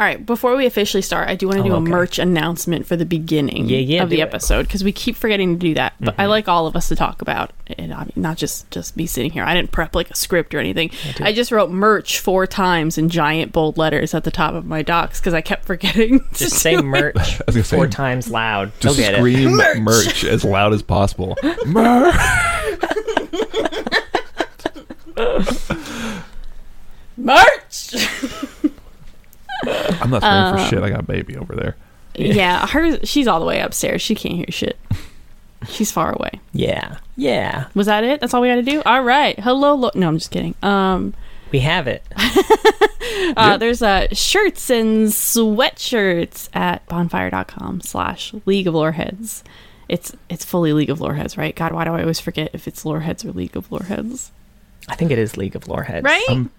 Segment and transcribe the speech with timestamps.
[0.00, 1.90] All right, before we officially start, I do want to do Oh, a okay.
[1.90, 4.22] merch announcement for the beginning Yeah, yeah, of the it.
[4.22, 5.92] episode because we keep forgetting to do that.
[5.98, 6.28] But I Mhm.
[6.28, 9.32] like all of us to talk about it, I mean, not just just me sitting
[9.32, 9.42] here.
[9.42, 10.92] I didn't prep like a script or anything.
[11.20, 14.82] I just wrote merch four times in giant bold letters at the top of my
[14.82, 16.20] docs because I kept forgetting.
[16.34, 16.84] to Just say it.
[16.84, 17.16] merch
[17.48, 18.70] was say, four times loud.
[18.78, 19.78] Just They'll get scream Merch.
[19.80, 20.22] merch.
[20.24, 21.36] as loud as possible.
[21.66, 22.14] Merch.
[27.16, 27.94] merch.
[30.00, 30.82] I'm not screaming Uh, for shit.
[30.82, 31.76] I got a baby over there.
[32.14, 33.04] yeah, her.
[33.04, 34.02] She's all the way upstairs.
[34.02, 34.78] She can't hear shit.
[35.68, 36.30] She's far away.
[36.52, 36.98] Yeah.
[37.16, 37.66] Yeah.
[37.74, 38.20] Was that it?
[38.20, 38.80] That's all we got to do.
[38.86, 39.38] All right.
[39.40, 39.74] Hello.
[39.74, 40.54] Lo- no, I'm just kidding.
[40.62, 41.14] Um.
[41.50, 42.02] We have it.
[43.36, 43.60] Uh, Yep.
[43.60, 49.42] There's uh, shirts and sweatshirts at bonfire.com slash League of Loreheads.
[49.88, 51.54] It's it's fully League of Loreheads, right?
[51.54, 54.30] God, why do I always forget if it's Loreheads or League of Loreheads?
[54.88, 56.04] I think it is League of Loreheads.
[56.04, 56.24] Right?
[56.28, 56.50] I'm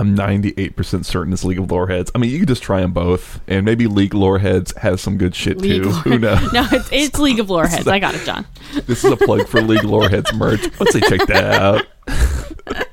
[0.00, 2.10] I'm 98% certain it's League of Loreheads.
[2.14, 5.34] I mean, you could just try them both, and maybe League Loreheads has some good
[5.34, 5.90] shit League too.
[5.90, 6.52] Lore- Who knows?
[6.52, 7.88] no, it's, it's League of Loreheads.
[7.88, 8.46] I got it, John.
[8.86, 10.60] This is a plug for League Loreheads merch.
[10.78, 11.86] Let's say check that out.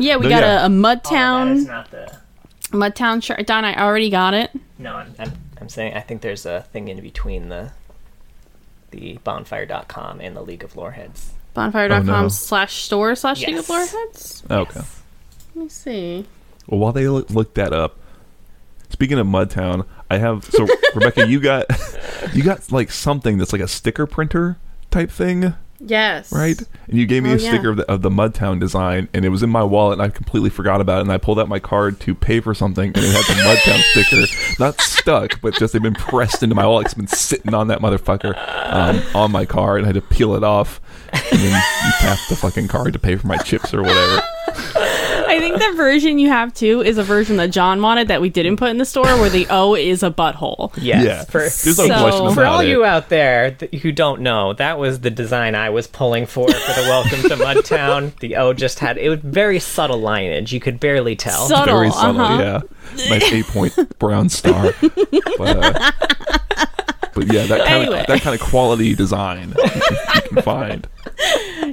[0.00, 0.62] Yeah, we No, got yeah.
[0.62, 2.18] a, a Oh, that is Mudtown not the.
[2.68, 3.44] Mudtown shirt.
[3.48, 4.50] Don, I already got it.
[4.78, 7.72] No, I'm, I'm, I'm saying I think there's a thing in between the
[8.92, 11.30] the bonfire.com and the League of Loreheads.
[11.54, 12.28] Bonfire.com Oh, no.
[12.28, 14.44] slash store slash League of Yes.
[14.44, 14.44] Loreheads.
[14.50, 14.80] Okay.
[15.58, 16.24] Let me see.
[16.68, 17.98] Well, while they look, look that up,
[18.90, 21.66] speaking of Mudtown, I have so Rebecca, you got
[22.32, 24.56] you got like something that's like a sticker printer
[24.92, 26.30] type thing, Yes.
[26.32, 26.56] right?
[26.86, 27.48] And you gave me Oh, a yeah.
[27.50, 30.10] sticker of the, of the Mudtown design, and it was in my wallet, and I
[30.14, 31.00] completely forgot about it.
[31.02, 33.80] And I pulled out my card to pay for something, and it had the Mudtown
[33.90, 36.84] sticker, not stuck, but just they've been pressed into my wallet.
[36.86, 38.36] It's been sitting on that motherfucker
[38.72, 40.80] um, on my card, and I had to peel it off,
[41.12, 41.50] and then
[41.84, 44.22] you tap the fucking card to pay for my chips or whatever.
[45.58, 48.28] I think the version you have too is a version that John wanted that we
[48.30, 50.72] didn't put in the store where the O is a butthole.
[50.76, 51.04] Yes.
[51.04, 52.68] Yeah, For, there's no So- question about for all it.
[52.68, 56.48] you out there th- who don't know, that was the design I was pulling for
[56.48, 58.18] for the Welcome to Mudtown.
[58.20, 60.52] The O just had it was very subtle lineage.
[60.52, 61.46] You could barely tell.
[61.46, 62.62] Subtle, Very subtle, uh-huh.
[62.96, 63.08] yeah.
[63.10, 64.72] Nice eight point brown star.
[65.38, 66.38] But, uh,
[67.18, 68.00] but yeah, that kind Anyway.
[68.00, 69.70] of that kind of quality design you
[70.34, 70.86] can, find.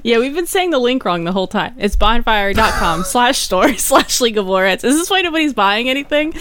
[0.04, 1.74] Yeah, we've been saying the link wrong the whole time.
[1.78, 4.84] It's bonfire.com slash store slash League of Loreheads.
[4.84, 6.34] Is this why nobody's buying anything?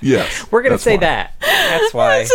[0.00, 1.00] Yes, We're gonna say why.
[1.00, 1.32] that.
[1.40, 2.26] That's why.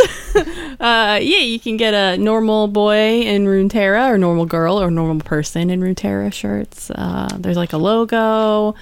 [0.80, 5.20] Uh, yeah, you can get a normal boy in Runeterra or normal girl or normal
[5.24, 6.90] person in Runeterra shirts.
[6.90, 8.74] Uh, there's like a logo.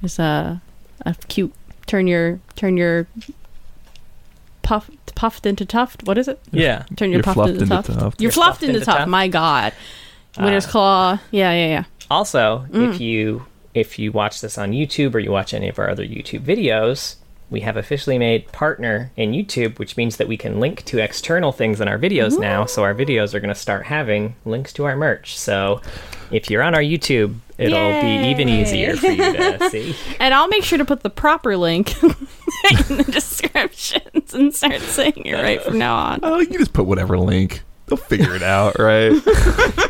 [0.00, 0.62] There's a
[1.04, 1.52] a cute
[1.86, 3.08] turn your turn your
[4.70, 6.04] puff puffed into tuft.
[6.06, 6.38] What is it?
[6.52, 6.84] Yeah.
[6.96, 7.88] Turn your You're puffed into into tuft.
[7.88, 8.20] tuft.
[8.20, 8.98] You're, You're fluffed fluffed into into tuft.
[8.98, 9.08] tuft.
[9.10, 9.72] My God.
[10.38, 11.18] Winter's Uh, Claw.
[11.30, 11.84] Yeah, yeah, yeah.
[12.10, 12.94] Also, Mm.
[12.94, 16.04] if you if you watch this on YouTube or you watch any of our other
[16.04, 17.16] YouTube videos,
[17.50, 21.52] we have officially made partner in YouTube, which means that we can link to external
[21.52, 22.64] things in our videos now.
[22.64, 25.36] So our videos are going to start having links to our merch.
[25.38, 25.80] So
[26.32, 29.94] if you're on our YouTube, it'll be even easier for you to see.
[30.20, 32.96] And I'll make sure to put the proper link in
[34.34, 36.20] and start saying it right from now on.
[36.22, 37.62] Oh, you just put whatever link.
[37.86, 39.12] They'll figure it out, right?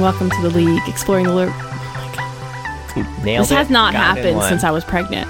[0.00, 1.46] and welcome to the League, exploring the lore.
[3.22, 3.54] Nailed This it.
[3.54, 5.28] has not Got happened since I was pregnant.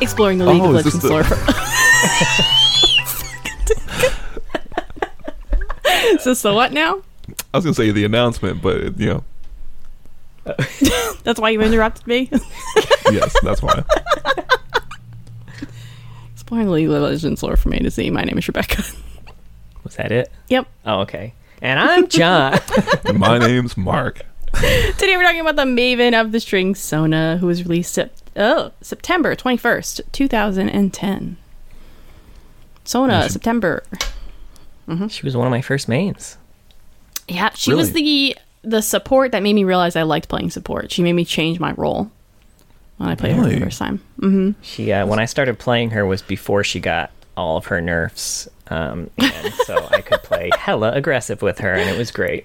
[0.00, 1.20] Exploring the League Oh, of Legends the- lore.
[6.16, 7.02] Is this the what now?
[7.54, 9.24] I was gonna say the announcement, but you know,
[11.22, 12.28] That's why you interrupted me.
[13.12, 13.84] yes, that's why.
[16.32, 18.10] exploring the League of Legends lore from A to Z.
[18.10, 18.82] My name is Rebecca.
[19.84, 20.32] Was that it?
[20.48, 20.66] Yep.
[20.84, 21.32] Oh, okay.
[21.62, 22.58] And I'm John.
[23.14, 24.22] My name's Mark.
[24.54, 28.72] Today we're talking about the Maven of the String Sona, who was released sep- oh,
[28.80, 31.36] September 21st, 2010.
[32.84, 33.82] Sona, Mention- September.
[35.08, 36.36] she was one of my first mains.
[37.28, 40.90] Yeah, she was the the support that made me realize I liked playing support.
[40.92, 42.10] She made me change my role
[42.98, 43.98] when I played her the first time.
[44.18, 47.10] hmm She uh, when I started playing her was before she got
[47.40, 51.88] all of her nerfs, um, and so I could play hella aggressive with her, and
[51.90, 52.44] it was great.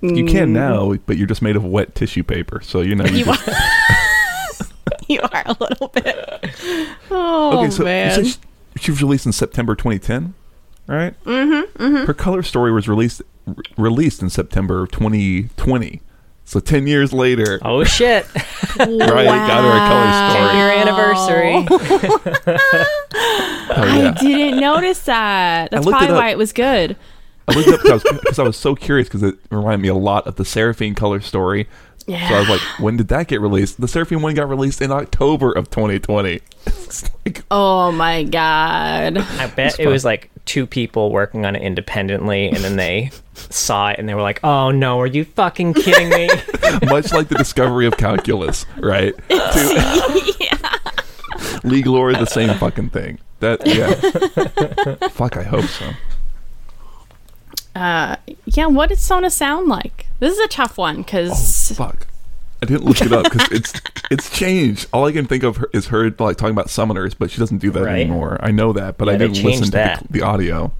[0.00, 2.60] You can now, but you're just made of wet tissue paper.
[2.62, 3.04] So you know.
[3.06, 4.66] You You just- are.
[5.08, 6.50] you are a little bit.
[7.10, 8.14] Oh okay, so man.
[8.14, 8.36] said she,
[8.84, 10.34] she was released in September 2010,
[10.86, 11.14] right?
[11.24, 16.00] Mm-hmm, Her color story was released r- released in September of 2020.
[16.46, 18.26] So 10 years later, Oh shit!
[18.76, 20.58] Right, got her a color story.
[20.58, 21.66] Your anniversary.
[23.76, 24.14] oh, yeah.
[24.16, 25.70] I didn't notice that.
[25.70, 26.96] That's probably it why it was good.
[27.46, 29.94] I looked up because I, 'cause I was so curious because it reminded me a
[29.94, 31.68] lot of the Seraphine color story.
[32.06, 32.28] Yeah.
[32.28, 33.80] So I was like, when did that get released?
[33.80, 36.40] The Seraphine one got released in October of 2020.
[37.26, 39.16] Like, oh my god.
[39.18, 39.92] I bet it fun.
[39.92, 44.14] was like two people working on it independently, and then they saw it and they
[44.14, 46.28] were like, "Oh no, are you fucking kidding me?"
[46.86, 49.14] much like the discovery of calculus, right?
[49.28, 50.34] To-
[51.64, 53.18] Legal or the same fucking thing.
[53.40, 53.94] That yeah.
[55.08, 55.90] Fuck, I hope so.
[57.74, 58.16] Uh,
[58.46, 58.66] yeah.
[58.66, 60.06] What did Sona sound like?
[60.20, 62.06] This is a tough one because oh, fuck.
[62.62, 63.72] I didn't look it up because it's
[64.10, 64.86] it's changed.
[64.92, 67.70] All I can think of is her like talking about summoners, but she doesn't do
[67.72, 68.00] that Right.
[68.02, 68.38] anymore.
[68.40, 70.72] I know that, but Yeah, I didn't listen changed to the, the audio.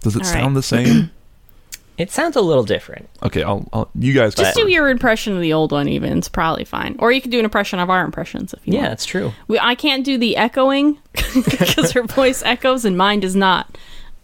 [0.00, 0.54] Does it All sound right.
[0.54, 1.10] the same?
[1.98, 3.08] it sounds a little different.
[3.22, 5.88] Okay, I'll, I'll you guys just do your impression of the old one.
[5.88, 6.96] Even it's probably fine.
[7.00, 8.92] Or you could do an impression of our impressions if you Yeah, want.
[8.94, 9.32] it's true.
[9.48, 10.98] We, I can't do the echoing
[11.34, 13.76] because her voice echoes and mine does not.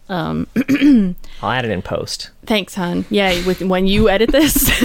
[0.09, 0.47] Um,
[1.41, 2.29] I'll add it in post.
[2.45, 3.05] Thanks, hon.
[3.09, 4.69] Yeah, with when you edit this.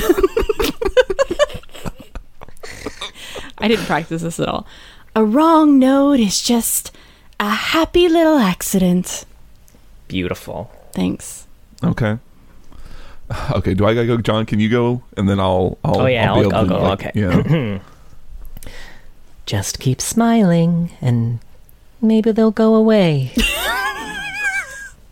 [3.59, 4.67] I didn't practice this at all.
[5.17, 6.93] A wrong note is just
[7.41, 9.25] a happy little accident.
[10.07, 10.71] Beautiful.
[10.93, 11.47] Thanks.
[11.83, 12.19] Okay.
[13.51, 14.47] Okay, do I gotta go, John?
[14.47, 15.77] Can you go, and then I'll.
[15.85, 17.13] I'll Oh, yeah, be I'll- able I'll to, go, like, okay.
[17.15, 17.79] Yeah.
[19.47, 21.41] Just keep smiling, and
[22.01, 23.33] maybe they'll go away.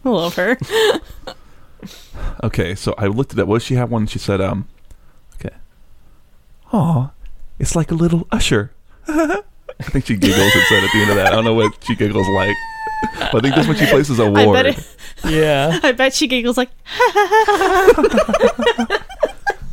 [0.06, 0.56] I love her.
[2.44, 3.46] Okay, so I looked at it.
[3.46, 4.06] What did she have one?
[4.06, 4.68] She said, um,
[5.34, 5.54] okay.
[6.72, 7.10] Aw,
[7.58, 8.72] it's like a little usher.
[9.08, 9.42] I
[9.82, 11.26] think she giggles and said at the end of that.
[11.26, 12.54] I don't know what she giggles like.
[13.30, 14.54] But I think that's when she places a I ward.
[14.54, 15.80] bet it, yeah.
[15.86, 16.70] I bet she giggles like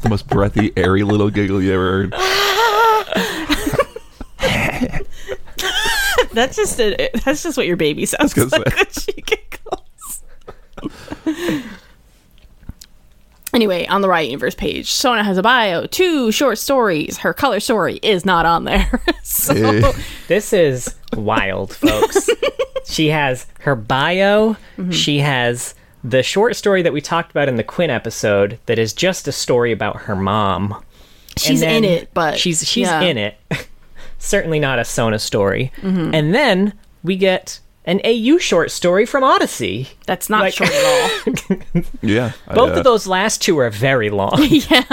[0.02, 2.12] The most breathy, airy little giggle you ever heard.
[6.34, 9.83] that's just a, that's just what your baby sounds like when she giggles.
[13.54, 17.20] Anyway, on the Riot Universe page, Sona has a bio, two short stories.
[17.20, 19.00] Her color story is not on there.
[19.24, 19.94] so Eh.
[20.28, 22.28] This is wild, folks.
[22.86, 24.54] she has her bio.
[24.78, 24.90] Mm-hmm.
[24.90, 28.92] She has the short story that we talked about in the Quinn episode that is
[28.92, 30.84] just a story about her mom.
[31.38, 33.02] she's in it, but she's she's yeah.
[33.02, 33.04] Mm-hmm.
[33.04, 33.68] in it.
[34.18, 35.72] Certainly not a Sona story.
[35.84, 36.74] And then
[37.04, 39.90] we get an AU short story from Odyssey.
[40.06, 41.84] That's not Like- short at all.
[42.02, 42.32] Yeah.
[42.48, 44.38] I, Both uh, of those last two are very long.
[44.42, 44.84] Yeah.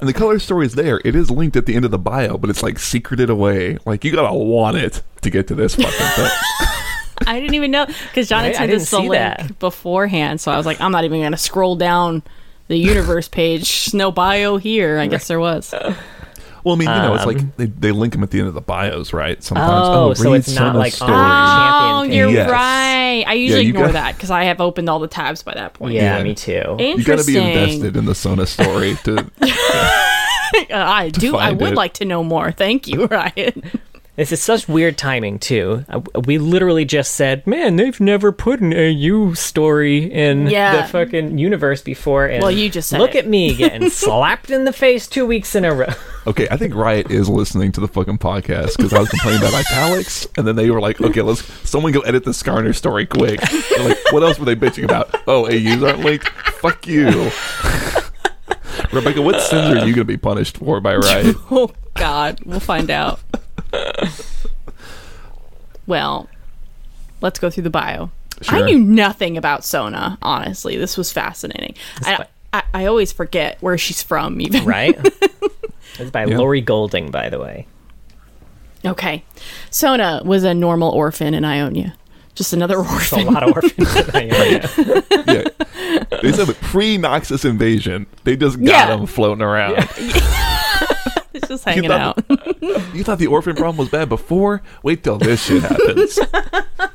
[0.00, 1.00] and the color story is there.
[1.04, 3.78] It is linked at the end of the bio, but it's like secreted away.
[3.86, 6.30] Like you gotta want it to get to this fucking thing.
[7.26, 8.54] I didn't even know because Johnny Right?
[8.56, 9.58] I sent didn't us the link that.
[9.60, 12.22] beforehand, so I was like, I'm not even gonna scroll down
[12.68, 13.92] the universe page.
[13.94, 14.98] No bio here.
[14.98, 15.72] I guess there was.
[16.64, 18.48] Well, I mean, you know, it's Um, like they, they link them at the end
[18.48, 19.42] of the bios, right?
[19.42, 19.70] Sometimes.
[19.88, 21.12] Oh, so read it's not Sona's like story.
[21.12, 22.36] on- Oh, Champion you're page.
[22.36, 22.50] Yes.
[22.50, 23.24] right.
[23.26, 25.74] I usually you ignore got- that because I have opened all the tabs by that
[25.74, 25.94] point.
[25.94, 26.22] Yeah, Yeah.
[26.22, 26.76] me too.
[26.78, 29.18] You got to be invested in the Sona story to.
[29.40, 29.50] Uh,
[30.70, 31.36] I do.
[31.36, 31.76] I find would it.
[31.76, 32.52] like to know more.
[32.52, 33.62] Thank you, Ryan.
[34.14, 35.86] This is such weird timing too.
[35.88, 40.82] Uh, We literally just said, "Man, they've never put an AU story in Yeah.
[40.82, 43.20] the fucking universe before." And Well, you just said look it.
[43.24, 45.86] at me getting slapped in the face two weeks in a row.
[46.24, 49.54] Okay, I think Riot is listening to the fucking podcast because I was complaining about
[49.54, 53.40] italics, and then they were like, "Okay, let's someone go edit the Skarner story quick."
[53.40, 55.18] They're like, what else were they bitching about?
[55.26, 56.28] Oh, AUs aren't linked.
[56.28, 57.06] Fuck you,
[58.92, 59.20] Rebecca.
[59.20, 61.34] What sins are you gonna be punished for by Riot?
[61.50, 63.18] Oh God, we'll find out.
[65.86, 66.28] well,
[67.20, 68.10] let's go through the bio.
[68.48, 70.18] I knew nothing about Sona.
[70.22, 71.74] Honestly, this was fascinating.
[72.00, 72.26] I, fine.
[72.52, 74.40] I, I always forget where she's from.
[74.40, 74.98] Even Right?
[75.98, 76.38] It's by Yeah.
[76.38, 77.66] Laurie Goulding, by the way.
[78.82, 79.22] okay,
[79.70, 81.94] Sona was a normal orphan in Ionia.
[82.34, 83.20] Just another orphan.
[83.20, 83.94] It's A lot of orphans.
[83.96, 84.70] in Ionia.
[85.26, 85.44] yeah,
[86.22, 88.06] they said pre Noxus invasion.
[88.24, 88.86] They just got Yeah.
[88.96, 89.86] them floating around.
[91.34, 92.31] It's just hanging thought- out.
[92.94, 94.62] You thought the orphan problem was bad before?
[94.82, 96.18] Wait till this shit happens.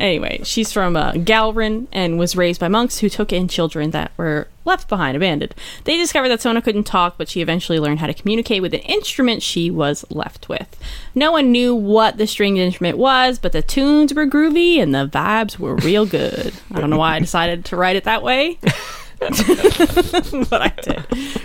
[0.00, 4.12] Anyway, she's from uh, Galrin and was raised by monks who took in children that
[4.16, 5.54] were left behind, abandoned.
[5.84, 8.80] They discovered that Sona couldn't talk, but she eventually learned how to communicate with an
[8.80, 10.74] instrument she was left with.
[11.14, 15.06] No one knew what the stringed instrument was, but the tunes were groovy and the
[15.06, 16.54] vibes were real good.
[16.72, 18.58] I don't know why I decided to write it that way.
[19.20, 21.42] but I did.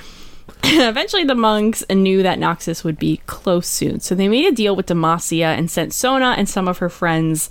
[0.89, 4.75] Eventually, the monks knew that Noxus would be close soon, so they made a deal
[4.75, 7.49] with Demacia and sent Sona and some of her friends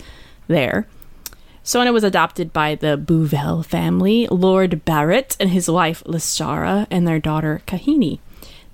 [0.49, 0.87] there.
[1.63, 7.19] Sona was adopted by the Buvelle family, Lord Barrett and his wife Lestara, and their
[7.19, 8.19] daughter Kahini.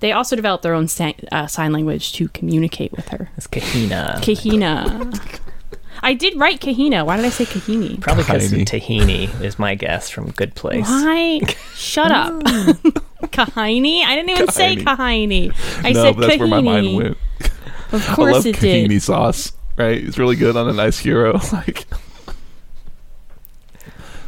[0.01, 3.29] They also developed their own sa- uh, sign language to communicate with her.
[3.37, 4.17] It's Kahina.
[4.21, 5.39] Kahina.
[6.01, 7.05] I did write Kahina.
[7.05, 8.01] Why did I say Kahini?
[8.01, 8.65] Probably because Kahini.
[8.65, 10.89] tahini is my guess from Good Place.
[10.89, 11.39] Why?
[11.75, 12.41] Shut up.
[13.21, 14.03] Kahini?
[14.03, 15.51] I didn't even say Kahini.
[15.51, 15.85] Kahini.
[15.85, 17.17] I no, said that's where my mind went.
[17.91, 19.01] Of course I love it tahini did.
[19.01, 19.53] sauce.
[19.77, 21.39] Right, it's really good on a nice hero.
[21.53, 21.85] Like,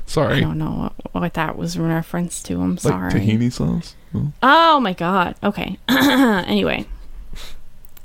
[0.06, 2.56] sorry, I don't know what, what that was in reference to.
[2.56, 3.12] I'm like sorry.
[3.12, 3.96] tahini sauce.
[4.14, 4.32] Oh.
[4.42, 5.36] Oh my god.
[5.44, 5.78] Okay.
[5.90, 6.86] anyway,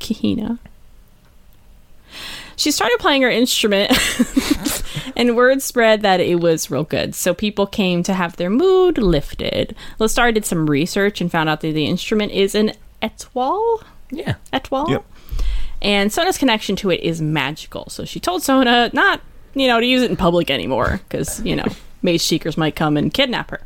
[0.01, 0.59] Kahina.
[2.57, 3.93] She started playing her instrument,
[5.19, 7.15] and word spread that it was real good.
[7.15, 9.77] So people came to have their mood lifted.
[9.99, 12.73] Lestar did some research and found out that the instrument is an
[13.03, 13.83] etwahl.
[14.11, 14.37] Yeah.
[14.53, 14.89] Etwahl.
[14.89, 15.05] Yep.
[15.83, 17.91] And Sona's connection to it is magical.
[17.91, 19.21] So she told Sona not,
[19.55, 21.67] you know, to use it in public anymore because, you know,
[22.03, 23.61] mage seekers might come and kidnap her.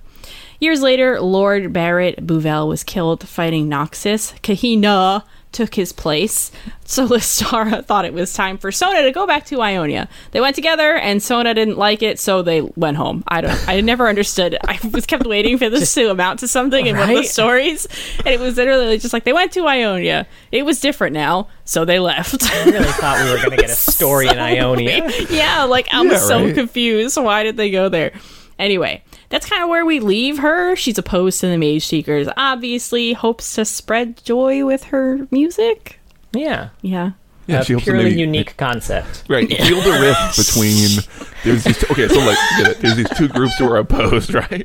[0.59, 4.39] Years later, Lord Barrett Buvelle was killed fighting Noxus.
[4.41, 6.51] Kahina took his place.
[6.85, 10.09] So Lestara thought it was time for Sona to go back to Ionia.
[10.31, 13.23] They went together and Sona didn't like it, so they went home.
[13.29, 14.57] I don't I never understood.
[14.67, 17.87] I was kept waiting for this to amount to something in one of the stories.
[18.19, 20.27] And it was literally just like they went to Ionia.
[20.51, 22.43] It was different now, so they left.
[22.51, 25.09] I really thought we were going to get a story in Ionia.
[25.31, 26.55] yeah, like I'm Yeah, so right.
[26.55, 27.17] confused.
[27.17, 28.13] Why did they go there?
[28.59, 29.03] Anyway,
[29.33, 30.77] that's kind of where we leave her.
[30.77, 32.29] She's opposed to the Mage Seekers.
[32.37, 35.99] Obviously, hopes to spread joy with her music.
[36.33, 36.69] Yeah.
[36.83, 37.13] Yeah.
[37.49, 39.25] Yeah, a she hopes purely maybe- unique concept.
[39.29, 41.01] Right, feel the rift between.
[41.43, 41.83] There's these.
[41.91, 42.79] Okay, so like, get it.
[42.81, 44.65] There's these two groups who are opposed, right?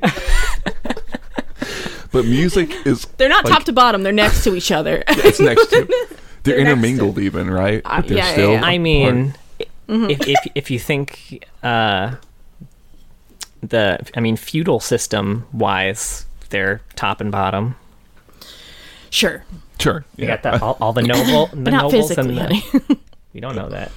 [2.12, 3.06] but music is.
[3.18, 4.04] They're not like, top to bottom.
[4.04, 5.04] They're next to each other.
[5.08, 5.86] It's next to.
[6.44, 7.82] They're, They're next intermingled, even, right?
[7.84, 8.64] Uh, But they're yeah, yeah, still yeah.
[8.66, 9.34] I mean,
[9.90, 10.10] Mm-hmm.
[10.12, 12.16] if, if if you think uh,
[13.62, 17.76] the, I mean, feudal system wise, they're top and bottom.
[19.10, 19.44] sure,
[19.80, 20.06] sure.
[20.16, 20.36] You yeah.
[20.36, 23.00] got that all, all the noble, the but not nobles, physically, and the, honey.
[23.34, 23.92] we don't know that.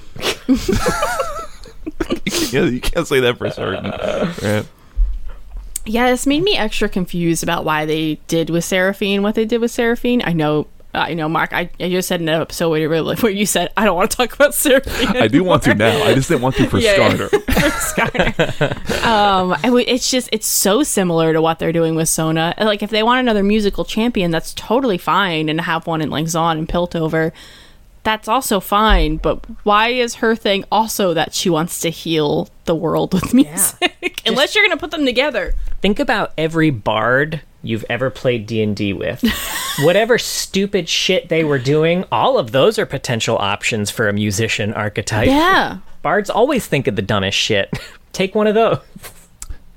[2.53, 3.91] yeah, you can't say that for certain.
[3.91, 4.67] Right?
[5.87, 9.61] yeah, this made me extra confused about why they did with Seraphine what they did
[9.61, 10.23] with Seraphine.
[10.25, 10.67] I know.
[10.93, 11.53] I know, Mark.
[11.53, 13.85] I, I just said in an episode where you, were like, where you said I
[13.85, 15.09] don't want to talk about Seraphine.
[15.17, 16.03] I do want to now.
[16.03, 17.71] I just didn't want to for Yeah, yeah.
[17.79, 18.65] starter.
[19.07, 22.91] um I it's just it's so similar to what they're doing with sona like if
[22.91, 26.69] they want another musical champion that's totally fine and have one in like Zaun and
[26.69, 27.33] piltover
[28.03, 32.75] that's also fine but why is her thing also that she wants to heal the
[32.75, 38.11] world with music unless you're gonna put them together Think about every bard you've ever
[38.11, 39.23] played D&D with.
[39.81, 44.73] Whatever stupid shit they were doing, all of those are potential options for a musician
[44.75, 45.29] archetype.
[45.29, 47.71] yeah Bards always think of the dumbest shit.
[48.13, 48.79] Take one of those.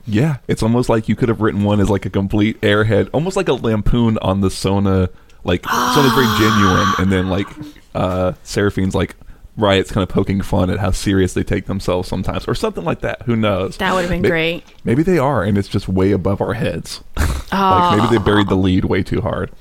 [0.05, 3.35] Yeah, it's almost like you could have written one as like a complete airhead, almost
[3.37, 5.09] like a lampoon on the Sona.
[5.43, 7.47] Like Sona's very genuine, and then like
[7.95, 9.15] uh Seraphine's like
[9.55, 13.01] Riot's kind of poking fun at how serious they take themselves sometimes, or something like
[13.01, 13.21] that.
[13.23, 13.77] Who knows?
[13.77, 16.53] that would have been May- great Maybe they are, and it's just way above our
[16.53, 17.03] heads.
[17.51, 17.89] Ah.
[17.91, 19.51] like maybe they buried the lead way too hard.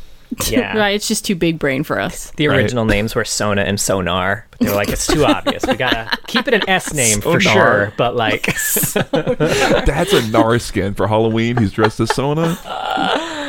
[0.49, 0.79] Yeah.
[0.79, 2.57] right it's just too big brain for us The Right.
[2.61, 4.47] original names were Sona and Sonar.
[4.53, 5.63] But they were like, it's too obvious.
[5.67, 7.93] We gotta keep it an S name for sure.
[7.99, 8.47] But like,
[8.95, 11.59] that's a Gnar skin for Halloween.
[11.59, 12.57] He's dressed as Sona,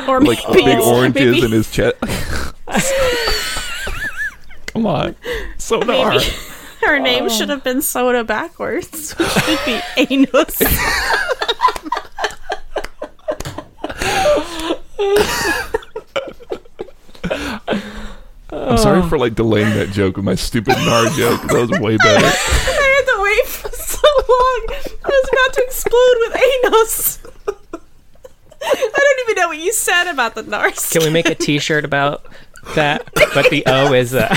[0.06, 1.96] or like maybe big oranges maybe- in his chest.
[4.74, 5.14] Come on,
[5.58, 6.10] Sonar.
[6.10, 6.24] Maybe.
[6.82, 10.60] Her name should have been Soda backwards, which should be Anus.
[18.52, 19.08] I'm sorry oh.
[19.08, 21.40] for like delaying that joke with my stupid Gnar joke.
[21.42, 22.26] That was way better.
[22.26, 24.66] I had to wait for so long.
[25.04, 27.18] I was about to explode with Anus.
[28.62, 30.90] I don't even know what you said about the Gnars.
[30.90, 32.26] can we make a T-shirt about
[32.74, 33.08] that?
[33.34, 34.34] But the O is uh,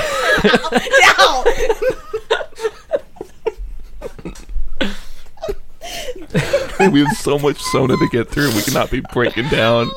[6.92, 8.54] we have so much Sona to get through.
[8.54, 9.90] We cannot be breaking down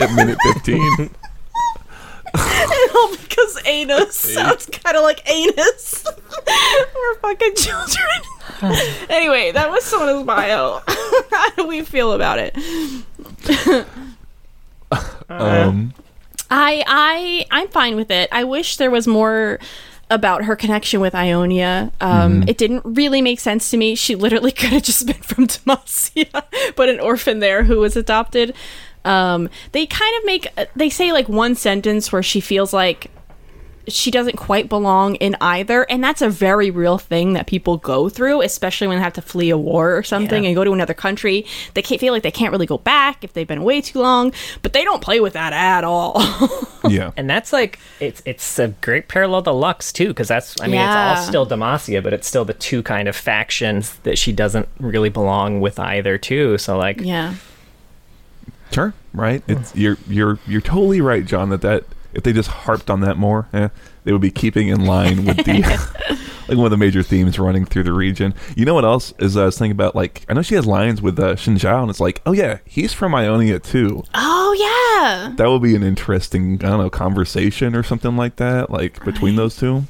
[0.00, 1.10] at minute 15.
[2.94, 6.04] All because Anus sounds kind of like anus.
[6.94, 8.06] We're fucking children.
[9.10, 10.80] anyway, that was Sona's bio.
[11.30, 12.56] How do we feel about it?
[15.28, 15.92] Um,
[16.50, 18.28] I I I'm fine with it.
[18.32, 19.58] I wish there was more
[20.08, 21.90] about her connection with Ionia.
[22.00, 23.94] Um, It didn't really make sense to me.
[23.96, 26.44] She literally could have just been from Demacia,
[26.76, 28.54] but an orphan there who was adopted.
[29.04, 33.10] Um, they kind of make they say like one sentence where she feels like
[33.88, 38.08] she doesn't quite belong in either and that's a very real thing that people go
[38.08, 40.48] through especially when they have to flee a war or something Yeah.
[40.48, 43.32] and go to another country they can't feel like they can't really go back if
[43.32, 46.20] they've been away too long but they don't play with that at all
[46.88, 47.10] Yeah.
[47.16, 50.74] And that's like it's it's a great parallel to Lux too, because that's I mean
[50.76, 51.12] Yeah.
[51.12, 54.68] it's all still Demacia, but it's still the two kind of factions that she doesn't
[54.78, 56.58] really belong with either too.
[56.58, 57.34] So like yeah
[58.72, 59.42] Sure, right?
[59.48, 61.50] It's you're you're you're totally right, John.
[61.50, 61.84] That that
[62.16, 63.68] if they just harped on that more, eh,
[64.04, 65.60] they would be keeping in line with the
[66.48, 68.34] like one of the major themes running through the region.
[68.56, 69.94] You know what else is uh, I was thinking about?
[69.94, 72.58] Like I know she has lines with uh, Xin Zhao, and it's like, oh yeah,
[72.64, 74.02] he's from Ionia too.
[74.14, 78.70] oh yeah That would be an interesting, I don't know, conversation or something like that,
[78.70, 79.84] like between those two.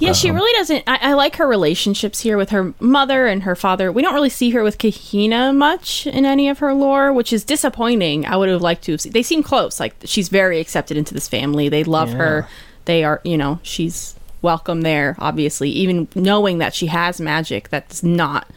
[0.00, 0.84] Yeah, she Um, really doesn't.
[0.86, 3.90] I, I like her relationships here with her mother and her father.
[3.90, 7.44] We don't really see her with Kahina much in any of her lore, which is
[7.44, 8.26] disappointing.
[8.26, 9.12] I would have liked to have seen.
[9.12, 9.80] They seem close.
[9.80, 11.68] Like she's very accepted into this family.
[11.68, 12.46] They love her.
[12.84, 15.16] They are, you know, she's welcome there.
[15.18, 18.48] Obviously, even knowing that she has magic, that does not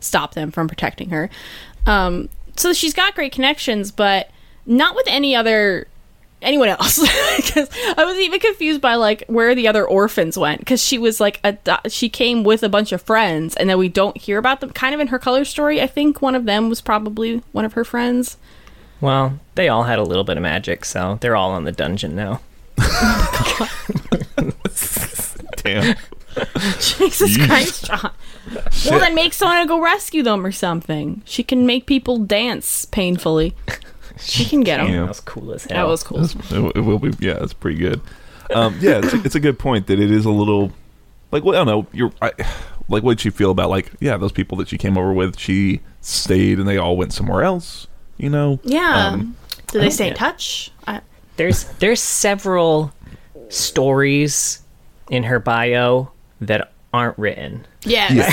[0.00, 1.30] stop them from protecting her.
[1.86, 4.30] Um, so she's got great connections, but
[4.66, 5.86] not with any other
[6.42, 6.98] anyone else?
[7.38, 11.20] Because i was even confused by like where the other orphans went because she was
[11.20, 11.56] like a
[11.88, 14.94] she came with a bunch of friends and then we don't hear about them kind
[14.94, 17.84] of in her color story i think one of them was probably one of her
[17.84, 18.36] friends.
[19.00, 22.16] Well, they all had a little bit of magic, so they're all in the dungeon
[22.16, 22.40] now.
[25.56, 25.96] Damn.
[26.78, 28.12] jesus christ john.
[28.86, 31.22] Well then make someone go rescue them or something.
[31.24, 33.54] She can make people dance painfully
[34.20, 35.00] she can get them Yeah.
[35.00, 35.86] That was cool as hell.
[35.86, 37.12] that was cool it, it will be.
[37.18, 38.00] Yeah, it's pretty good.
[38.54, 40.72] Um, yeah, it's, it's a good point that it is a little
[41.32, 41.86] like well, I don't know.
[41.92, 42.32] You're I,
[42.88, 45.38] like, what did she feel about like yeah, those people that she came over with?
[45.38, 47.86] She stayed and they all went somewhere else.
[48.16, 48.58] You know?
[48.64, 49.36] yeah Um,
[49.68, 51.02] do they stay in touch I,
[51.36, 52.92] there's there's several
[53.48, 54.60] stories
[55.10, 57.66] in her bio that aren't written.
[57.84, 58.30] yeah,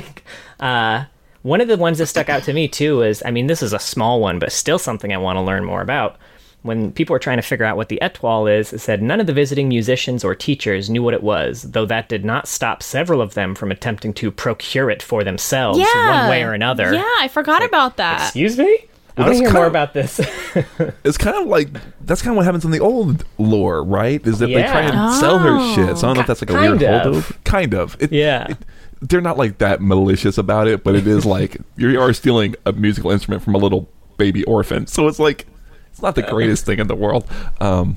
[0.60, 1.04] uh,
[1.42, 3.72] one of the ones that stuck out to me too is, I mean, this is
[3.72, 6.16] a small one, but still something I want to learn more about.
[6.62, 9.26] When people were trying to figure out what the etwahl is, it said none of
[9.26, 13.20] the visiting musicians or teachers knew what it was, though that did not stop several
[13.20, 16.94] of them from attempting to procure it for themselves yeah one way or another.
[16.94, 18.84] yeah i forgot about that Excuse me?
[19.16, 20.20] I want to hear more of- about this.
[21.04, 21.68] It's kind of like
[22.00, 24.24] that's kind of what happens in the old lore, right?
[24.26, 25.06] Is that they try Yeah.
[25.08, 25.74] and sell her Oh.
[25.74, 25.98] shit.
[25.98, 27.14] So I don't know if that's like a Kind weird of.
[27.26, 27.44] holdover.
[27.44, 27.96] Kind of.
[28.00, 28.46] It, Yeah.
[28.52, 28.58] it-
[29.02, 32.72] they're not like that malicious about it, but it is like you are stealing a
[32.72, 34.86] musical instrument from a little baby orphan.
[34.86, 35.46] So it's like
[35.90, 37.28] it's not the greatest thing in the world.
[37.60, 37.96] Um,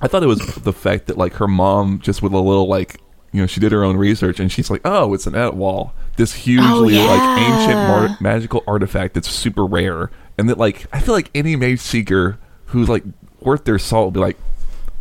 [0.00, 3.00] I thought it was the fact that like her mom just with a little like
[3.32, 5.90] you know she did her own research and she's like oh it's an etwahl.
[6.16, 10.10] This hugely Oh, like ancient mar- magical artifact that's super rare.
[10.38, 13.02] And that like I feel like any mage seeker who's like
[13.40, 14.36] worth their salt will be like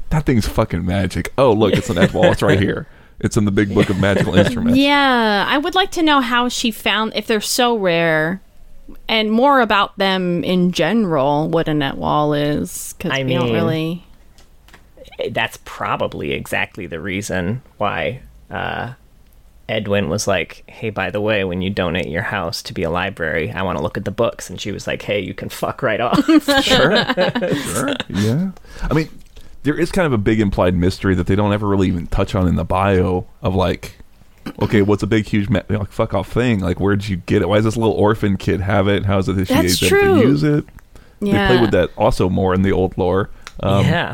[0.09, 1.31] that thing's fucking magic.
[1.37, 2.31] Oh look it's an etwahl.
[2.31, 2.87] It's right here
[3.19, 6.49] it's in the big book of magical instruments Yeah, I would like to know how
[6.49, 8.41] she found if they're so rare,
[9.07, 11.49] and more about them in general.
[11.49, 14.05] What an etwahl is, because I we don't really.
[15.31, 18.93] That's probably exactly the reason why uh,
[19.67, 22.89] Edwin was like, "Hey, by the way, when you donate your house to be a
[22.89, 25.49] library, I want to look at the books." And she was like, "Hey, you can
[25.49, 26.23] fuck right off."
[26.63, 27.05] sure
[27.53, 28.51] sure yeah
[28.81, 29.09] I mean
[29.63, 32.35] there is kind of a big implied mystery that they don't ever really even touch
[32.35, 33.95] on in the bio of like
[34.61, 36.59] okay what's a big huge ma- like fuck off thing?
[36.59, 37.49] Like where'd you get it?
[37.49, 39.05] Why does this little orphan kid have it?
[39.05, 40.21] How is it that she That's able true.
[40.21, 40.65] to use it?
[41.21, 43.29] Yeah, they play with that also more in the old lore.
[43.61, 44.13] Um, yeah,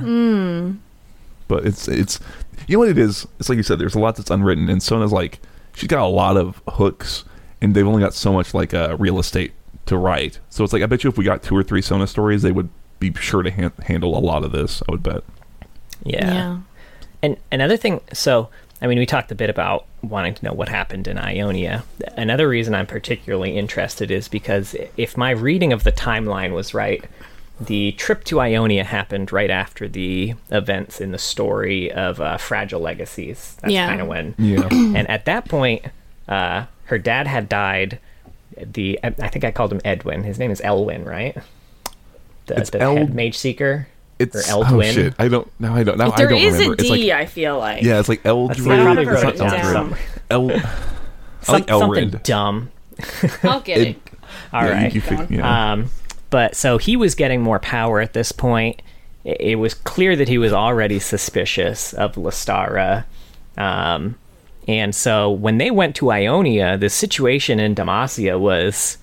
[1.47, 2.19] but it's it's
[2.67, 3.27] you know what it is?
[3.39, 5.39] It's like you said there's a lot that's unwritten and sona's like
[5.75, 7.23] she's got a lot of hooks
[7.61, 9.51] and they've only got so much like uh, real estate
[9.85, 10.39] to write.
[10.49, 12.51] So it's like i bet you if we got two or three sona stories they
[12.51, 12.69] would
[13.09, 15.23] be sure to han- handle a lot of this i would bet
[16.03, 16.33] yeah.
[16.33, 16.57] yeah.
[17.23, 18.49] And another thing, so
[18.81, 21.83] I mean, we talked a bit about wanting to know what happened in Ionia.
[22.15, 27.03] Another reason I'm particularly interested is because if my reading of the timeline was right,
[27.59, 32.81] the trip to Ionia happened right after the events in the story of uh, Fragile
[32.81, 33.57] Legacies.
[33.61, 33.87] That's Yeah.
[33.87, 34.35] kind of when.
[34.37, 35.85] yeah And at that point,
[36.27, 37.97] uh, her dad had died.
[38.61, 40.23] The I I think I called him Edwin.
[40.23, 41.35] His name is Elwin, right?
[42.47, 43.87] The, It's the El- head mage seeker.
[44.19, 46.73] it's or oh shit i don't now i don't now i There don't is remember
[46.75, 47.83] a it's like I feel like.
[47.83, 49.97] yeah it's like eldred I probably it's not it Eldred.
[50.29, 50.59] El- I
[51.41, 52.71] Some, like something dumb.
[53.43, 53.97] I'll get It- it.
[54.53, 54.93] All Yeah, right.
[54.93, 55.71] you, you fig- yeah.
[55.73, 55.89] Um,
[56.29, 58.81] but so he was getting more power at this point.
[59.23, 63.05] It, it was clear that he was already suspicious of Lestara.
[63.57, 64.15] Um,
[64.67, 68.97] and so when they went to Ionia, the situation in Demacia was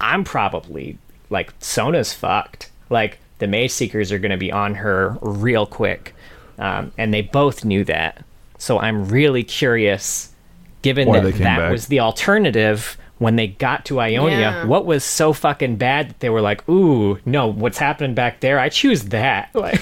[0.00, 0.98] I'm probably
[1.30, 2.70] like Sona's fucked.
[2.90, 6.14] Like the Mage Seekers are going to be on her real quick,
[6.58, 8.24] um, and they both knew that.
[8.58, 10.34] So I'm really curious,
[10.82, 11.72] given Why they that came that back.
[11.72, 14.38] was the alternative when they got to Ionia.
[14.38, 14.64] Yeah.
[14.64, 18.58] What was so fucking bad that they were like, "Ooh, no, what's happening back there?
[18.58, 19.80] I choose that." Like,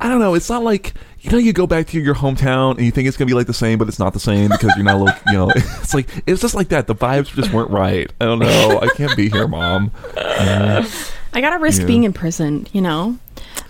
[0.00, 0.34] I don't know.
[0.34, 3.16] It's not like you know you go back to your hometown and you think it's
[3.16, 5.16] gonna be like the same, but it's not the same because you're not look.
[5.28, 6.86] You know, it's like it's just like that.
[6.88, 8.10] The vibes just weren't right.
[8.20, 8.80] I don't know.
[8.82, 9.92] I can't be here, mom.
[11.32, 11.86] I gotta risk Yeah.
[11.86, 13.18] being imprisoned, you know.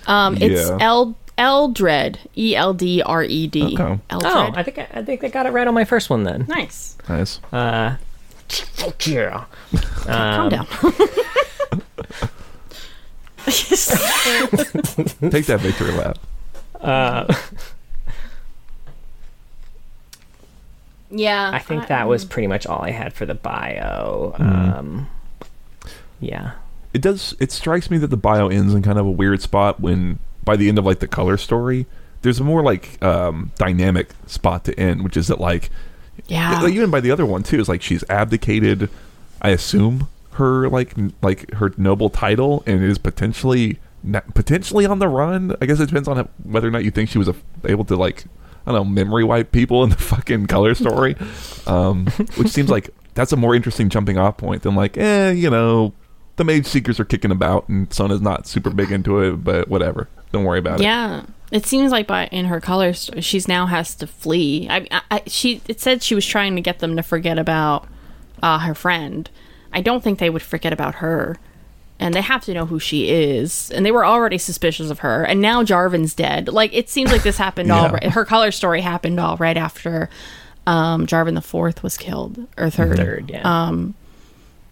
[0.06, 0.78] Um, it's Yeah.
[0.80, 3.76] L Eldred, E L D R E D.
[3.78, 3.98] Oh,
[4.54, 6.44] I think I, I think I got it right on my first one then.
[6.48, 6.96] nice.
[7.08, 7.40] Nice.
[7.52, 7.96] Uh,
[8.48, 9.44] fuck yeah.
[10.04, 10.66] Calm Um, down.
[15.30, 16.18] Take that victory lap.
[16.80, 17.32] Uh,
[21.10, 24.34] yeah, I think that was pretty much all I had for the bio.
[24.38, 24.78] Mm-hmm.
[24.78, 25.06] Um,
[26.20, 26.52] yeah.
[26.94, 27.34] It does.
[27.40, 30.56] It strikes me that the bio ends in kind of a weird spot when by
[30.56, 31.86] the end of like the color story,
[32.22, 35.70] there's a more like um, dynamic spot to end, which is that like
[36.26, 36.66] Yeah.
[36.66, 38.90] even by the other one too is like she's abdicated
[39.40, 44.98] i assume her like n- like her noble title and is potentially na- potentially on
[45.00, 47.34] the run i guess it depends on whether or not you think she was a,
[47.64, 48.24] able to like
[48.66, 51.16] i don't know memory wipe people in the fucking color story
[51.66, 55.50] um which seems like that's a more interesting jumping off point than like eh you
[55.50, 55.92] know
[56.36, 60.08] the mage seekers are kicking about and Sona's not super big into it but whatever
[60.32, 61.24] don't worry about it Yeah.
[61.50, 64.66] It seems like by in her color story, she's now has to flee.
[64.70, 67.86] I, I, I she it said she was trying to get them to forget about
[68.42, 69.28] uh, her friend.
[69.70, 71.36] I don't think they would forget about her,
[72.00, 73.70] and they have to know who she is.
[73.70, 76.48] And they were already suspicious of her, and now Jarvan's dead.
[76.48, 77.92] Like it seems like this happened all Yeah.
[77.92, 78.04] right.
[78.04, 80.08] Her color story happened all right after
[80.66, 82.96] um, Jarvan the fourth was killed or third.
[82.96, 83.42] Third, yeah.
[83.44, 83.94] Um,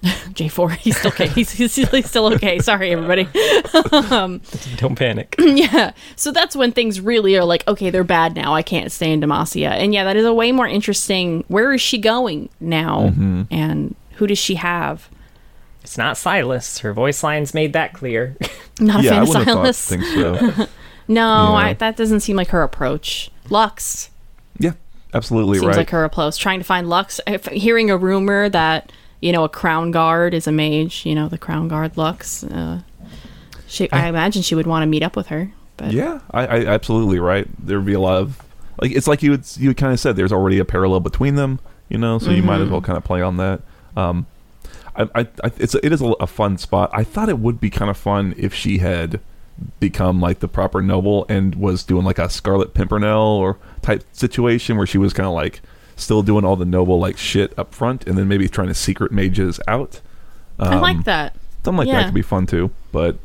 [0.32, 0.70] J four.
[0.70, 1.28] He's still okay.
[1.28, 2.58] He's, he's, he's still okay.
[2.60, 3.24] Sorry, everybody.
[4.76, 5.34] Don't panic.
[5.60, 5.92] Yeah.
[6.16, 8.54] So that's when things really are like, okay, they're bad now.
[8.54, 9.70] I can't stay in Demacia.
[9.70, 11.44] And yeah, that is a way more interesting.
[11.48, 13.08] Where is she going now?
[13.08, 13.42] Mm-hmm.
[13.50, 15.08] And who does she have?
[15.82, 16.80] It's not Sylas.
[16.80, 18.36] Her voice lines made that clear.
[18.78, 19.88] Not a yeah fan i of wouldn't thought Sylas.
[19.88, 20.66] think so
[21.08, 21.52] No, Yeah.
[21.54, 23.30] I, that doesn't seem like her approach.
[23.50, 24.10] Lux
[24.58, 24.72] yeah
[25.12, 26.38] absolutely seems right like her approach.
[26.38, 27.20] Trying to find Lux.
[27.26, 31.04] If, hearing a rumor that you know a Crownguard is a mage.
[31.06, 32.44] You know the Crownguard looks.
[32.44, 32.82] Uh,
[33.66, 35.52] she, I, imagine she would want to meet up with her.
[35.76, 37.46] But Yeah, I, I absolutely right.
[37.58, 38.42] There'd be a lot of
[38.80, 41.60] like it's like you would you kind of said there's already a parallel between them,
[41.88, 43.60] you know, so you might as well kind of play on that.
[43.96, 44.26] Um,
[44.96, 46.90] I, I, I it's it is a, a fun spot.
[46.92, 49.20] I thought it would be kind of fun if she had
[49.78, 54.76] become like the proper noble and was doing like a Scarlet Pimpernel or type situation
[54.76, 55.60] where she was kind of like
[56.00, 59.12] still doing all the noble like shit up front and then maybe trying to secret
[59.12, 60.00] mages out.
[60.58, 61.34] I Um, like that.
[61.64, 62.04] Something like that Yeah.
[62.06, 63.18] could be fun too, but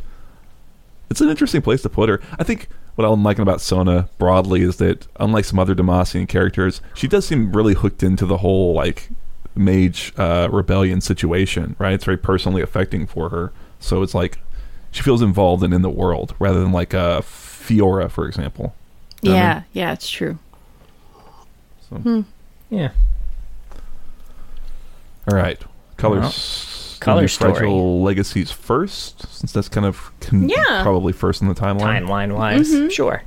[1.10, 2.20] it's an interesting place to put her.
[2.40, 6.82] I think what I'm liking about Sona broadly is that unlike some other Demacian characters,
[6.94, 9.10] she does seem really hooked into the whole like
[9.56, 11.76] mage uh, rebellion situation.
[11.80, 13.52] Right, it's very personally affecting for her.
[13.80, 14.40] So it's like
[14.92, 18.74] she feels involved and in the world rather than like uh, Fiora, for example.
[19.22, 20.38] You know what I Yeah, yeah, it's true.
[22.70, 22.92] Yeah.
[25.32, 25.60] All right,
[25.98, 26.22] colors.
[26.22, 27.54] Well, wanna color story.
[27.54, 30.82] Fragile legacies first, since that's kind of con- Yeah.
[30.84, 32.06] probably first in the timeline.
[32.06, 32.90] Timeline wise, Mm-hmm.
[32.90, 33.24] sure.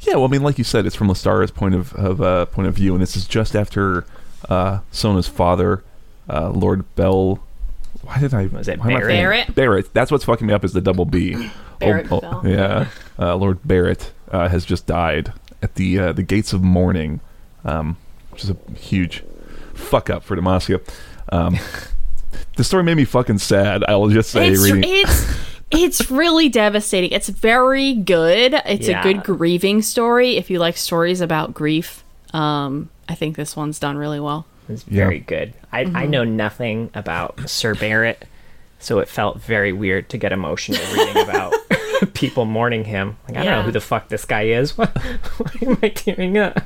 [0.00, 2.68] Yeah, well, I mean, like you said, it's from Lestara's point of, of uh, point
[2.68, 4.06] of view, and this is just after
[4.48, 5.82] uh, Sona's father,
[6.30, 7.40] uh, Lord Bell.
[8.02, 8.46] Why did I?
[8.46, 9.08] Was it why am I Barrett?
[9.16, 9.54] Barrett?
[9.54, 9.94] Barrett.
[9.94, 11.50] That's what's fucking me up is the double B.
[11.80, 12.42] Barrett oh, Bell.
[12.44, 12.86] yeah,
[13.18, 17.20] uh, Lord Barrett uh, has just died at the uh, the gates of mourning,
[17.64, 17.96] um,
[18.38, 19.24] which is a huge
[19.74, 20.80] fuck up for Demacia.
[21.32, 21.58] Um,
[22.56, 23.82] the story made me fucking sad.
[23.88, 24.84] I will just say, it's, reading.
[24.86, 25.36] it's
[25.72, 27.10] it's really devastating.
[27.10, 28.54] It's very good.
[28.64, 29.00] It's Yeah.
[29.00, 30.36] a good grieving story.
[30.36, 34.46] If you like stories about grief, um, I think this one's done really well.
[34.68, 35.04] It's Yeah.
[35.04, 35.52] very good.
[35.72, 38.24] I, I know nothing about Sir Barrett,
[38.78, 41.54] so it felt very weird to get emotional reading about
[42.14, 43.16] people mourning him.
[43.28, 44.78] Like, I don't know who the fuck this guy is.
[44.78, 46.60] Why, why am I tearing up?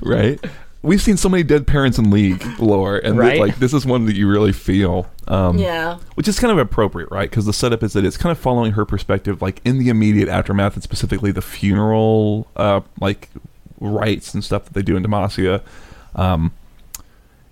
[0.00, 0.40] right?
[0.80, 3.40] We've seen so many dead parents in League lore, and Right.
[3.40, 5.08] like this is one that you really feel.
[5.26, 5.96] Um, Yeah.
[6.14, 7.28] which is kind of appropriate, right?
[7.28, 10.28] Because the setup is that it's kind of following her perspective, like in the immediate
[10.28, 13.28] aftermath, and specifically the funeral, uh, like
[13.80, 15.62] rites and stuff that they do in Demacia.
[16.14, 16.52] Um,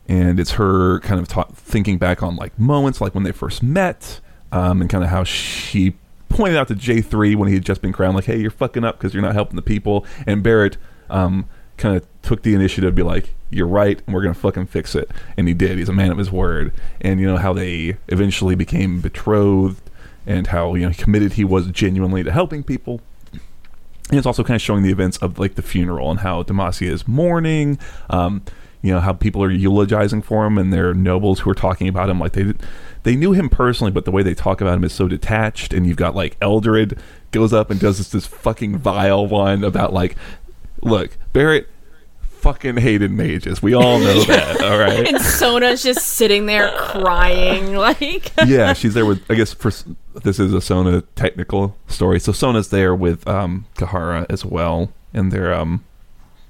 [0.09, 3.61] and it's her kind of ta- thinking back on like moments, like when they first
[3.63, 4.21] met,
[4.53, 5.95] um, and kind of how she
[6.29, 8.85] pointed out to J three when he had just been crowned, like, "Hey, you're fucking
[8.85, 10.77] up because you're not helping the people." And Barrett
[11.11, 14.67] um, kind of took the initiative to be like, "You're right, and we're gonna fucking
[14.67, 15.79] fix it." And he did.
[15.79, 16.73] He's a man of his word.
[17.01, 19.91] And you know how they eventually became betrothed,
[20.27, 23.01] and how you know committed he was genuinely to helping people.
[24.11, 26.91] And it's also kind of showing the events of like the funeral and how Demacia
[26.91, 27.79] is mourning.
[28.09, 28.43] Um,
[28.83, 31.89] you know how people are eulogizing for him and there are nobles who are talking
[31.89, 32.53] about him like they
[33.03, 35.87] they knew him personally but the way they talk about him is so detached and
[35.87, 36.97] you've got like Eldred
[37.33, 40.17] goes up and does this, this fucking vile one about like
[40.87, 41.69] look Barrett
[42.21, 47.75] fucking hated mages we all know that all right And Sona's just sitting there crying,
[47.77, 49.29] like yeah, she's there with.
[49.31, 49.71] I guess for
[50.23, 52.19] this is a Sona technical story.
[52.21, 55.85] So Sona's there with um, Kahara as well, and they're um,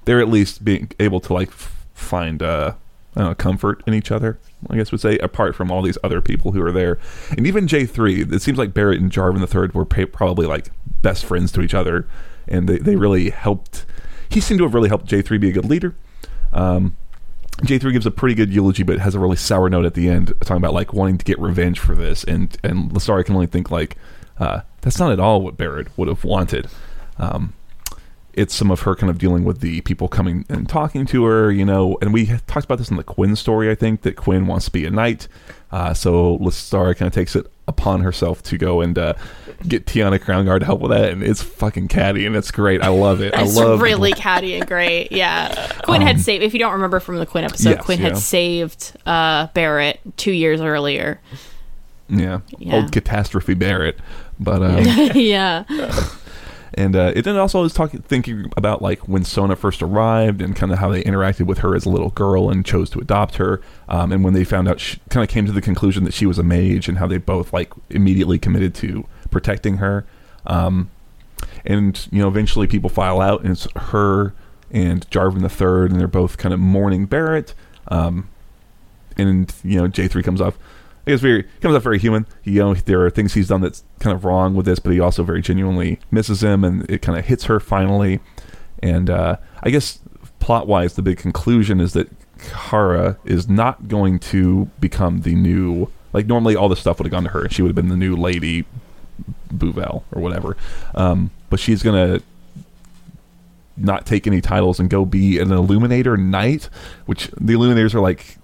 [0.04, 2.74] they're at least being able to like f- find uh,
[3.14, 4.38] know, comfort in each other.
[4.70, 6.98] I guess would say apart from all these other people who are there,
[7.30, 8.22] and even J three.
[8.22, 10.70] It seems like Barrett and Jarvan the third were probably like
[11.02, 12.08] best friends to each other,
[12.48, 13.84] and they they really helped.
[14.28, 15.94] He seemed to have really helped J three be a good leader.
[16.52, 16.96] Um,
[17.62, 20.32] J3 gives a pretty good eulogy, but has a really sour note at the end,
[20.40, 23.70] talking about like wanting to get revenge for this, and and Lasari can only think
[23.70, 23.96] like
[24.38, 26.68] uh, that's not at all what Barrett would have wanted.
[27.18, 27.54] Um,
[28.34, 31.50] it's some of her kind of dealing with the people coming and talking to her,
[31.50, 33.70] you know, and we talked about this in the Quinn story.
[33.70, 35.26] I think that Quinn wants to be a knight,
[35.72, 39.14] uh, so Lasari kind of takes it upon herself to go and uh,
[39.66, 42.82] get Tianna Crownguard to help with that, and it's fucking catty and it's great.
[42.82, 43.34] I love it.
[43.34, 45.10] I love really catty and great.
[45.12, 46.44] Yeah, Quinn had saved.
[46.44, 48.08] If you don't remember from the Quinn episode, Yes, Quinn yeah.
[48.10, 51.20] had saved uh, Barrett two years earlier.
[52.08, 52.76] yeah, Yeah.
[52.76, 53.98] old catastrophe Barrett,
[54.38, 54.62] but.
[54.62, 55.64] Um, yeah,
[56.74, 60.54] And uh, it then also is talking, thinking about like when Sona first arrived and
[60.54, 63.36] kind of how they interacted with her as a little girl and chose to adopt
[63.36, 63.60] her.
[63.88, 66.26] Um, and when they found out, she kind of came to the conclusion that she
[66.26, 70.04] was a mage and how they both like immediately committed to protecting her.
[70.46, 70.90] Um,
[71.64, 74.34] and you know, eventually people file out, and it's her
[74.70, 77.54] and Jarvan the third, and they're both kind of mourning Barrett.
[77.88, 78.28] Um,
[79.16, 80.58] and you know, J three comes off.
[81.06, 82.26] I guess very comes off very human.
[82.42, 85.00] You know, there are things he's done that's kind of wrong with this, but he
[85.00, 88.20] also very genuinely misses him, and it kind of hits her finally.
[88.82, 90.00] And uh, I guess
[90.40, 95.90] plot wise, the big conclusion is that Kara is not going to become the new.
[96.12, 97.88] Like normally, all this stuff would have gone to her, and she would have been
[97.88, 98.64] the new lady
[99.54, 100.56] Buvelle or whatever.
[100.94, 102.20] Um, but she's gonna
[103.76, 106.68] not take any titles and go be an Illuminator Knight,
[107.04, 108.38] which the Illuminators are like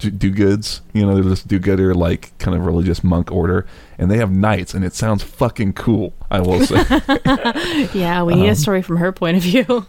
[0.00, 0.80] do- do-goods.
[0.92, 3.66] You know, they're just do-gooder, like kind of religious monk order,
[3.98, 6.12] and they have knights, and it sounds fucking cool.
[6.30, 6.84] I will say,
[7.94, 8.22] yeah.
[8.22, 9.86] We need Um, a story from her point of view.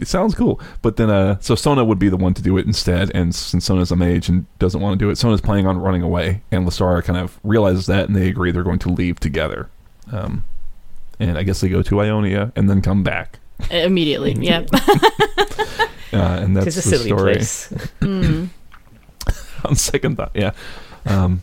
[0.00, 0.60] it sounds cool.
[0.80, 3.64] But then, uh, so Sona would be the one to do it instead, and since
[3.66, 6.66] Sona's a mage and doesn't want to do it, Sona's planning on running away, and
[6.66, 9.68] Lasara kind of realizes that, and they agree they're going to leave together.
[10.10, 10.44] Um,
[11.20, 13.38] and I guess they go to Ionia and then come back.
[13.70, 14.32] Immediately.
[14.40, 14.70] Yep.
[16.14, 17.32] Uh, and that's a the silly story.
[17.36, 17.72] place.
[18.02, 18.48] Mm.
[19.64, 20.52] On second thought, yeah.
[21.06, 21.42] Um,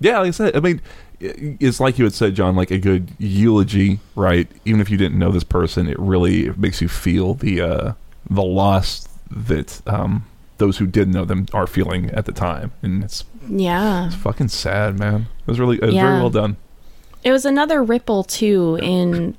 [0.00, 0.80] yeah, like I said, I mean,
[1.20, 4.48] it's like you had said, John, like a good eulogy, right?
[4.64, 7.92] Even if you didn't know this person, it really makes you feel the uh,
[8.28, 10.26] the loss that um,
[10.58, 14.06] those who did know them are feeling at the time, and it's, Yeah.
[14.06, 15.22] it's fucking sad, man.
[15.40, 16.20] It was really, it was very Yeah.
[16.20, 16.56] well done.
[17.22, 19.36] It was another ripple too in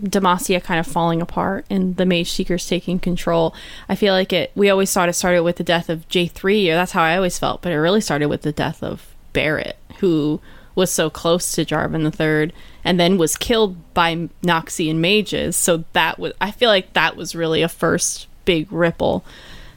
[0.00, 3.54] Demacia kind of falling apart and the Mage Seekers taking control.
[3.88, 4.52] I feel like it.
[4.54, 7.16] We always thought it started with the death of J three, or that's how I
[7.16, 7.62] always felt.
[7.62, 10.40] But it really started with the death of Barrett, who
[10.74, 12.52] was so close to Jarvan the Third,
[12.84, 15.56] and then was killed by Noxian mages.
[15.56, 16.34] So that was.
[16.40, 19.24] I feel like that was really a first big ripple,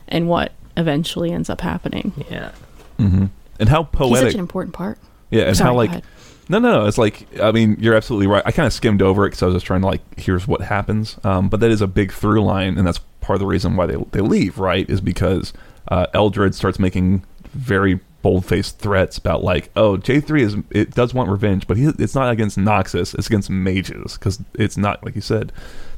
[0.07, 2.25] and what eventually ends up happening.
[2.29, 2.51] Yeah.
[2.99, 3.25] Mm-hmm.
[3.59, 4.97] And how He's poetic, such an important part.
[5.29, 6.03] yeah, and Sorry, how go like ahead.
[6.49, 6.85] No, no, no.
[6.87, 8.43] It's like I mean, you're absolutely right.
[8.45, 10.61] I kind of skimmed over it because I was just trying to like, here's what
[10.61, 11.17] happens.
[11.23, 13.85] Um, but that is a big through line, and that's part of the reason why
[13.85, 14.57] they they leave.
[14.57, 15.53] Right, is because
[15.87, 20.91] uh, Eldred starts making very bold faced threats about like, oh, J three is it
[20.91, 25.03] does want revenge, but he, it's not against Noxus, it's against mages because it's not
[25.05, 25.51] like you said,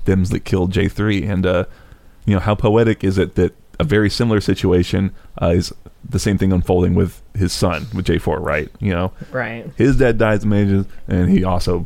[0.05, 1.65] them's that killed J three, and uh,
[2.25, 5.11] you know how poetic is it that a very similar situation
[5.41, 5.73] uh, is
[6.07, 8.69] the same thing unfolding with his son with J four, right?
[8.79, 9.69] You know Right.
[9.75, 10.85] his dad dies and
[11.29, 11.85] he also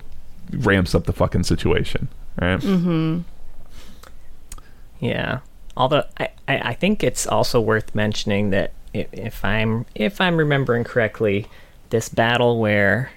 [0.52, 2.08] ramps up the fucking situation.
[2.40, 2.60] Right?
[2.60, 3.20] Mm-hmm.
[5.00, 5.40] Yeah.
[5.78, 10.38] Although I, I, I think it's also worth mentioning that if, if I'm if I'm
[10.38, 11.48] remembering correctly,
[11.90, 13.12] this battle where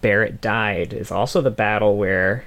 [0.00, 2.44] Barrett died is also the battle where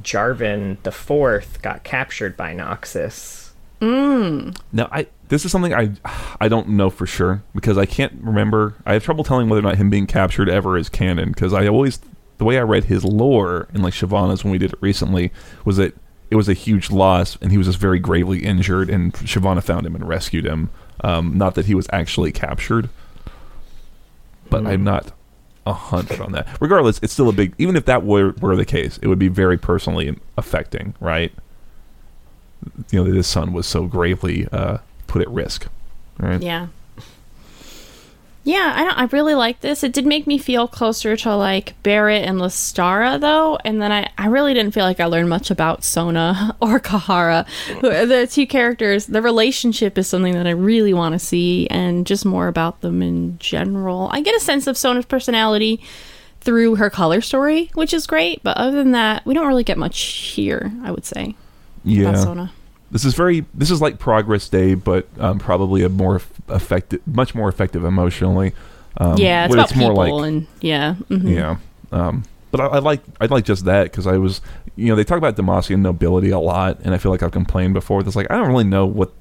[0.00, 3.41] Jarvan the Fourth got captured by Noxus.
[3.82, 4.56] Mm.
[4.72, 5.90] Now, I this is something I
[6.40, 8.76] I don't know for sure because I can't remember.
[8.86, 11.66] I have trouble telling whether or not him being captured ever is canon because I
[11.66, 11.98] always
[12.38, 15.32] the way I read his lore in like Shyvana's when we did it recently
[15.64, 15.96] was that
[16.30, 19.84] it was a huge loss and he was just very gravely injured and Shyvana found
[19.84, 20.70] him and rescued him.
[21.02, 22.88] Um, not that he was actually captured,
[24.48, 24.68] but Hmm.
[24.68, 25.10] I'm not
[25.66, 26.46] a hunch on that.
[26.60, 27.54] Regardless, it's still a big.
[27.58, 31.32] Even if that were were the case, it would be very personally affecting, right?
[32.90, 35.68] You know, his son was so gravely uh, put at risk,
[36.18, 36.40] right?
[36.40, 36.68] Yeah.
[38.44, 39.84] Yeah, I don't, I really like this.
[39.84, 44.10] It did make me feel closer to like Barrett and Lestara though, and then I,
[44.18, 47.46] I really didn't feel like I learned much about Sona or Kahara.
[48.12, 52.24] The two characters, the relationship is something that I really want to see, and just
[52.24, 54.08] more about them in general.
[54.12, 55.80] I get a sense of Sona's personality
[56.40, 59.78] through her color story, which is great, but other than that, we don't really get
[59.78, 60.72] much here.
[60.82, 61.36] I would say
[61.84, 62.14] Yeah.
[62.14, 62.52] Sona.
[62.90, 63.46] This is very.
[63.54, 68.52] This is like Progress Day, but um, probably a more effective, much more effective emotionally.
[68.98, 71.34] Um, yeah, it's about people and yeah, mhm.
[71.34, 71.56] Yeah.
[71.90, 74.42] Um, but I, I like I like just that because I was
[74.76, 77.72] you know they talk about Demacian nobility a lot, and I feel like I've complained
[77.72, 78.00] before.
[78.00, 79.12] It's like I don't really know what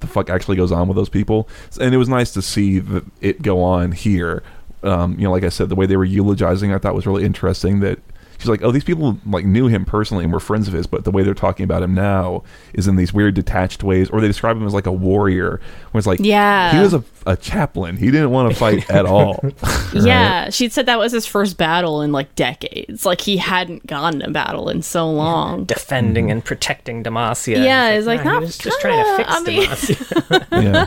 [0.00, 1.48] the fuck actually goes on with those people,
[1.80, 4.42] and it was nice to see that it go on here.
[4.82, 7.24] Um, you know, like I said, the way they were eulogizing, I thought was really
[7.24, 7.78] interesting.
[7.80, 8.00] That
[8.40, 11.04] she's like, oh, these people like knew him personally and were friends of his, but
[11.04, 12.42] the way they're talking about him now
[12.74, 15.60] is in these weird detached ways, or they describe him as like a warrior.
[15.92, 16.72] Where it's like, Yeah.
[16.72, 17.96] he was a, a chaplain.
[17.96, 19.38] He didn't want to fight at all.
[19.42, 19.54] Right?
[19.94, 23.04] Yeah, she'd said that was his first battle in like decades.
[23.06, 25.64] Like he hadn't gone to battle in so long.
[25.64, 27.62] Defending and protecting Demacia.
[27.62, 30.46] Yeah, He's it's like, "Nah, not he was just trying to fix I mean- Demacia.
[30.64, 30.86] yeah.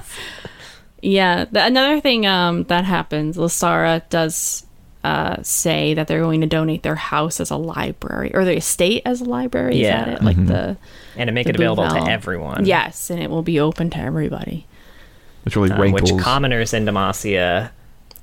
[1.02, 4.66] Yeah, the, another thing um, that happens, Lestara does
[5.04, 9.02] uh, say that they're going to donate their house as a library or their estate
[9.06, 9.82] as a library.
[9.82, 10.14] Is that Yeah.
[10.16, 10.24] it?
[10.24, 10.78] Like the
[11.18, 12.06] and to make it available Buvelle.
[12.06, 12.66] to everyone.
[12.66, 14.66] yes, and it will be open to everybody.
[15.44, 16.12] Which really rankles.
[16.14, 17.72] which commoners in Demacia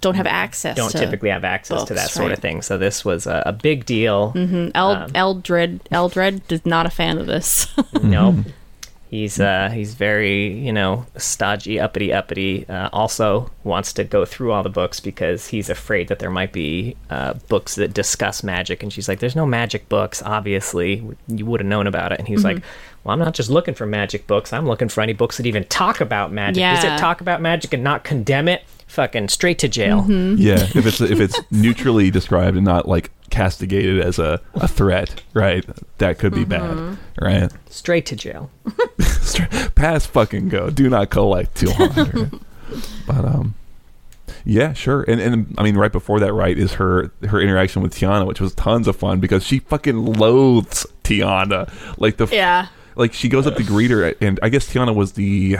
[0.00, 0.74] Don't have access.
[0.76, 2.62] don't to, typically have access to that sort of thing.
[2.62, 4.32] So this was a, a big deal.
[4.34, 4.70] Mhm.
[4.74, 7.66] El- um, Eldred Eldred is not a fan of this.
[8.02, 8.36] Nope.
[9.10, 12.64] He's uh he's very you know stodgy uppity uppity.
[12.68, 16.52] Uh, also wants to go through all the books because he's afraid that there might
[16.52, 18.84] be uh, books that discuss magic.
[18.84, 20.22] And she's like, "There's no magic books.
[20.22, 22.62] Obviously, you would have known about it." And he's like,
[23.02, 24.52] "Well, I'm not just looking for magic books.
[24.52, 26.60] I'm looking for any books that even talk about magic.
[26.76, 28.62] Does it talk about magic and not condemn it?
[28.90, 34.00] Fucking straight to jail." Yeah, if it's if it's neutrally described and not like castigated
[34.00, 35.64] as a, a threat, right?
[35.98, 37.50] That could be bad, right?
[37.68, 38.50] Straight to jail.
[39.76, 40.70] Pass fucking go.
[40.70, 42.32] Do not collect two hundred.
[43.06, 43.54] but um,
[44.44, 45.04] yeah, sure.
[45.06, 48.40] And and I mean, right before that, right, is her her interaction with Tianna, which
[48.40, 51.72] was tons of fun because she fucking loathes Tianna.
[51.98, 52.66] Like the f- yeah.
[52.96, 55.56] like she goes up to greet her, and I guess Tianna was the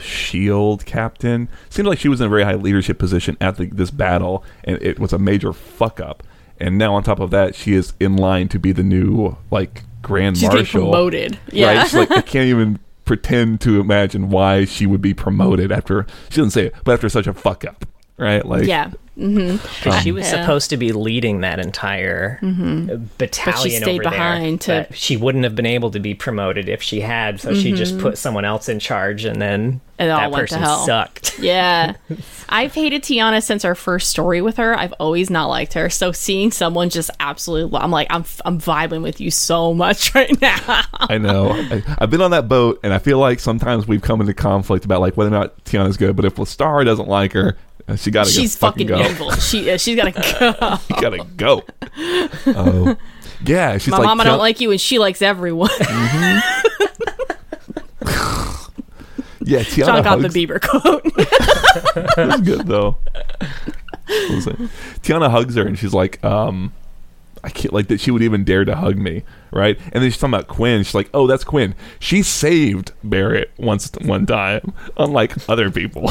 [0.00, 1.48] shield captain.
[1.70, 4.80] Seemed like she was in a very high leadership position at the, this battle, and
[4.82, 6.22] it was a major fuck up.
[6.60, 9.84] And now on top of that, she is in line to be the new like
[10.02, 10.82] grand She's marshal.
[10.82, 11.38] promoted.
[11.52, 11.74] Yeah.
[11.78, 11.84] Right?
[11.84, 16.36] She's like I can't even pretend to imagine why she would be promoted after she
[16.36, 17.86] doesn't say it, but after such a fuck up,
[18.18, 18.44] right?
[18.44, 18.90] Like yeah.
[19.16, 20.40] hmm Because she was Yeah.
[20.42, 24.84] supposed to be leading that entire uh, battalion stayed over behind there.
[24.84, 27.40] to- but she wouldn't have been able to be promoted if she had.
[27.40, 30.54] So she just put someone else in charge, and then It all that went to
[30.54, 30.84] person hell.
[30.86, 31.36] sucked.
[31.38, 31.94] Yeah.
[32.48, 34.76] I've hated Tianna since our first story with her.
[34.76, 35.88] I've always not liked her.
[35.90, 40.40] So seeing someone just absolutely, I'm like, I'm, I'm vibing with you so much right
[40.40, 40.82] now.
[40.94, 41.50] I know.
[41.52, 44.84] I, I've been on that boat, and I feel like sometimes we've come into conflict
[44.84, 46.16] about like whether or not Tianna's good.
[46.16, 47.56] But if Lestar doesn't like her,
[47.96, 49.10] she got to She's fucking, fucking go.
[49.10, 49.30] evil.
[49.32, 50.20] She, uh, she's got to
[50.90, 50.94] go.
[50.94, 51.64] You gotta go.
[52.54, 52.96] Oh,
[53.44, 53.78] yeah.
[53.78, 55.70] She's My like, mama don't like you and she likes everyone.
[59.40, 60.34] Yeah, Tianna John got the hugs.
[60.34, 61.02] Bieber quote.
[62.16, 62.98] That's good though.
[64.06, 64.56] What was it?
[65.02, 66.72] Tianna hugs her, and she's like, um.
[67.44, 69.22] I can't like that she would even dare to hug me,
[69.52, 69.78] right?
[69.92, 70.82] And then she's talking about Quinn.
[70.82, 71.76] She's like, "Oh, that's Quinn.
[72.00, 76.10] She saved Barrett once one time, unlike other people."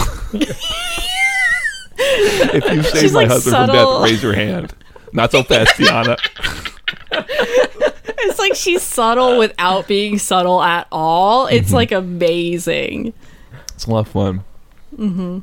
[2.00, 4.74] If you saved She's, my like, husband from death, raise your hand.
[5.14, 6.18] Not so fast, Tianna.
[8.20, 11.48] it's like she's subtle without being subtle at all.
[11.48, 11.76] It's Mm-hmm.
[11.76, 13.14] like amazing.
[13.74, 14.44] It's a lot of fun.
[14.96, 15.40] Mm-hmm.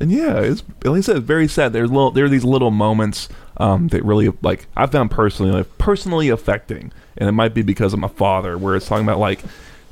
[0.00, 1.72] And yeah, it's like I said, it's very sad.
[1.72, 5.78] There's little, there are these little moments um, that really like I found personally like,
[5.78, 9.40] personally affecting, and it might be because of my father, where it's talking about like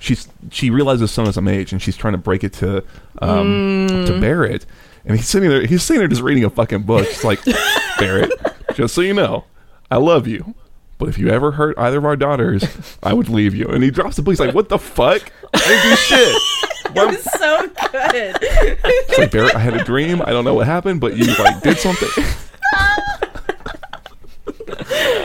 [0.00, 2.82] she's she realizes Sona's some age, and she's trying to break it to
[3.20, 4.66] um, to Barrett,
[5.04, 7.06] and he's sitting there, he's sitting there just reading a fucking book.
[7.08, 7.40] It's like
[7.98, 8.32] Barrett,
[8.74, 9.44] just so you know,
[9.90, 10.54] I love you.
[10.98, 12.64] But if you ever hurt either of our daughters,
[13.02, 13.66] I would leave you.
[13.66, 14.32] And he drops the book.
[14.32, 15.32] He's like, "What the fuck?
[15.52, 16.42] I didn't do shit."
[16.92, 18.36] Why- so good.
[18.40, 20.20] it's like Barrett, I had a dream.
[20.22, 22.08] I don't know what happened, but you like did something.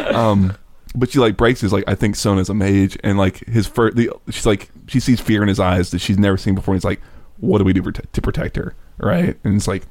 [0.15, 0.55] um,
[0.95, 3.95] but she like breaks his like I think Sona's a mage, and like his first,
[3.97, 6.73] the she's like she sees fear in his eyes that she's never seen before.
[6.73, 7.01] And he's like,
[7.39, 9.37] what do we do to protect her, right?
[9.43, 9.83] And it's like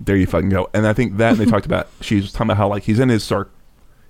[0.00, 0.68] there you fucking go.
[0.74, 2.98] And I think that and they talked about she was talking about how like he's
[2.98, 3.48] in his sarc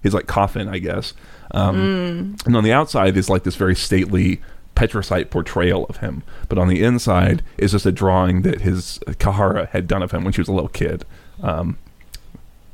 [0.03, 1.15] his like coffin, I guess.
[1.53, 4.41] Um, And on the outside is like this very stately
[4.75, 9.69] petricite portrayal of him, but on the inside is just a drawing that his Kahara
[9.71, 11.05] had done of him when she was a little kid.
[11.43, 11.79] Um,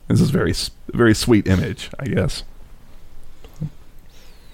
[0.09, 0.55] this is very
[0.93, 2.43] very sweet image, I guess.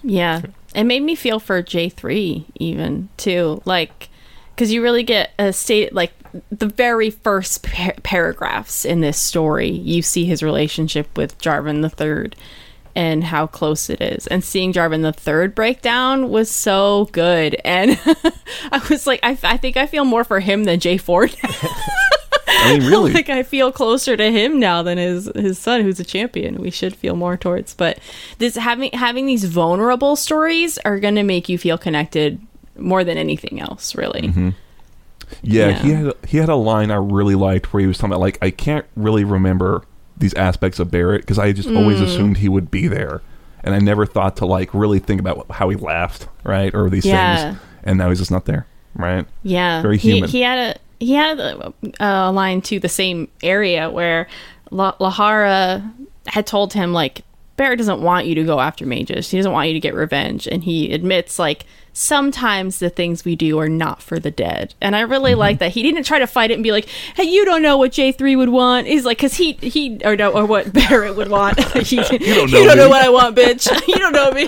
[0.03, 0.43] Yeah.
[0.75, 3.63] It made me feel for J3 even too.
[3.65, 4.09] Like
[4.57, 6.13] cuz you really get a state like
[6.51, 11.91] the very first par- paragraphs in this story, you see his relationship with Jarvan the
[11.91, 12.35] 3rd
[12.95, 14.27] and how close it is.
[14.27, 17.57] And seeing Jarvan the 3rd break down was so good.
[17.65, 18.01] And
[18.73, 21.37] I was like I, I think I feel more for him than J4
[22.49, 26.01] I mean, really, like I feel closer to him now than his his son, who's
[26.01, 26.57] a champion.
[26.57, 27.75] We should feel more towards.
[27.75, 27.99] But
[28.39, 32.41] this having having these vulnerable stories are going to make you feel connected
[32.79, 34.23] more than anything else, really.
[34.23, 34.51] Mm-hmm.
[35.43, 38.21] Yeah, he had he had a line I really liked where he was talking about
[38.21, 39.83] like I can't really remember
[40.17, 42.05] these aspects of Barrett because I just always Mm.
[42.05, 43.23] assumed he would be there,
[43.65, 47.05] and I never thought to like really think about how he laughed, right, or these
[47.05, 47.51] Yeah.
[47.51, 49.27] things, and now he's just not there, right?
[49.43, 50.31] Yeah, Very he, human.
[50.31, 54.27] He had a he had a, a line to the same area where
[54.71, 55.83] La- Lahara
[56.29, 57.23] had told him like
[57.57, 59.31] Barrett doesn't want you to go after mages.
[59.31, 63.35] He doesn't want you to get revenge, and he admits like sometimes the things we
[63.35, 64.75] do are not for the dead.
[64.83, 65.41] And I really Mm-hmm.
[65.41, 67.79] like that he didn't try to fight it and be like, "Hey, you don't know
[67.79, 71.17] what J three would want." He's like, because he he or no or what Barrett
[71.17, 71.59] would want.
[71.87, 73.67] he, you don't you know don't know what I want, bitch.
[73.89, 74.47] you don't know me.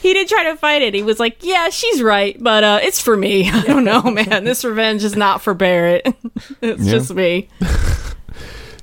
[0.00, 0.94] he didn't try to fight it.
[0.94, 3.50] He was like, "Yeah, she's right, but uh, it's for me.
[3.50, 4.44] I don't know, man.
[4.44, 6.06] This revenge is not for Barrett.
[6.60, 6.90] it's Yeah.
[6.92, 7.48] just me."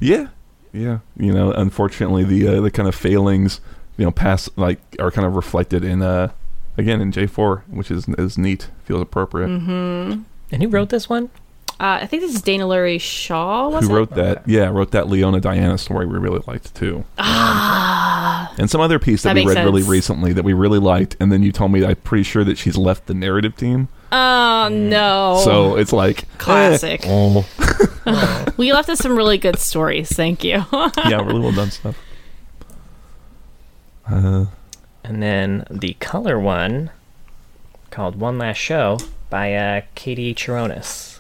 [0.02, 0.28] Yeah,
[0.72, 1.00] yeah.
[1.18, 3.62] You know, unfortunately, the uh, the kind of failings,
[3.98, 6.32] you know, past like are kind of reflected in uh
[6.78, 9.48] again in J four, which is is neat, feels appropriate.
[9.48, 10.22] Mm-hmm.
[10.52, 11.30] And who wrote this one?
[11.80, 13.70] Uh, I think this is Dana Luery Shaw.
[13.70, 13.98] Was Who it?
[13.98, 14.46] wrote that?
[14.46, 17.06] Yeah, wrote that Leona Diana story we really liked too.
[17.18, 20.80] Ah, and some other piece that, That we makes read really recently that we really
[20.80, 23.88] liked, and then you told me I'm pretty sure that she's left the narrative team.
[24.12, 25.40] Oh no!
[25.46, 27.02] So it's like eh, Classic.
[27.06, 27.46] oh,
[28.58, 30.10] well, you left us some really good stories.
[30.10, 30.66] Thank you.
[30.74, 31.98] yeah, really well done stuff.
[34.10, 34.46] Uh,
[35.04, 36.90] And then the color one
[37.92, 38.98] called One Last Show
[39.30, 41.19] by uh, Katie Chironis.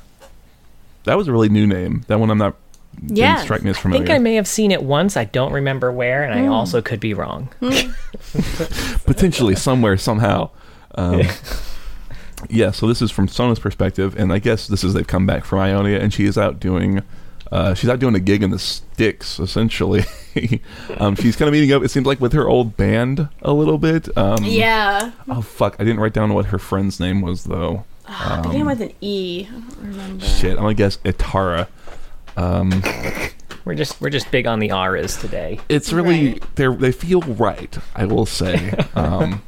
[1.10, 2.04] That was a really new name.
[2.08, 2.56] That one I'm not.
[3.00, 3.38] didn't Yeah.
[3.38, 4.04] strike me as familiar.
[4.04, 5.18] I think I may have seen it once.
[5.18, 7.50] I don't remember where, and I also could be wrong.
[9.06, 10.50] potentially somewhere somehow.
[10.96, 11.24] Um,
[12.50, 15.46] yeah, so this is from Sona's perspective, and I guess this is they've come back
[15.46, 17.02] from Ionia, and she is out doing.
[17.52, 20.06] Uh, she's out doing a gig in the sticks, essentially.
[21.00, 21.82] um, she's kind of meeting up.
[21.84, 24.16] It seems like with her old band a little bit.
[24.16, 25.12] Um, yeah.
[25.28, 25.76] Oh fuck!
[25.80, 27.86] I didn't write down what her friend's name was though.
[28.10, 29.48] I began with an E.
[29.48, 30.26] I don't remember.
[30.26, 31.68] Shit, I'm gonna guess Itara.
[32.38, 32.82] Um,
[33.66, 35.60] We're just we're just big on the R's today.
[35.70, 36.56] it's really Right.
[36.56, 37.78] they they feel right.
[37.96, 38.74] I will say.
[38.96, 39.42] Um,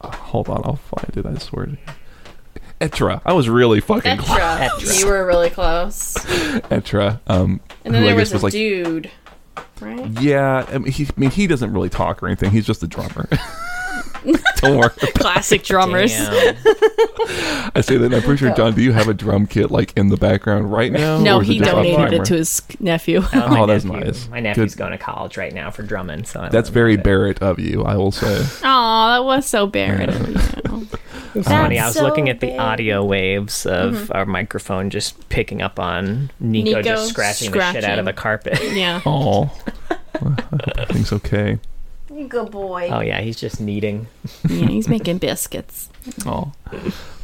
[0.00, 1.26] hold on, I'll find it.
[1.26, 1.66] I swear.
[1.66, 1.78] to you.
[2.80, 3.20] Etra.
[3.24, 4.38] I was really fucking close.
[4.38, 4.68] Etra.
[4.68, 5.00] Etra.
[5.00, 6.14] You were really close.
[6.14, 7.20] Etra.
[7.28, 9.10] Um, And then who I there guess was a was like, dude,
[9.80, 10.06] right?
[10.20, 10.66] yeah.
[10.68, 12.50] I mean, he, I mean, he doesn't really talk or anything.
[12.50, 13.28] He's just a drummer.
[14.56, 14.90] Don't worry.
[15.14, 16.12] Classic drummers.
[16.14, 18.06] I say that.
[18.06, 18.74] and I'm pretty sure, John.
[18.74, 21.18] Do you have a drum kit like in the background right now?
[21.18, 23.20] No, or it he donated it to his nephew.
[23.22, 24.28] Oh, my Oh, that's nephew- nice.
[24.28, 24.78] My nephew's Good.
[24.78, 27.04] going to college right now for drumming, so I That's love very it.
[27.04, 28.44] Barrett of you, I will say.
[28.64, 30.88] Oh, that was so Barrett of you.
[31.34, 31.78] It's funny.
[31.78, 32.60] I That's was looking at the big.
[32.60, 34.12] audio waves of mm-hmm.
[34.12, 37.98] our microphone just picking up on Nico, Nico just scratching, the shit out scratching.
[38.00, 38.58] of the carpet.
[38.74, 39.00] Yeah.
[39.06, 39.50] Oh,
[39.90, 41.58] I hope everything's okay.
[42.22, 42.88] You good boy.
[42.92, 44.06] oh yeah, he's just kneading.
[44.48, 45.88] Yeah, he's making biscuits.
[46.26, 46.52] Oh,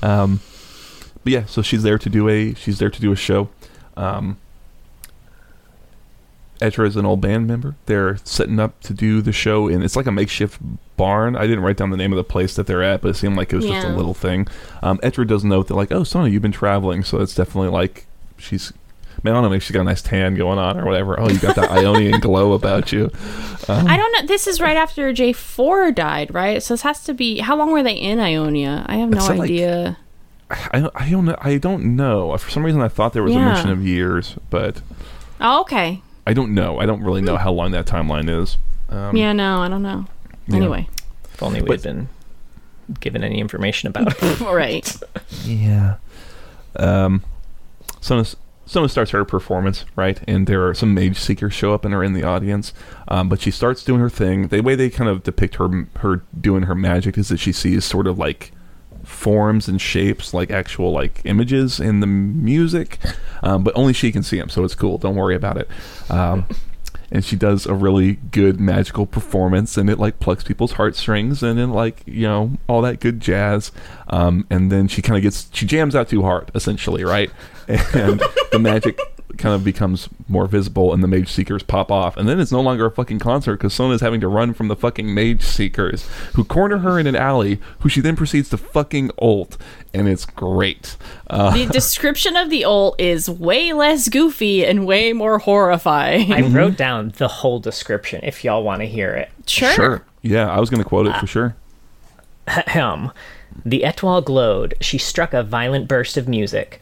[0.03, 0.39] um,
[1.25, 1.45] but yeah.
[1.47, 3.49] So she's there to do a she's there to do a show.
[3.97, 4.39] Um,
[6.61, 7.75] Etra is an old band member.
[7.87, 10.61] They're setting up to do the show, and it's like a makeshift
[10.97, 11.37] barn.
[11.37, 13.37] I didn't write down the name of the place that they're at, but it seemed
[13.37, 14.47] like it was just a little thing.
[14.83, 18.07] Um, Etra does note that, like, oh, Sona, you've been traveling, so it's definitely like
[18.37, 18.73] she's.
[19.23, 19.49] Man, I don't know.
[19.51, 21.19] Maybe she's got a nice tan going on or whatever.
[21.19, 23.11] Oh, you got that Ionian glow about you.
[23.69, 24.27] Um, I don't know.
[24.27, 26.63] This is right after J4 died, right?
[26.63, 27.39] So this has to be.
[27.41, 28.85] How long were they in Ionia?
[28.89, 29.99] I have no It's like- idea.
[30.51, 31.37] I, I don't know.
[31.41, 32.35] I don't know.
[32.39, 33.53] For some reason, I thought there was a Yeah.
[33.53, 34.81] mention of years, but
[35.41, 36.01] Oh, okay.
[36.27, 36.79] I don't know.
[36.79, 38.57] I don't really know how long that timeline is.
[38.89, 40.07] Um, yeah, no, I don't know.
[40.47, 40.57] yeah.
[40.57, 40.89] Anyway.
[41.35, 42.09] If only we'd But- been
[43.01, 44.41] given any information about it.
[44.41, 44.91] All right.
[45.45, 45.97] Yeah.
[46.77, 47.23] Um,
[48.01, 48.25] Sona,
[48.69, 50.21] Sona starts her performance, right?
[50.29, 52.75] And there are some mage seekers show up and are in the audience.
[53.09, 54.49] Um, but she starts doing her thing.
[54.49, 57.87] The way they kind of depict her her doing her magic is that she sees
[57.87, 58.53] sort of like
[59.05, 62.99] forms and shapes, like actual like images in the music,
[63.43, 64.99] um, but only she can see them, so it's cool.
[64.99, 65.69] Don't worry about it.
[66.11, 66.45] Um,
[67.11, 71.59] and she does a really good magical performance and it like plucks people's heartstrings and
[71.59, 73.73] then like you know all that good jazz.
[74.09, 77.31] Um, and then she kind of gets she jams out too hard essentially right?
[77.69, 78.99] And the magic
[79.39, 82.61] kind of becomes more visible and the mage seekers pop off and then it's no
[82.61, 86.45] longer a fucking concert because sona's having to run from the fucking mage seekers who
[86.45, 89.57] corner her in an alley who she then proceeds to fucking ult
[89.95, 90.97] and it's great
[91.31, 96.31] uh, The description of the ult is way less goofy and way more horrifying.
[96.33, 99.31] I wrote down the whole description if y'all want to hear it.
[99.47, 99.73] sure.
[99.73, 101.55] sure yeah i was gonna quote it for sure
[102.49, 103.13] Ahem.
[103.65, 104.75] The etwahl glowed.
[104.81, 106.81] She struck a violent burst of music.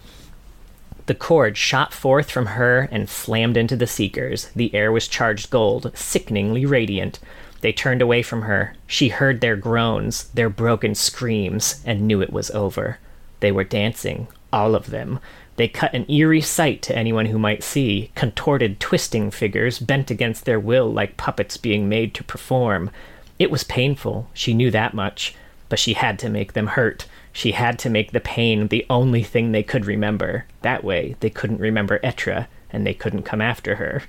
[1.07, 4.50] The cord shot forth from her and slammed into the seekers.
[4.57, 7.20] The air was charged gold, sickeningly radiant.
[7.61, 8.74] They turned away from her.
[8.86, 12.98] She heard their groans, their broken screams, and knew it was over.
[13.40, 15.20] They were dancing, all of them.
[15.57, 20.44] They cut an eerie sight to anyone who might see contorted, twisting figures bent against
[20.44, 22.90] their will like puppets being made to perform.
[23.38, 25.34] It was painful, she knew that much,
[25.68, 27.07] but she had to make them hurt.
[27.37, 30.47] She had to make the pain the only thing they could remember.
[30.62, 34.05] That way, they couldn't remember Etra, and they couldn't come after her.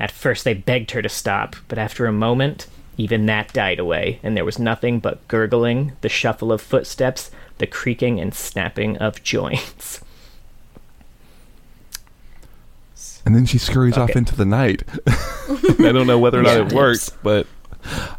[0.00, 2.66] At first, they begged her to stop, but after a moment,
[2.96, 7.68] even that died away, and there was nothing but gurgling, the shuffle of footsteps, the
[7.68, 10.00] creaking and snapping of joints.
[13.24, 14.82] and then she scurries off into the night.
[15.06, 16.66] I don't know whether or not Yeah.
[16.66, 17.46] it worked, but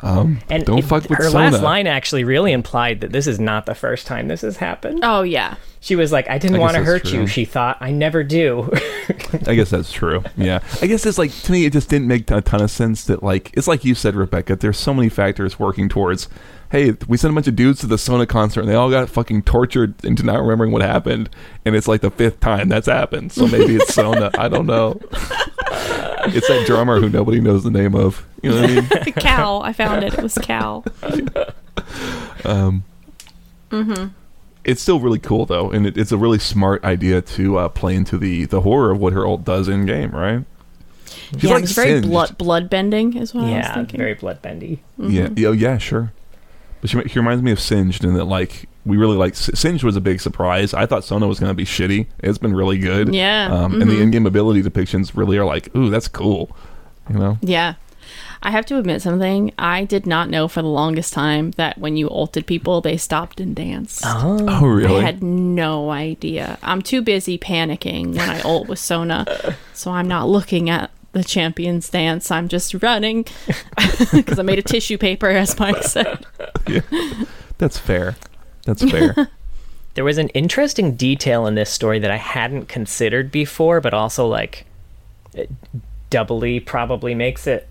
[0.01, 1.51] um, And don't it- fuck with her Sona.
[1.51, 4.99] last line actually really implied that this is not the first time this has happened.
[5.03, 5.55] Oh yeah.
[5.79, 7.21] She was like, "I didn't I want to hurt true.
[7.21, 8.71] you." She thought, "I never do."
[9.47, 10.23] I guess that's true.
[10.37, 13.03] Yeah, I guess it's like to me, it just didn't make a ton of sense
[13.05, 14.55] that like it's like you said, Rebecca.
[14.55, 16.29] There's so many factors working towards.
[16.71, 19.09] Hey, we sent a bunch of dudes to the Sona concert, and they all got
[19.09, 21.29] fucking tortured into not remembering what happened,
[21.65, 23.33] and it's like the fifth time that's happened.
[23.33, 24.31] So maybe it's Sona.
[24.37, 25.01] I don't know.
[26.35, 28.25] it's that drummer who nobody knows the name of.
[28.41, 28.73] You know what I
[29.05, 29.13] mean?
[29.15, 29.61] Cal.
[29.63, 30.13] I found it.
[30.13, 30.85] It was Cal.
[32.45, 32.83] Um,
[34.65, 37.95] It's still really cool though, and it, it's a really smart idea to uh, play
[37.95, 40.43] into the the horror of what her ult does in game, right?
[41.05, 42.09] She's yeah, like it was very singed.
[42.09, 43.97] blood blood bending is what I was yeah, thinking.
[43.97, 44.79] very bloodbendy.
[44.97, 46.11] Yeah, yeah, yeah, sure.
[46.83, 49.95] But she, she reminds me of Singed in that like we really like Singed was
[49.95, 50.73] a big surprise.
[50.73, 52.07] I thought Sona was going to be shitty.
[52.19, 53.15] It's been really good.
[53.15, 56.53] Yeah, um, and the in-game ability depictions really are like, ooh, that's cool.
[57.09, 57.75] You know, Yeah.
[58.41, 59.53] I have to admit something.
[59.57, 63.39] I did not know for the longest time that when you ulted people, they stopped
[63.39, 64.01] and danced.
[64.05, 64.99] Oh, oh really?
[64.99, 66.57] I had no idea.
[66.61, 71.23] I'm too busy panicking when I ult with Sona, so I'm not looking at the
[71.23, 72.29] champion's dance.
[72.31, 73.25] I'm just running
[74.11, 76.25] because I made a tissue paper, as Mike said.
[77.57, 78.15] that's fair.
[78.65, 79.29] That's fair.
[79.95, 84.25] There was an interesting detail in this story that I hadn't considered before, but also
[84.25, 84.65] like
[85.35, 85.51] it
[86.09, 87.67] doubly probably makes it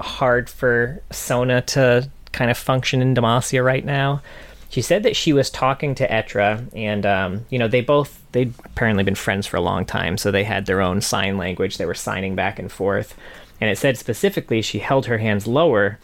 [0.00, 4.22] hard for Sona to kind of function in Demacia right now.
[4.70, 8.54] She said that she was talking to Etra, and um, you know they both they'd
[8.64, 11.76] apparently been friends for a long time, so they had their own sign language.
[11.76, 13.14] They were signing back and forth,
[13.60, 15.98] and it said specifically she held her hands lower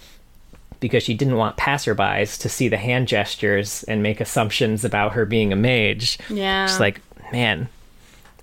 [0.80, 5.26] because she didn't want passerbys to see the hand gestures and make assumptions about her
[5.26, 6.18] being a mage.
[6.28, 6.66] Yeah.
[6.66, 7.00] Just like,
[7.32, 7.68] man,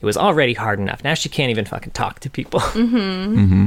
[0.01, 1.03] it was already hard enough.
[1.03, 2.59] Now she can't even fucking talk to people.
[2.75, 3.45] Hmm.
[3.45, 3.65] Hmm.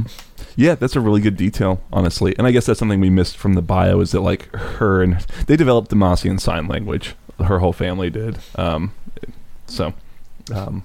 [0.55, 2.35] yeah, that's a really good detail, honestly.
[2.37, 5.19] And I guess that's something we missed from the bio is that like her and
[5.47, 7.15] they developed Demacian sign language.
[7.39, 8.37] Her whole family did.
[8.55, 8.93] Um,
[9.65, 9.93] so,
[10.53, 10.83] um,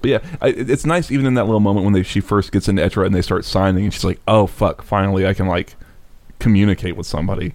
[0.00, 2.68] but yeah, I, it's nice even in that little moment when they, she first gets
[2.68, 5.74] into Etra and they start signing, and she's like, "Oh fuck, finally I can like
[6.42, 7.54] communicate with somebody."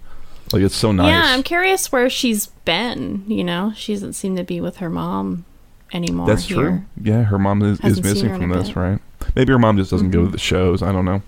[0.52, 1.08] Like it's so nice.
[1.08, 3.24] Yeah, I'm curious where she's been.
[3.26, 5.44] You know, she doesn't seem to be with her mom
[5.92, 6.26] anymore.
[6.26, 6.56] That's here.
[6.56, 6.82] true.
[7.02, 8.70] Yeah, her mom is, is missing from this.
[8.70, 8.80] Mm-hmm.
[8.80, 9.00] right?
[9.34, 10.82] Maybe her mom just doesn't go to the shows.
[10.82, 11.22] I don't know.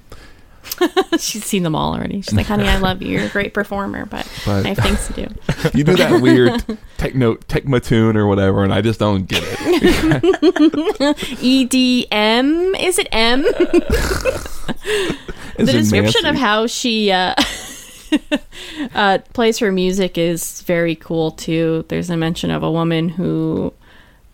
[1.18, 2.20] She's seen them all already.
[2.22, 3.08] She's like, honey, I love you.
[3.08, 5.26] You're a great performer, but, But- I have things to do.
[5.78, 6.64] You do that weird
[6.98, 9.58] techno techma tune or whatever, and I just don't get it.
[11.40, 12.80] EDM?
[12.82, 13.42] Is it M?
[15.56, 17.34] The description of how she uh,
[18.94, 21.84] uh, plays her music is very cool too.
[21.88, 23.72] There's a mention of a woman who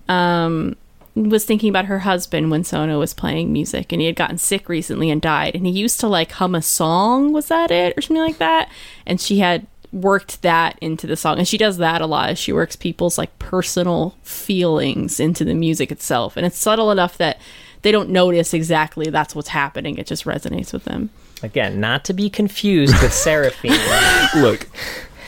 [0.08, 0.76] um,
[1.16, 4.68] was thinking about her husband when Sona was playing music, and he had gotten sick
[4.68, 5.54] recently and died.
[5.54, 7.32] And he used to like hum a song.
[7.32, 8.70] Was that it, or something like that?
[9.06, 12.36] And she had worked that into the song, and she does that a lot.
[12.38, 17.40] She works people's like personal feelings into the music itself, and it's subtle enough that
[17.82, 19.96] they don't notice exactly that's what's happening.
[19.96, 21.10] It just resonates with them.
[21.42, 23.72] Again, not to be confused with Seraphine
[24.36, 24.68] Look,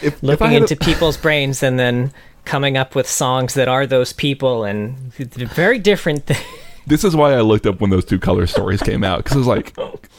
[0.03, 2.12] if, if looking had into a, people's brains and then
[2.49, 6.26] coming up with songs that are those people and very different.
[6.26, 6.40] Th-
[6.86, 9.38] This is why I looked up when those two color stories came out because I
[9.40, 9.76] was like,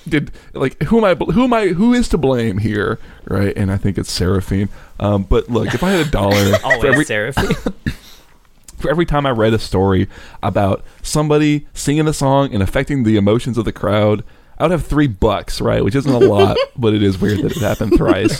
[0.07, 1.15] did like who am I?
[1.15, 1.69] Who am I?
[1.69, 2.99] Who is to blame here?
[3.25, 3.57] Right?
[3.57, 4.69] And I think it's Seraphine.
[4.99, 7.55] Um, but look, if I had a dollar for every, Seraphine.
[8.77, 10.07] for every time I read a story
[10.43, 14.23] about somebody singing a song and affecting the emotions of the crowd,
[14.59, 15.83] I would have three bucks, right?
[15.83, 18.39] Which isn't a lot, but it is weird that it happened thrice.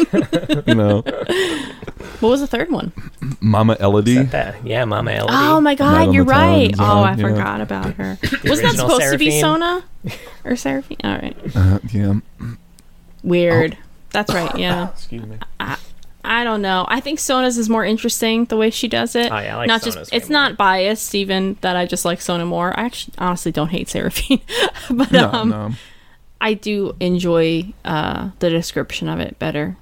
[0.68, 1.02] you know,
[2.20, 2.92] What was the third one?
[3.40, 4.24] Mama Elodie.
[4.24, 5.34] That- yeah, Mama Elodie.
[5.34, 6.76] Oh my god, on you're the Town right.
[6.78, 7.16] Oh, I yeah.
[7.16, 8.18] forgot about her.
[8.22, 9.42] Wasn't that original supposed to be Seraphine.
[9.42, 9.84] Sona
[10.44, 10.98] or Seraphine?
[11.06, 12.14] All right, Uh, yeah.
[13.24, 13.78] weird.
[14.12, 14.58] That's right.
[14.58, 15.38] Yeah, Excuse me.
[16.22, 16.86] I don't know.
[16.90, 19.32] I think Sona's is more interesting the way she does it.
[19.32, 20.34] Oh, yeah, I like not Sona's just way it's more.
[20.40, 22.78] not biased even that I just like Sona more.
[22.78, 24.42] I actually honestly don't hate Seraphine,
[24.92, 25.72] but No, um, no.
[26.42, 29.78] I do enjoy uh, the description of it better.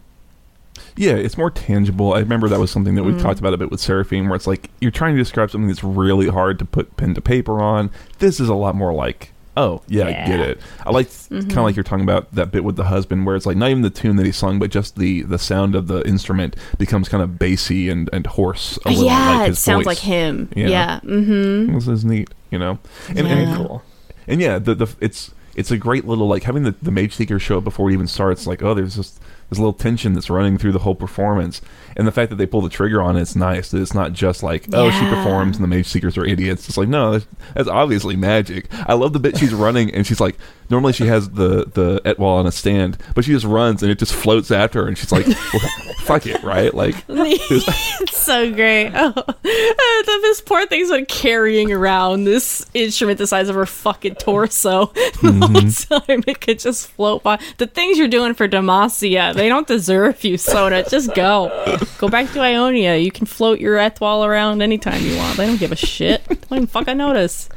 [0.95, 2.13] Yeah, it's more tangible.
[2.13, 3.21] I remember that was something that we Mm.
[3.21, 5.83] talked about a bit with Seraphine, where it's like you're trying to describe something that's
[5.83, 7.89] really hard to put pen to paper on.
[8.19, 10.59] This is a lot more like, oh yeah, I get it.
[10.85, 11.57] I like kind Mm-hmm.
[11.59, 13.81] of like you're talking about that bit with the husband, where it's like not even
[13.83, 17.21] the tune that he sung, but just the the sound of the instrument becomes kind
[17.23, 18.77] of bassy and and hoarse.
[18.85, 19.85] A little, yeah, like it sounds voice.
[19.85, 20.49] like him.
[20.55, 20.67] Yeah.
[20.67, 20.99] Yeah.
[21.03, 21.73] Mm-hmm.
[21.75, 22.77] This is neat, you know.
[23.09, 23.25] And, Yeah.
[23.35, 23.83] and cool.
[24.27, 27.39] and yeah, the the it's it's a great little like having the the mage seeker
[27.39, 28.47] show up before it even starts.
[28.47, 29.19] Like, oh, there's just
[29.49, 31.61] this little tension that's running through the whole performance,
[31.95, 33.71] and the fact that they pull the trigger on it's nice.
[33.71, 36.67] That it's not just like, oh, she performs and the mage seekers are idiots.
[36.67, 38.67] It's like, no, that's, that's obviously magic.
[38.71, 40.37] I love the bit she's running and she's like,
[40.69, 43.99] normally she has the the Etwahl on a stand, but she just runs and it
[43.99, 45.69] just floats after her, and she's like, well,
[45.99, 46.73] fuck it, right?
[46.73, 48.91] Like, it's so great.
[48.93, 54.15] Oh, the- this poor thing's been carrying around this instrument the size of her fucking
[54.15, 56.05] torso the whole mm-hmm.
[56.05, 56.23] time.
[56.27, 57.39] It could just float by.
[57.57, 60.83] The things you're doing for Demacia, they don't deserve you, Sona.
[60.89, 61.77] Just go.
[61.99, 62.97] Go back to Ionia.
[62.97, 65.37] You can float your Etwahl around anytime you want.
[65.37, 66.23] They don't give a shit.
[66.25, 67.47] They don't even fucking notice.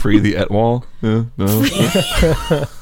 [0.00, 0.84] free the Etwahl.
[1.02, 2.66] Yeah, no.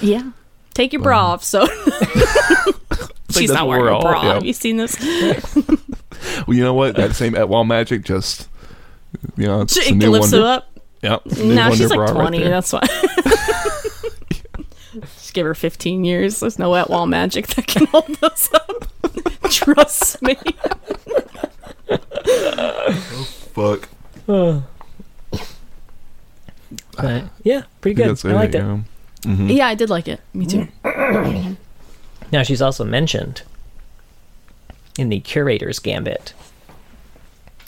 [0.00, 0.32] Yeah.
[0.74, 1.64] Take your bra off, so.
[3.30, 4.22] She's not wearing a bra.
[4.22, 4.34] yeah.
[4.34, 4.96] Have you seen this?
[6.46, 6.94] Well, you know what?
[6.96, 8.48] That same Etwahl magic just,
[9.36, 10.68] you know, it's a She new lifts it up.
[11.02, 11.26] Yep.
[11.26, 12.38] Now a new No, she's like bra right 20.
[12.44, 12.80] that's why.
[15.32, 16.40] Just give her 15 years.
[16.40, 18.86] There's no wet wall magic that can hold us up.
[19.50, 20.34] Trust me.
[23.54, 23.88] Fuck.
[24.26, 24.62] But,
[27.44, 28.10] yeah, pretty good.
[28.10, 28.58] that's I liked it.
[28.58, 28.80] yeah.
[29.22, 29.56] Mhm.
[29.56, 30.20] Yeah, I did like it.
[30.34, 30.68] Me too.
[32.30, 33.40] Now she's also mentioned
[34.98, 36.34] in the Curator's Gambit,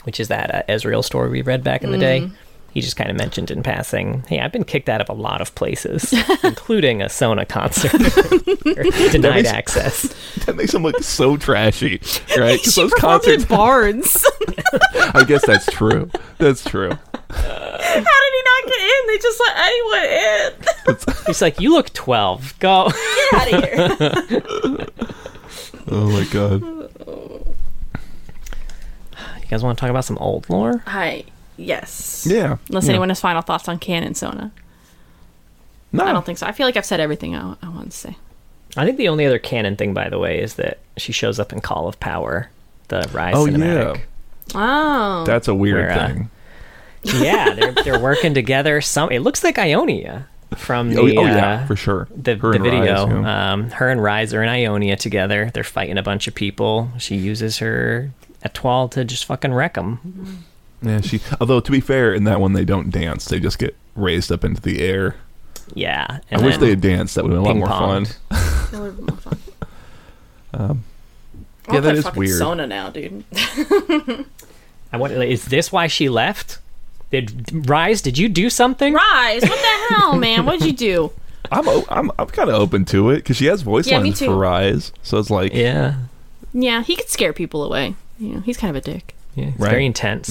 [0.03, 2.29] which is that uh, Ezreal story we read back in the day.
[2.75, 5.39] He just kind of mentioned in passing, "Hey, I've been kicked out of a lot
[5.39, 6.13] of places,
[6.43, 7.93] including a Sona concert,
[8.65, 10.13] or denied makes- access."
[10.45, 12.01] That makes him look so trashy,
[12.37, 12.59] right?
[12.59, 13.45] Because those performed in concerts.
[13.45, 14.25] Barnes.
[15.15, 16.11] I guess that's true.
[16.37, 16.89] That's true.
[16.91, 16.97] How
[17.87, 19.07] did he not get in?
[19.07, 20.03] They just let anyone
[21.15, 21.25] in.
[21.27, 22.59] He's like, "You look 12.
[22.59, 24.87] Go." Get out of here.
[25.87, 26.61] Oh my god.
[29.41, 30.83] You guys want to talk about some old lore?
[30.87, 31.23] Hi.
[31.57, 32.27] Yes.
[32.29, 32.57] Yeah.
[32.69, 32.91] Unless yeah.
[32.91, 34.51] anyone has final thoughts on canon Sona.
[35.91, 36.03] No.
[36.03, 36.45] I don't think so.
[36.45, 38.17] I feel like I've said everything I, I want to say.
[38.75, 41.53] I think the only other canon thing, by the way, is that she shows up
[41.53, 42.49] in Call of Power,
[42.89, 43.97] the Ryze Oh cinematic.
[43.97, 44.01] yeah.
[44.53, 45.23] Oh.
[45.25, 46.29] That's a weird Where, uh, thing.
[47.03, 48.81] yeah, they're they're working together.
[48.81, 52.07] Some it looks like Ionia from the oh, oh, yeah, uh, for sure.
[52.15, 53.05] the, Her the video.
[53.05, 53.53] Ryze, yeah.
[53.53, 55.51] Um, her and Ryze are in Ionia together.
[55.53, 56.89] They're fighting a bunch of people.
[56.97, 58.11] She uses her
[58.43, 60.43] Etwahl to just fucking wreck them.
[60.81, 61.19] Yeah, she.
[61.39, 64.43] Although to be fair, in that one they don't dance; they just get raised up
[64.43, 65.15] into the air.
[65.73, 67.15] Yeah, I wish they had danced.
[67.15, 69.19] That would have been a lot more ping-ponged.
[69.21, 69.37] fun.
[70.53, 70.83] Um,
[71.67, 72.37] I'll yeah, that play is fucking weird.
[72.37, 73.25] Sona now, dude.
[74.93, 76.59] I wonder, is this why she left?
[77.11, 78.01] Did Ryze?
[78.01, 78.93] Did you do something?
[78.93, 80.45] Ryze, what the hell, man?
[80.45, 81.11] What'd you do?
[81.51, 84.19] I'm o- I'm I'm kind of open to it because she has voice Yeah, lines
[84.19, 85.95] for Ryze, so it's like Yeah,
[86.53, 87.95] Yeah, he could scare people away.
[88.17, 89.13] You know, he's kind of a dick.
[89.35, 89.45] Yeah.
[89.49, 89.69] It's Right.
[89.71, 90.27] very intense,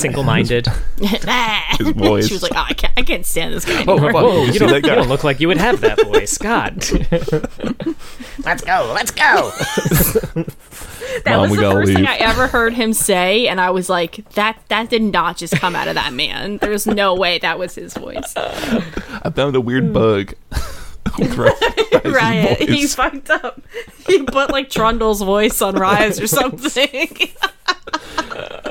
[0.00, 0.66] single-minded.
[1.00, 2.26] His voice.
[2.28, 4.12] she was like, oh, I can't, I can't stand this guy Oh, anymore.
[4.12, 4.14] fuck.
[4.22, 6.84] Whoa, Did you you don't, you don't look like you would have that voice, God.
[8.44, 8.92] Let's go.
[8.94, 9.50] Let's go.
[11.24, 12.06] that Mom, was the gotta first thing.
[12.06, 15.74] I ever heard him say, and I was like, that that did not just come
[15.76, 16.58] out of that man.
[16.58, 18.32] There's no way that was his voice.
[18.36, 20.34] I found a weird bug.
[21.18, 23.60] with Ryze's Riot, he fucked up.
[24.06, 27.08] He put like Trundle's voice on Ryze or something.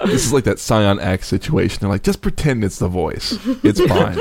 [0.05, 1.79] This is like that Scion X situation.
[1.81, 3.39] They're like, just pretend it's the voice.
[3.63, 4.19] It's fine.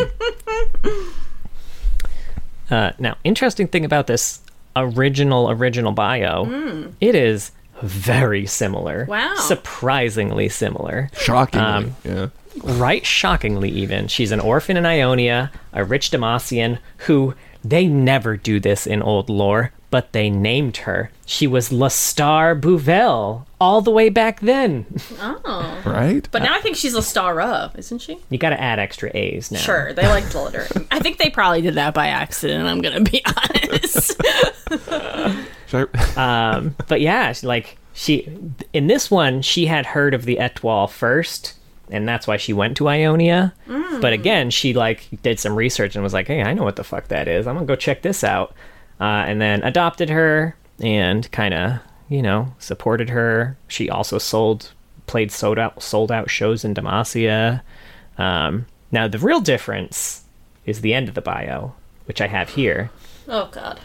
[2.71, 4.41] Uh, now, interesting thing about this
[4.77, 7.53] original original bio, it is
[7.83, 9.05] very similar.
[9.07, 9.35] Wow.
[9.37, 11.11] Surprisingly similar.
[11.19, 12.29] Shockingly, Um, yeah.
[12.62, 14.09] Right shockingly even.
[14.09, 17.35] She's an orphan in Ionia, a rich Demacian who
[17.65, 21.11] they never do this in old lore, but they named her.
[21.27, 24.87] She was Lestar Buvelle all the way back then.
[25.47, 25.83] Oh.
[25.87, 26.27] Right?
[26.31, 28.19] But now I think she's a star of, isn't she?
[28.31, 29.59] You got to add extra A's now.
[29.59, 30.67] Sure, they like to let her.
[30.91, 32.67] I think they probably did that by accident.
[32.67, 34.21] I'm gonna be honest.
[35.67, 38.29] Should I- um, but yeah, like she
[38.73, 41.55] in this one, she had heard of the Etwahl first,
[41.91, 43.55] and that's why she went to Ionia.
[44.01, 46.85] But again, she like did some research and was like, "Hey, I know what the
[46.85, 47.47] fuck that is.
[47.47, 48.55] I'm gonna go check this out."
[49.01, 51.78] Uh, and then adopted her and kind of
[52.09, 53.57] you know supported her.
[53.68, 54.72] She also sold
[55.07, 57.62] played sold out sold out shows in Demacia.
[58.18, 60.24] Um, now the real difference
[60.66, 61.74] is the end of the bio,
[62.07, 62.91] which I have here.
[63.28, 63.80] oh God.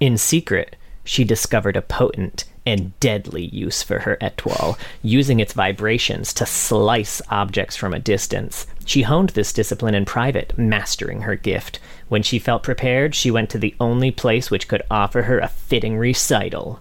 [0.00, 6.32] In secret, she discovered a potent and deadly use for her etwahl, using its vibrations
[6.34, 8.66] to slice objects from a distance.
[8.84, 11.78] She honed this discipline in private, mastering her gift.
[12.08, 15.48] When she felt prepared, she went to the only place which could offer her a
[15.48, 16.80] fitting recital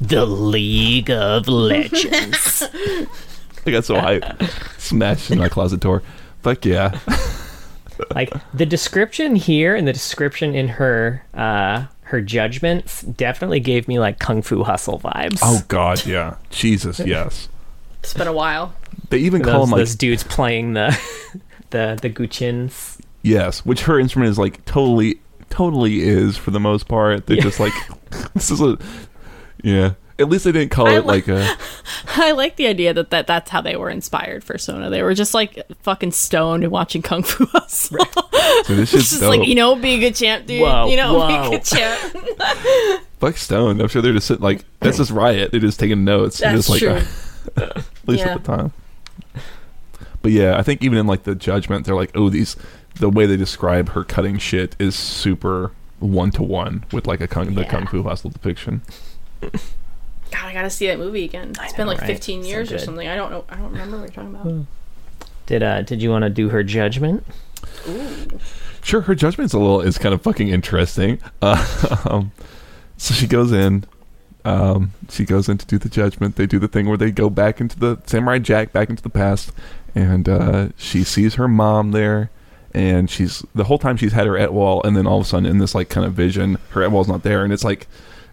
[0.00, 2.62] the League of Legends.
[3.66, 4.80] I got so hyped.
[4.80, 6.02] Smashed in my closet door.
[6.42, 6.98] Fuck yeah.
[8.14, 13.98] like the description here and the description in her uh her judgments definitely gave me
[13.98, 16.36] like kung fu hustle vibes Oh god, yeah.
[16.50, 17.48] Jesus, yes.
[18.02, 18.74] It's been a while.
[19.10, 20.98] They even call them like those dudes playing the
[21.70, 26.88] the the guqins yes, which her instrument is like totally totally is for the most
[26.88, 27.26] part.
[27.26, 27.42] They're Yeah.
[27.42, 27.72] just like
[28.34, 28.78] this is a
[29.62, 29.92] yeah.
[30.20, 31.56] At least they didn't call I it li- like a
[32.16, 34.90] I like the idea that, that that's how they were inspired for Sona.
[34.90, 37.98] They were just like fucking stoned and watching Kung Fu Hustle.
[38.64, 39.38] so this is just dope.
[39.38, 40.60] like, you know, be a good champ, dude.
[40.62, 42.16] Whoa, you know, be a good champ.
[43.20, 43.80] Fuck Stone.
[43.80, 45.50] I'm sure they're just sitting like that's just riot.
[45.52, 46.40] They're just taking notes.
[46.40, 47.04] and That's just like
[47.54, 47.62] true.
[47.64, 48.34] at least Yeah.
[48.34, 48.72] at the time.
[50.22, 52.56] But yeah, I think even in like the judgment, they're like, oh, these
[52.96, 57.28] the way they describe her cutting shit is super one to one with like a
[57.28, 58.82] kung, the kung fu hustle depiction.
[60.30, 61.52] God, I gotta see that movie again.
[61.60, 62.06] It's been like right?
[62.06, 63.08] 15 So years or something.
[63.08, 63.44] I don't know.
[63.48, 64.66] I don't remember what you're talking about.
[65.46, 67.24] did uh did you want to do her judgment
[67.88, 68.38] Ooh.
[68.82, 71.20] Sure, her judgment's a little is kind of fucking interesting.
[71.42, 72.32] Uh, um,
[72.96, 73.84] so she goes in.
[74.44, 76.36] Um, she goes in to do the judgment.
[76.36, 79.10] They do the thing where they go back into the Samurai Jack, back into the
[79.10, 79.52] past,
[79.94, 82.30] and uh, she sees her mom there.
[82.72, 85.46] And she's the whole time she's had her Etwahl, and then all of a sudden
[85.46, 87.86] in this like kind of vision, her Etwahl's not there, and it's like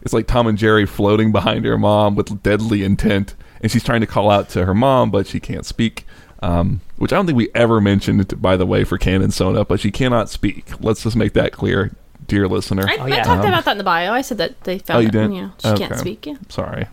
[0.05, 4.01] it's like Tom and Jerry floating behind her mom with deadly intent, and she's trying
[4.01, 6.05] to call out to her mom, but she can't speak.
[6.41, 9.79] Um, which I don't think we ever mentioned, by the way, for Canon Sona, but
[9.79, 10.71] she cannot speak.
[10.79, 11.91] Let's just make that clear,
[12.27, 12.85] dear listener.
[12.87, 14.13] I, Oh, I talked Um, about that in the bio.
[14.13, 15.11] I said that they found Oh, you it.
[15.11, 15.33] did?
[15.33, 16.25] Yeah, she can't speak.
[16.27, 16.35] Yeah.
[16.49, 16.85] Sorry.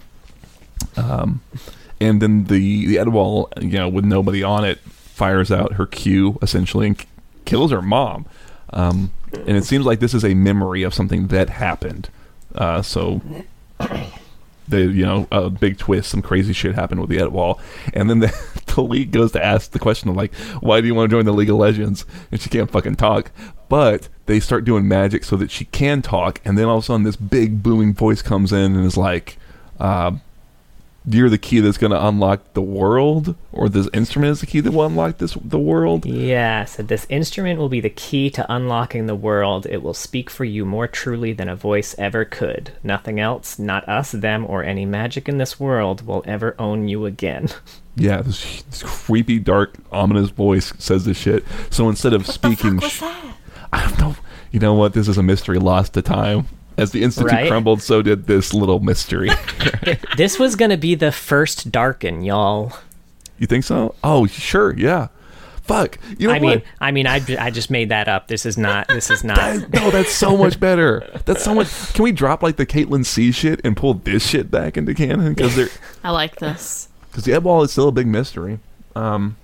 [0.97, 1.41] Um,
[2.01, 6.39] and then the the Etwahl, you know, with nobody on it, fires out her Q
[6.43, 7.07] essentially and k-
[7.45, 8.27] kills her mom.
[8.73, 12.09] Um, and it seems like this is a memory of something that happened.
[12.55, 13.21] Uh, so
[14.69, 17.61] the you know a big twist, some crazy shit happened with the Etwahl,
[17.95, 20.95] and then the, the league goes to ask the question of like, why do you
[20.95, 22.05] want to join the League of Legends?
[22.31, 23.31] And she can't fucking talk,
[23.69, 26.87] but they start doing magic so that she can talk, and then all of a
[26.87, 29.37] sudden this big booming voice comes in and is like,
[29.79, 30.13] uh,
[31.07, 34.61] "You're the key that's going to unlock the world, or this instrument is the key
[34.61, 38.47] that will unlock this the world." yeah so this instrument will be the key to
[38.53, 42.73] unlocking the world it will speak for you more truly than a voice ever could
[42.83, 47.05] nothing else not us them or any magic in this world will ever own you
[47.07, 47.49] again
[47.95, 51.45] Yeah, this, this creepy, dark, ominous voice says this shit.
[51.71, 53.37] So instead of speaking, What's sh- that?
[53.73, 54.17] I don't know.
[54.51, 54.95] You know what?
[54.95, 56.47] This is a mystery lost to time.
[56.79, 57.49] As the institute Right?
[57.49, 59.31] crumbled, so did this little mystery.
[60.17, 62.73] this was gonna be the first Darkin y'all
[63.39, 63.97] you think so?
[64.05, 64.73] Oh, sure.
[64.77, 65.09] Yeah.
[65.63, 65.99] Fuck.
[66.17, 66.43] You know I what?
[66.59, 68.29] mean, I mean, I, I just made that up.
[68.29, 68.87] This is not.
[68.87, 69.37] This is not.
[69.37, 71.09] That- no, that's so much better.
[71.25, 71.93] That's so much.
[71.95, 75.35] Can we drop like the Caitlyn C shit and pull this shit back into canon?
[75.35, 75.69] Because they're
[76.05, 76.89] I like this.
[77.11, 78.61] because the Ed is still a big mystery.
[78.95, 79.37] Um,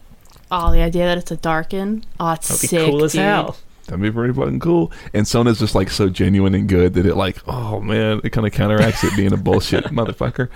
[0.50, 2.04] Oh, the idea that it's a Darkin.
[2.20, 3.22] Oh, it's That'd be sick, cool as dude.
[3.22, 3.56] hell.
[3.88, 4.92] That'd be pretty fucking cool.
[5.12, 8.46] And Sona's just like so genuine and good that it like, oh man, it kind
[8.46, 10.48] of counteracts it being a bullshit motherfucker.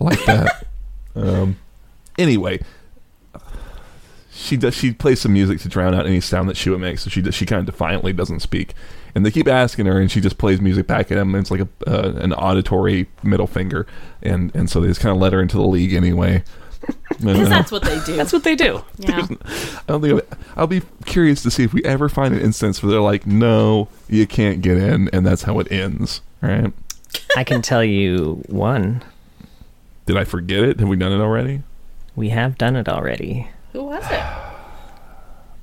[0.00, 0.66] I like that.
[1.14, 1.56] Um,
[2.18, 2.60] anyway,
[4.30, 4.74] she does.
[4.74, 7.02] She plays some music to drown out any sound that Shua makes.
[7.02, 8.74] So she does, she kind of defiantly doesn't speak.
[9.14, 11.34] And they keep asking her, and she just plays music back at him.
[11.34, 13.86] And it's like a uh, an auditory middle finger,
[14.22, 16.44] and and so they just kind of let her into the league anyway.
[17.18, 18.16] Because And, that's what they do.
[18.16, 18.82] That's what they do.
[18.98, 19.26] yeah.
[19.26, 20.22] I don't think
[20.56, 23.88] I'll be curious to see if we ever find an instance where they're like, "No,
[24.08, 26.20] you can't get in," and that's how it ends.
[26.40, 26.72] Right?
[27.36, 29.02] I can tell you one.
[30.06, 30.78] Did I forget it?
[30.80, 31.62] Have we done it already?
[32.14, 33.48] We have done it already.
[33.72, 34.22] Who was it?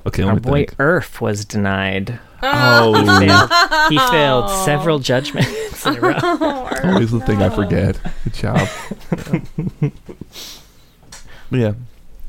[0.08, 0.76] Okay, let Our me boy think.
[0.78, 2.20] Earth was denied.
[2.44, 3.50] Oh, oh Failed.
[3.90, 6.14] He failed several judgments in a row.
[6.84, 8.00] always the thing I forget.
[8.24, 8.68] Good job.
[11.56, 11.74] yeah,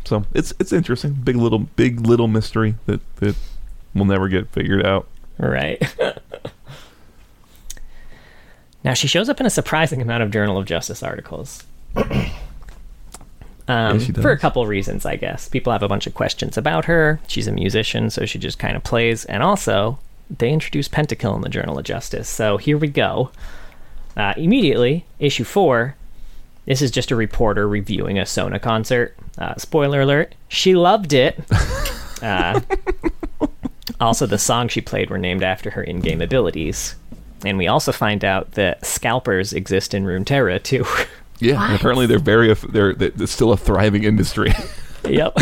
[0.05, 1.15] so it's it's interesting.
[1.15, 3.37] Big little big little mystery that that
[3.95, 5.07] will never get figured out.
[5.39, 5.83] Right.
[8.85, 11.65] now she shows up in a surprising amount of Journal of Justice articles.
[13.69, 15.49] Um, she for a couple of reasons, I guess.
[15.49, 17.19] People have a bunch of questions about her.
[17.27, 19.25] She's a musician, so she just kind of plays.
[19.25, 19.99] And also,
[20.31, 22.29] they introduced Pentakill in the Journal of Justice.
[22.29, 23.33] So here we go.
[24.17, 25.95] Uh, immediately, issue four.
[26.67, 29.17] This is just a reporter reviewing a Sona concert.
[29.39, 31.39] Uh, spoiler alert: she loved it.
[32.23, 32.59] Uh,
[34.01, 36.95] also, the songs she played were named after her in-game abilities.
[37.45, 40.85] And we also find out that scalpers exist in Runeterra too.
[41.39, 44.55] Yeah, and apparently they're very they're it's still a thriving industry.
[45.05, 45.37] yep.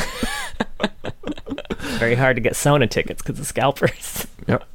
[1.78, 4.26] Very hard to get Sona tickets because of scalpers.
[4.48, 4.68] yep.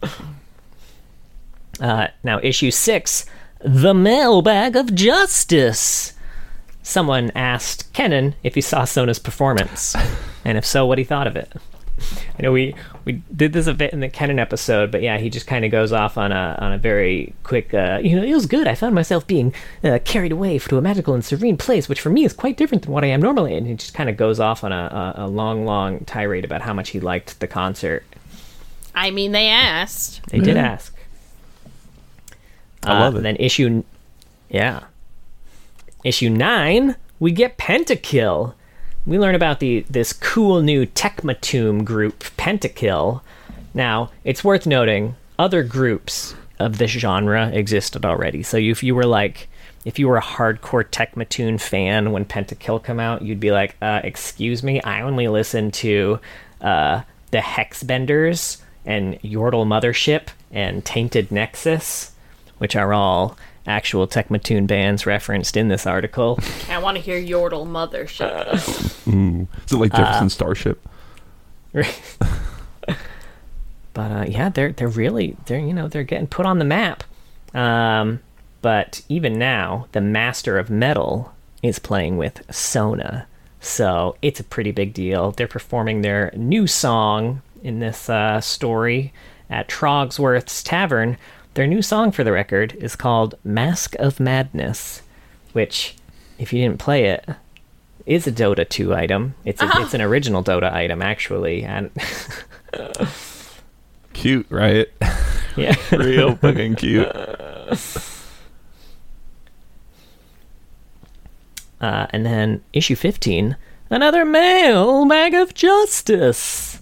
[1.81, 3.25] Uh, now, issue six,
[3.59, 6.13] the mailbag of justice.
[6.89, 9.95] Someone asked Kennen if he saw Sona's performance,
[10.43, 11.53] and if so, what he thought of it.
[12.39, 12.73] I know we
[13.05, 15.69] we did this a bit in the Kennen episode, but yeah, he just kind of
[15.69, 17.75] goes off on a on a very quick.
[17.75, 18.67] Uh, you know, it was good.
[18.67, 22.09] I found myself being uh, carried away to a magical and serene place, which for
[22.09, 23.53] me is quite different than what I am normally.
[23.53, 26.61] And he just kind of goes off on a, a, a long, long tirade about
[26.61, 28.03] how much he liked the concert.
[28.95, 30.21] I mean, they asked.
[30.31, 30.95] They did ask.
[32.83, 33.21] I love it.
[33.21, 33.83] Then issue,
[34.49, 34.85] yeah,
[36.03, 38.53] issue nine, we get Pentakill.
[39.05, 43.21] We learn about the this cool new Tecmatum group, Pentakill.
[43.73, 48.43] Now, it's worth noting other groups of this genre existed already.
[48.43, 49.47] So if you were like,
[49.85, 54.01] if you were a hardcore Tecmatoon fan when Pentakill come out, you'd be like, uh,
[54.03, 56.19] "Excuse me, I only listen to
[56.61, 62.11] uh, the Hexbenders and Yordle Mothership and Tainted Nexus,
[62.57, 63.37] which are all
[63.69, 66.39] actual Tecmatoon bands referenced in this article."
[66.69, 69.07] I want to hear Yordle Mothership.
[69.13, 69.47] Ooh.
[69.65, 70.85] Is it like Jefferson Starship?
[73.93, 77.03] but uh, yeah, they're they're really they're you know they're getting put on the map.
[77.53, 78.19] Um,
[78.61, 83.27] but even now, the Master of Metal is playing with Sona,
[83.59, 85.31] so it's a pretty big deal.
[85.31, 89.13] They're performing their new song in this uh, story
[89.49, 91.17] at Trogsworth's Tavern.
[91.59, 95.01] Their new song, for the record, is called "Mask of Madness,"
[95.51, 95.93] which,
[96.37, 97.27] if you didn't play it,
[98.05, 99.35] is a Dota 2 item.
[99.43, 101.91] It's a, it's an original Dota item actually, and
[104.13, 104.87] Cute, right?
[105.57, 105.75] yeah.
[105.91, 107.11] Real fucking cute.
[111.81, 113.57] Uh, and then issue 15,
[113.89, 116.81] another mailbag of justice.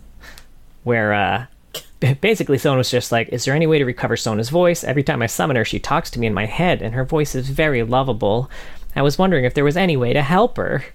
[0.83, 1.56] Where uh, b-
[1.99, 4.83] basically someone was just like, Is there any way to recover Sona's voice?
[4.83, 7.35] Every time I summon her, she talks to me in my head, and her voice
[7.35, 8.49] is very lovable.
[8.95, 10.85] I was wondering if there was any way to help her.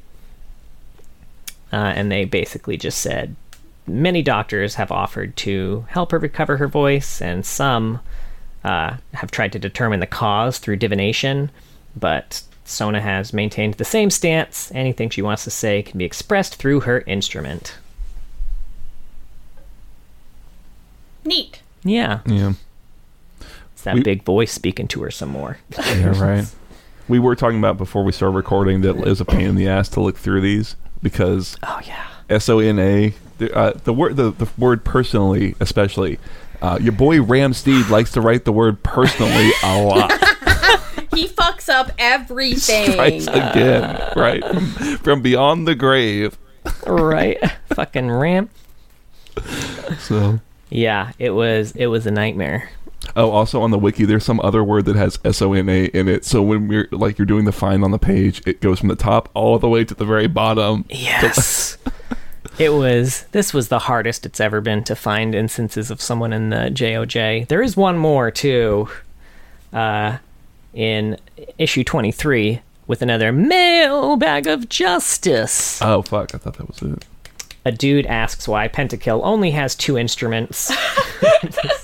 [1.72, 3.34] Uh, and they basically just said,
[3.86, 8.00] Many doctors have offered to help her recover her voice, and some
[8.64, 11.50] uh, have tried to determine the cause through divination,
[11.96, 14.70] but Sona has maintained the same stance.
[14.72, 17.76] Anything she wants to say can be expressed through her instrument.
[21.25, 21.62] Neat.
[21.85, 22.53] Yeah, Yeah.
[23.73, 25.59] it's that We- big voice speaking to her some more.
[25.79, 26.47] Yeah, right.
[27.09, 29.68] We were talking about before we started recording that it was a pain in the
[29.68, 32.07] ass to look through these because Oh yeah.
[32.31, 36.18] S O N A the uh, the word the, the word personally especially
[36.62, 40.12] uh, your boy Ram Steed likes to write the word personally a lot.
[41.14, 42.93] He fucks up everything.
[42.93, 44.66] Strikes again, right from,
[44.99, 46.39] from beyond the grave.
[46.87, 47.39] right.
[47.75, 48.49] Fucking Ram.
[49.99, 50.41] So.
[50.73, 52.70] Yeah, it was it was a nightmare.
[53.16, 55.85] Oh, also on the wiki, there's some other word that has S O N A
[55.87, 56.25] in it.
[56.25, 58.97] So when we're like you're doing the find on the page, it goes from the
[58.97, 60.85] top all the way to the very bottom.
[60.89, 61.77] Yes.
[62.59, 66.51] it was this was the hardest it's ever been to find instances of someone in
[66.51, 67.49] the JOJ.
[67.49, 68.89] There is one more too.
[69.73, 70.18] Uh
[70.73, 71.18] in
[71.59, 75.83] issue 23 with another mailbag of justice.
[75.83, 76.35] Oh fuck!
[76.35, 77.05] I thought that was it.
[77.65, 80.73] A dude asks why Pentakill only has two instruments.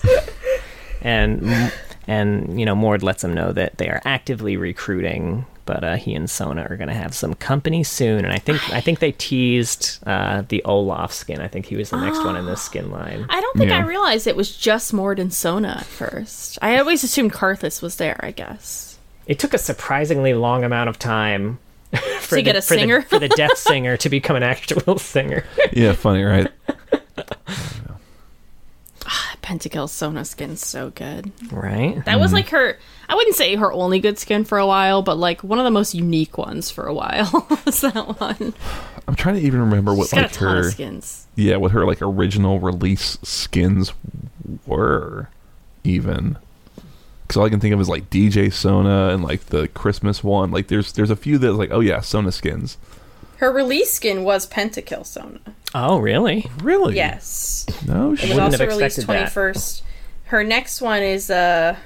[1.02, 1.72] and
[2.06, 6.14] and you know Mord lets him know that they are actively recruiting, but uh, he
[6.14, 8.24] and Sona are going to have some company soon.
[8.24, 11.40] And I think I think they teased uh, the Olaf skin.
[11.40, 13.26] I think he was the next one in this skin line.
[13.28, 16.58] I don't think I realized it was just Mord and Sona at first.
[16.60, 18.98] I always assumed Karthus was there, I guess.
[19.26, 21.58] It took a surprisingly long amount of time
[22.20, 23.02] for to the, get a for the- singer.
[23.02, 25.44] for the deaf singer to become an actual singer.
[25.72, 26.48] Yeah, funny, right?
[29.10, 31.32] Ah, Pentakill Sona skin's so good.
[31.50, 32.04] Right?
[32.04, 32.36] That was hmm.
[32.36, 32.78] like her.
[33.08, 35.70] I wouldn't say her only good skin for a while, but like one of the
[35.70, 38.52] most unique ones for a while was that one.
[39.06, 41.26] I'm trying to even remember what She's got like a ton her of skins.
[41.36, 43.94] yeah, what her like original release skins
[44.66, 45.30] were,
[45.84, 46.36] even.
[47.28, 50.50] Because all I can think of is like DJ Sona and like the Christmas one.
[50.50, 52.78] Like there's there's a few that's like oh yeah Sona skins.
[53.36, 55.38] Her release skin was Pentakill Sona.
[55.74, 56.50] Oh, really?
[56.62, 56.96] Really?
[56.96, 57.66] Yes.
[57.86, 58.20] No It was.
[58.22, 59.84] Wouldn't also have released expected twenty first.
[60.24, 61.76] Her next one is uh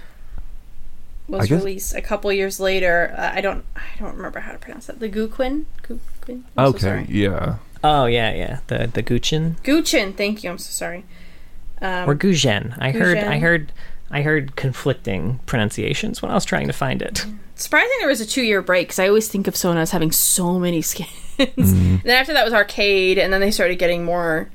[1.28, 3.14] was guess- released a couple years later.
[3.16, 5.00] Uh, I don't I don't remember how to pronounce that.
[5.00, 5.64] The Guquin.
[5.82, 6.42] Guquin.
[6.56, 6.78] I'm Okay.
[6.78, 7.06] sorry.
[7.08, 7.56] yeah.
[7.84, 8.60] Oh, yeah, yeah.
[8.68, 10.14] The the Guchin Guchin.
[10.14, 10.50] Thank you.
[10.50, 11.04] I'm so sorry.
[11.80, 12.76] Um, or Gujen.
[12.80, 13.72] I heard I heard
[14.12, 17.24] I heard conflicting pronunciations when I was trying to find it.
[17.54, 20.12] surprising there was a two year break because I always think of Sona as having
[20.12, 21.08] so many skins.
[21.38, 21.96] Mm-hmm.
[22.04, 24.50] then after that was arcade, and then they started getting more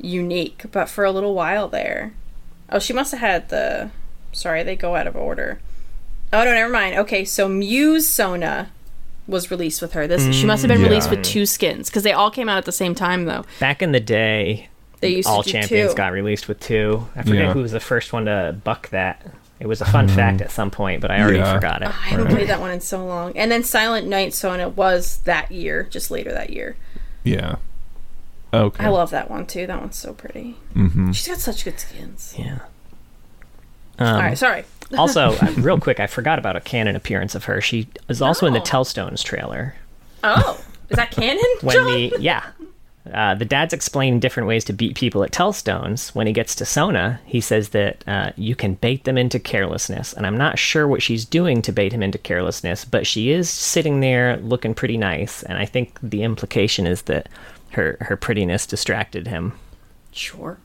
[0.00, 0.64] unique.
[0.72, 2.12] But for a little while there,
[2.70, 3.90] oh, she must have had the.
[4.32, 5.60] Sorry, they go out of order.
[6.32, 6.96] Oh no, never mind.
[6.98, 8.70] Okay, so Muse Sona
[9.28, 10.06] was released with her.
[10.08, 12.58] This she must have been Mm, released with two skins because they all came out
[12.58, 13.44] at the same time though.
[13.60, 14.68] Back in the day,
[15.04, 15.96] They used all to do champions two.
[15.96, 17.06] got released with two.
[17.16, 17.52] I forget Yeah.
[17.52, 19.22] who was the first one to buck that.
[19.60, 21.54] It was a fun fact at some point, but I already Yeah.
[21.54, 21.88] forgot it.
[21.88, 23.36] I haven't played that one in so long.
[23.36, 26.76] And then Silent Night Sona was that year, just later that year.
[27.22, 27.56] Yeah.
[28.52, 28.84] Okay.
[28.84, 29.66] I love that one too.
[29.66, 30.56] That one's so pretty.
[30.74, 31.12] mm-hmm.
[31.12, 32.34] She's got such good skins.
[32.38, 32.58] Yeah.
[33.98, 34.64] Um, All right, sorry.
[34.98, 37.60] also, uh, real quick, I forgot about a canon appearance of her.
[37.60, 38.64] She is also in the Oh.
[38.64, 39.74] Tellstones trailer.
[40.24, 41.42] Oh, is that canon?
[41.62, 41.86] When John?
[41.86, 42.44] the yeah,
[43.12, 46.14] uh, the dad's explaining different ways to beat people at Tellstones.
[46.14, 50.12] When he gets to Sona, he says that uh, you can bait them into carelessness,
[50.14, 53.50] and I'm not sure what she's doing to bait him into carelessness, but she is
[53.50, 57.28] sitting there looking pretty nice, and I think the implication is that
[57.72, 59.52] her her prettiness distracted him.
[60.12, 60.58] Sure.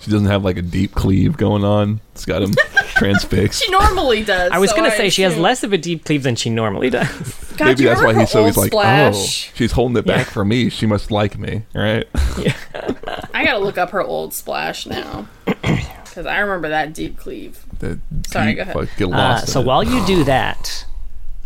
[0.00, 2.00] She doesn't have like a deep cleave going on.
[2.12, 2.54] It's got him
[2.94, 3.62] transfixed.
[3.62, 4.50] She normally does.
[4.52, 6.90] I was so gonna say she has less of a deep cleave than she normally
[6.90, 7.08] does.
[7.56, 9.14] God, Maybe do that's why he's so he's like, Splash?
[9.14, 10.68] oh, she's holding it back for me.
[10.70, 12.06] She must like me, right?
[12.38, 12.54] Yeah.
[13.34, 17.64] I gotta look up her old splash now because I remember that deep cleave.
[17.78, 18.76] The Sorry, deep, go ahead.
[18.76, 19.48] like, get Uh, lost.
[19.48, 19.66] so it.
[19.66, 20.86] while you do that,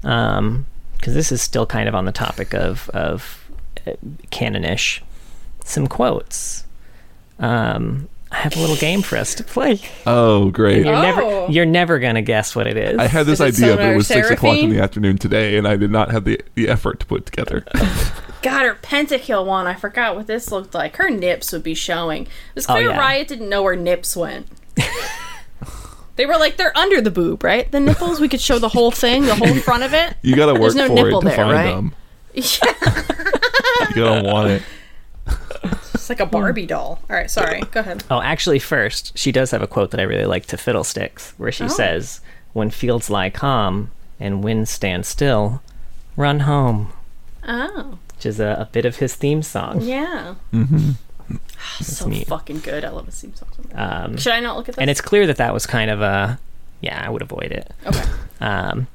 [0.05, 0.67] um,
[0.97, 3.49] because this is still kind of on the topic of of
[3.87, 3.93] uh,
[4.31, 5.03] canonish,
[5.65, 6.65] some quotes.
[7.39, 9.81] Um, I have a little game for us to play.
[10.07, 11.01] oh great, You're Oh.
[11.03, 12.99] never you're never gonna guess what it is.
[12.99, 15.57] I had this Is idea, but it or was six o'clock in the afternoon today,
[15.57, 17.65] and I did not have the the effort to put it together.
[18.43, 19.67] God, her pentakill one.
[19.67, 20.97] I forgot what this looked like.
[20.97, 22.25] Her nips would be showing.
[22.25, 22.97] It was Oh, yeah.
[22.97, 24.47] Riot didn't know where nips went.
[26.17, 27.71] they were like they're under the boob, right?
[27.73, 28.21] The nipples.
[28.21, 30.15] We could show the whole thing, the whole front of it.
[30.23, 31.75] You got to work no for nipple it to there, find right?
[31.75, 31.95] them.
[32.35, 34.63] Yeah, You don't want it.
[36.11, 37.01] It's like a Barbie doll.
[37.11, 37.61] All right, sorry.
[37.73, 38.05] Go ahead.
[38.11, 41.51] Oh, actually, first she does have a quote that I really like to Fiddlesticks, where
[41.53, 41.69] she Oh.
[41.69, 42.21] says,
[42.53, 43.91] "When fields lie calm
[44.21, 45.63] and winds stand still,
[46.17, 46.93] run home,"
[47.47, 49.81] Oh, which is a, a bit of his theme song.
[49.83, 50.35] yeah.
[50.53, 50.91] Mm-hmm.
[51.81, 52.29] so neat.
[52.29, 52.85] fucking good.
[52.85, 53.49] I love a theme song.
[53.75, 54.81] Um, Should I not look at this?
[54.81, 56.39] and it's clear that that was kind of a
[56.83, 58.05] yeah i would avoid it okay.
[58.41, 58.87] um,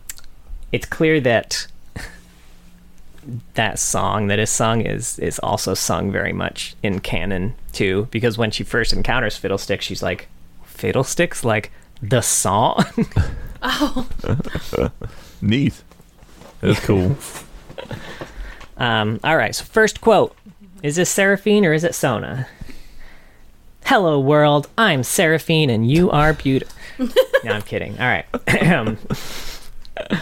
[0.72, 1.66] it's clear that
[3.53, 8.07] that song that is sung is is also sung very much in canon too.
[8.11, 10.28] Because when she first encounters fiddlesticks she's like
[10.63, 12.86] fiddlesticks like the song?
[13.63, 14.07] Oh,
[15.43, 15.84] Neat.
[16.61, 17.15] That's cool.
[18.78, 20.36] um, all right so first quote.
[20.82, 22.47] Is this seraphine or is it sona?
[23.86, 24.67] Hello world.
[24.80, 26.76] I'm seraphine and you are beautiful.
[27.43, 27.99] No i'm kidding.
[27.99, 28.26] All right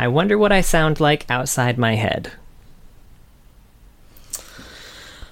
[0.00, 2.32] I wonder what I sound like outside my head.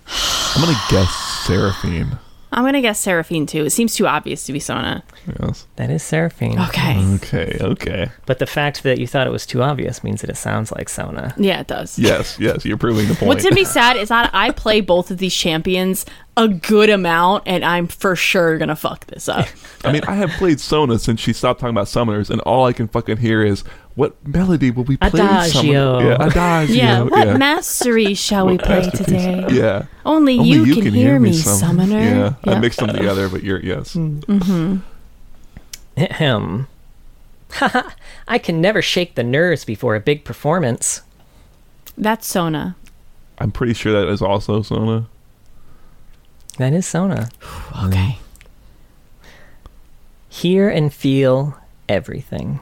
[0.06, 1.10] I'm gonna guess
[1.46, 2.18] Seraphine.
[2.52, 3.64] I'm gonna guess Seraphine too.
[3.64, 5.04] It seems too obvious to be Sona.
[5.40, 5.66] Yes.
[5.76, 6.58] That is Seraphine.
[6.58, 7.02] Okay.
[7.14, 7.56] Okay.
[7.62, 8.10] Okay.
[8.26, 10.90] But the fact that you thought it was too obvious means that it sounds like
[10.90, 11.34] Sona.
[11.38, 11.98] Yeah, it does.
[11.98, 12.38] Yes.
[12.38, 12.66] Yes.
[12.66, 13.28] You're proving the point.
[13.28, 16.04] What's gonna be sad is that I play both of these champions
[16.36, 19.48] a good amount, and I'm for sure gonna fuck this up.
[19.82, 22.72] I mean, I have played Sona since she stopped talking about summoners, and all I
[22.72, 23.64] can fucking hear is
[23.98, 25.08] what melody will we play?
[25.08, 25.98] Adagio.
[25.98, 26.08] Summoner?
[26.08, 26.76] Yeah, adagio.
[26.76, 27.36] yeah, what yeah.
[27.36, 29.44] mastery shall we play today?
[29.50, 29.86] Yeah.
[30.06, 31.98] Only, Only you, can, hear, me, summoner.
[31.98, 33.94] Yeah, I mixed them together, but you're yes.
[33.94, 34.76] Mm-hmm.
[35.96, 36.68] Ahem.
[37.50, 37.90] Haha,
[38.28, 41.02] I can never shake the nerves before a big performance.
[41.96, 42.76] That's Sona.
[43.38, 45.08] I'm pretty sure that is also Sona.
[46.58, 47.30] That is Sona.
[47.84, 48.18] Okay.
[48.18, 49.28] Mm.
[50.28, 52.60] Hear and feel everything.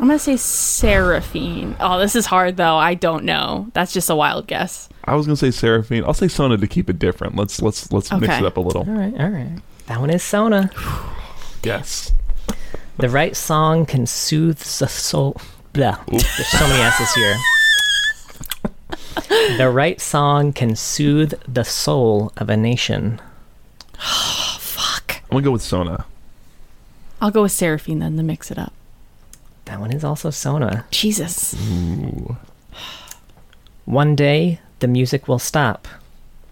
[0.00, 1.76] I'm gonna say Seraphine.
[1.78, 2.76] Oh, this is hard though.
[2.76, 3.68] I don't know.
[3.74, 4.88] That's just a wild guess.
[5.04, 6.04] I was gonna say Seraphine.
[6.04, 7.36] I'll say Sona to keep it different.
[7.36, 8.38] Let's let's let's mix Okay.
[8.38, 8.82] it up a little.
[8.88, 9.58] All right, all right.
[9.86, 10.70] That one is Sona.
[11.64, 12.12] Yes.
[12.96, 15.36] The right song can soothe the soul.
[15.72, 15.96] Blah.
[16.08, 17.36] There's so many S's here.
[19.58, 23.20] the right song can soothe the soul of a nation.
[24.58, 25.20] Fuck.
[25.24, 26.04] I'm gonna go with Sona.
[27.20, 28.72] I'll go with Seraphine then to mix it up.
[29.66, 30.84] That one is also Sona.
[30.90, 31.54] Jesus.
[31.54, 32.36] Ooh.
[33.84, 35.88] One day, the music will stop.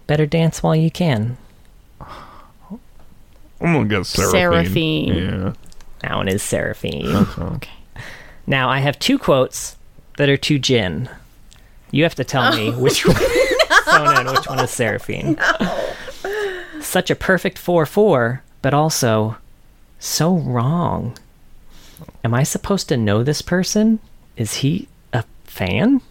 [0.07, 1.37] Better dance while you can.
[3.61, 4.31] I'm gonna go Seraphine.
[4.31, 5.13] Seraphine.
[5.15, 5.53] Yeah.
[5.99, 7.07] That one is Seraphine.
[7.07, 7.41] Okay.
[7.41, 7.71] Okay.
[8.47, 9.77] Now, I have two quotes
[10.17, 11.09] that are to Jin.
[11.91, 12.79] You have to tell me oh.
[12.79, 15.35] which one is Sona and which one is Seraphine.
[15.35, 15.93] No.
[16.79, 19.37] Such a perfect 4 4, but also
[19.99, 21.15] so wrong.
[22.23, 23.99] Am I supposed to know this person?
[24.37, 26.01] Is he a fan?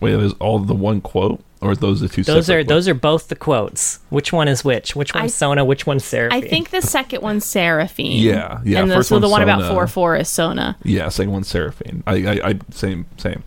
[0.00, 2.22] Wait, there's all the one quote, or are those the two?
[2.22, 3.98] Those separate are those are both the quotes.
[4.10, 4.94] Which one is which?
[4.94, 5.64] Which one's I- Sona?
[5.64, 6.44] Which one's Seraphine?
[6.44, 8.20] I think the second one's Seraphine.
[8.22, 10.76] Yeah, yeah, And the, first so the one's one about four four is Sona.
[10.82, 12.02] Yeah, second one's Seraphine.
[12.06, 13.42] I, I, I same, same.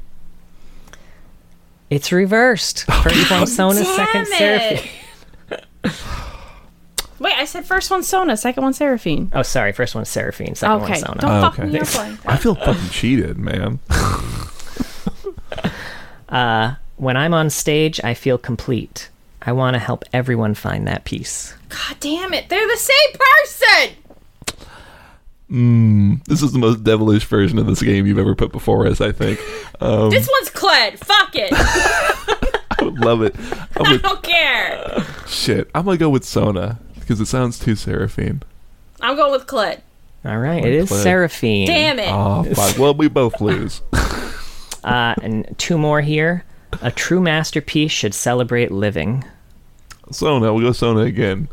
[1.89, 2.85] it's reversed.
[3.03, 4.89] First one's Sona, second Seraphine.
[7.19, 9.31] Wait, I said first one's Sona, second one's Seraphine.
[9.33, 9.71] Oh, sorry.
[9.73, 11.21] First one's Seraphine, second Okay, one's Sona.
[11.21, 11.69] don't Oh, fuck okay.
[11.69, 13.79] me up like I feel fucking cheated, man.
[16.97, 19.09] When I'm on stage, I feel complete.
[19.41, 21.55] I want to help everyone find that peace.
[21.69, 23.95] God damn it, they're the same person.
[26.27, 28.99] This is the most devilish version of this game you've ever put before us.
[29.01, 29.39] I think.
[29.81, 30.99] Um, This one's Kled.
[30.99, 31.49] Fuck it.
[32.71, 33.33] I would love it.
[33.39, 35.05] I I would, don't care.
[35.27, 36.79] shit, I'm gonna go with Sona
[37.09, 38.43] because it sounds too Seraphine.
[39.01, 39.81] I'm going with Clut.
[40.23, 41.01] All right, it is play.
[41.01, 41.65] Seraphine.
[41.65, 42.11] Damn it.
[42.11, 42.77] Oh, fuck.
[42.77, 43.81] Well, we both lose.
[44.81, 46.45] Uh, and two more here.
[46.81, 49.25] A true masterpiece should celebrate living.
[50.09, 51.49] Sona, we'll go Sona again.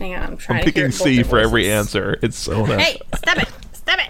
[0.00, 2.18] Hang on, I'm trying I'm to picking both C their for every answer.
[2.22, 2.80] It's Sona.
[2.80, 3.48] Hey, stop it.
[3.74, 4.08] Stop it.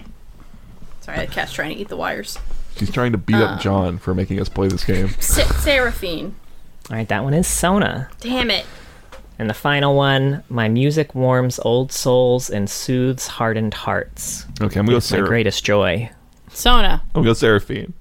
[1.03, 2.39] Sorry, the cat's trying to eat the wires.
[2.79, 3.43] She's trying to beat Um.
[3.43, 5.11] up John for making us play this game.
[5.21, 6.35] Se- Seraphine.
[6.91, 8.09] All right, that one is Sona.
[8.21, 8.65] Damn it.
[9.39, 14.47] And the final one, my music warms old souls and soothes hardened hearts.
[14.63, 16.11] Okay, I'm gonna go It's my greatest joy.
[16.49, 17.03] Sona.
[17.09, 17.93] I'm gonna go Seraphine.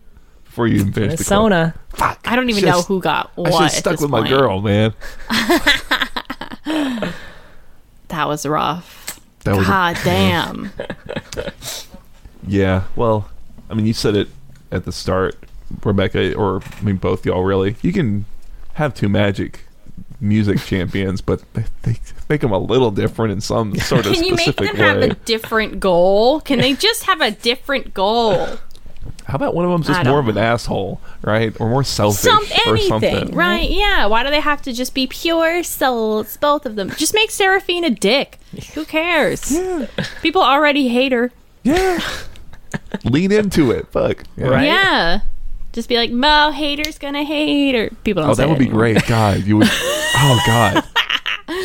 [0.46, 1.52] Before you even finish It's the quote.
[1.52, 1.76] Sona.
[2.24, 3.52] I don't even Just- know who got I what.
[3.52, 4.94] should have at stuck this with my girl, man.
[8.10, 9.20] That was rough.
[9.44, 10.72] That was a- God damn.
[12.48, 13.30] Yeah, well,
[13.70, 14.30] I mean, you said it
[14.72, 15.36] at the start,
[15.84, 17.76] Rebecca, or I mean, both y'all really.
[17.82, 18.26] You can
[18.76, 19.64] have two magic
[20.28, 22.00] music champions, but they, they
[22.30, 25.12] make them a little different in some sort of Can you make specific them have
[25.12, 26.42] a different goal?
[26.42, 28.48] Can they just have a different goal?
[29.26, 31.56] How about one of them's I just don't more of an asshole, right?
[31.60, 33.36] Or more selfish Some or anything, something.
[33.36, 33.70] right?
[33.70, 34.06] Yeah.
[34.06, 36.90] Why do they have to just be pure souls, both of them?
[36.92, 38.40] Just make Seraphine a dick.
[38.74, 39.56] Who cares?
[40.22, 41.32] People already hate her.
[41.64, 42.00] Yeah.
[43.04, 43.88] Lean into it.
[43.88, 44.24] Fuck.
[44.38, 44.48] Yeah.
[44.48, 44.66] Right.
[44.66, 45.20] Yeah.
[45.76, 47.90] Just be like, Mo, haters gonna hate her.
[48.04, 48.80] People don't Oh, say that would be anymore.
[48.94, 49.06] great.
[49.06, 49.70] God, you would.
[50.18, 50.84] Oh God.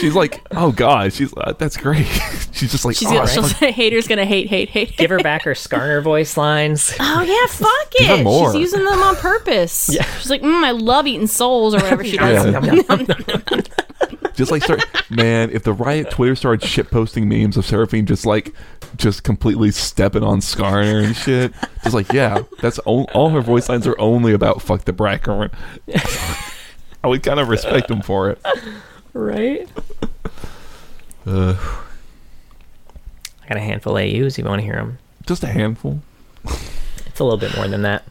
[0.01, 1.13] She's like, oh God.
[1.13, 2.05] She's uh, that's great.
[2.53, 4.97] She's just like, She's oh, gonna, she'll say, haters gonna hate, hate, hate.
[4.97, 6.93] Give her back her Skarner voice lines.
[7.01, 8.25] Oh yeah, fuck Give her it.
[8.25, 8.53] more.
[8.53, 9.89] She's using them on purpose.
[9.91, 10.03] Yeah.
[10.19, 12.45] She's like, mm, I love eating souls or whatever she does.
[12.53, 13.61] Yeah.
[14.41, 18.25] Just like start man if the riot twitter started shit posting memes of seraphine just
[18.25, 18.55] like
[18.97, 21.53] just completely stepping on skarner and shit
[21.83, 25.53] just like yeah that's all, all her voice lines are only about fuck the brackern
[27.05, 28.41] i would kind of respect him for it
[29.13, 29.69] Right?
[31.27, 31.55] uh,
[33.45, 34.39] I got a handful of AUs.
[34.39, 34.99] You want to hear them?
[35.27, 36.01] just a handful
[36.45, 38.05] It's a little bit more than that.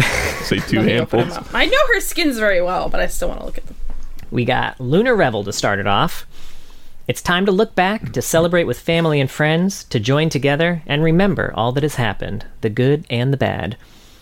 [0.42, 1.54] say two Let me open them handfuls.
[1.54, 3.76] I know her skins very well, but I still want to look at them.
[4.30, 6.26] We got Lunar Revel to start it off.
[7.06, 11.02] It's time to look back, to celebrate with family and friends, to join together and
[11.02, 13.76] remember all that has happened, the good and the bad.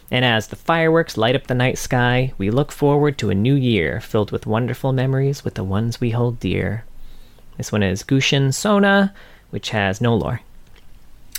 [0.09, 3.55] And as the fireworks light up the night sky, we look forward to a new
[3.55, 6.85] year filled with wonderful memories with the ones we hold dear.
[7.57, 9.13] This one is Guqin Sona,
[9.51, 10.43] which has no lore.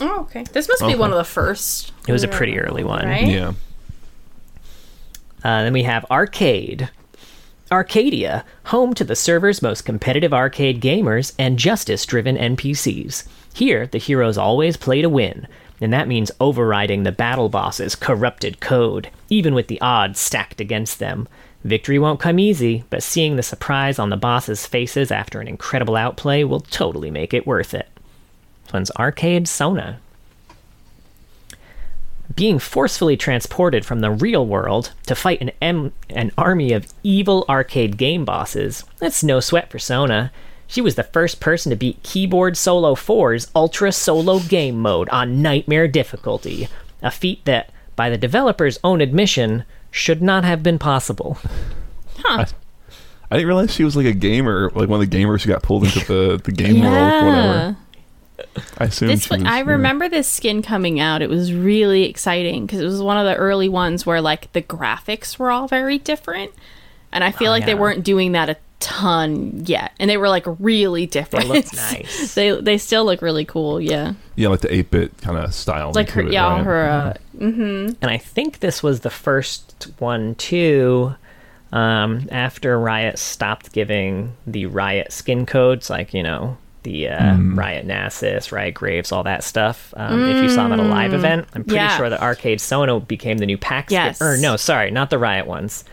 [0.02, 0.44] Oh, okay.
[0.52, 0.96] This must be Okay.
[0.96, 1.94] one of the first.
[2.10, 3.06] It was a pretty early one.
[3.06, 3.26] Right?
[3.28, 3.54] yeah
[5.46, 6.90] Uh, then we have Arcade.
[7.72, 13.28] Arcadia, home to the server's most competitive arcade gamers and justice driven NPCs.
[13.54, 15.48] Here, the heroes always play to win,
[15.82, 21.00] and that means overriding the battle boss's corrupted code, even with the odds stacked against
[21.00, 21.28] them.
[21.66, 25.98] Victory won't come easy, but seeing the surprise on the boss's faces after an incredible
[25.98, 27.90] outplay will totally make it worth it.
[28.64, 30.00] This one's Arcade Sona.
[32.36, 37.46] Being forcefully transported from the real world to fight an, M- an army of evil
[37.48, 38.84] arcade game bosses.
[39.00, 40.32] That's no sweat for Sona.
[40.68, 45.42] She was the first person to beat Keyboard Solo 4's Ultra Solo Game Mode on
[45.42, 46.68] Nightmare difficulty,
[47.02, 51.38] a feat that, by the developer's own admission, should not have been possible.
[52.18, 52.46] Huh.
[53.32, 55.64] I didn't realize she was like a gamer, like one of the gamers who got
[55.64, 56.94] pulled into the, the game world,
[57.26, 57.78] whatever.
[58.78, 59.64] I assume This she was, I yeah.
[59.72, 61.22] remember this skin coming out.
[61.22, 64.62] It was really exciting because it was one of the early ones where like the
[64.62, 66.52] graphics were all very different,
[67.12, 70.30] and I feel Oh, like they weren't doing that a ton yet, and they were
[70.30, 71.48] like really different.
[71.48, 72.36] looked nice.
[72.36, 73.82] they they still look really cool.
[73.82, 75.92] Yeah, Yeah, like the 8 bit kind of style.
[75.96, 76.64] like her it, yeah right?
[76.64, 81.16] her uh, and I think this was the first one too.
[81.72, 86.58] Um, after Riot stopped giving the Riot skin codes, like you know
[86.88, 89.94] the uh, Riot Nasus, Riot Graves, all that stuff.
[89.98, 91.98] Um, If you saw them at a live event, I'm pretty Yeah.
[91.98, 94.16] sure the Arcade Sona became the new PAX Yes.
[94.18, 94.28] skin.
[94.28, 95.84] Or no, sorry, not the Riot ones.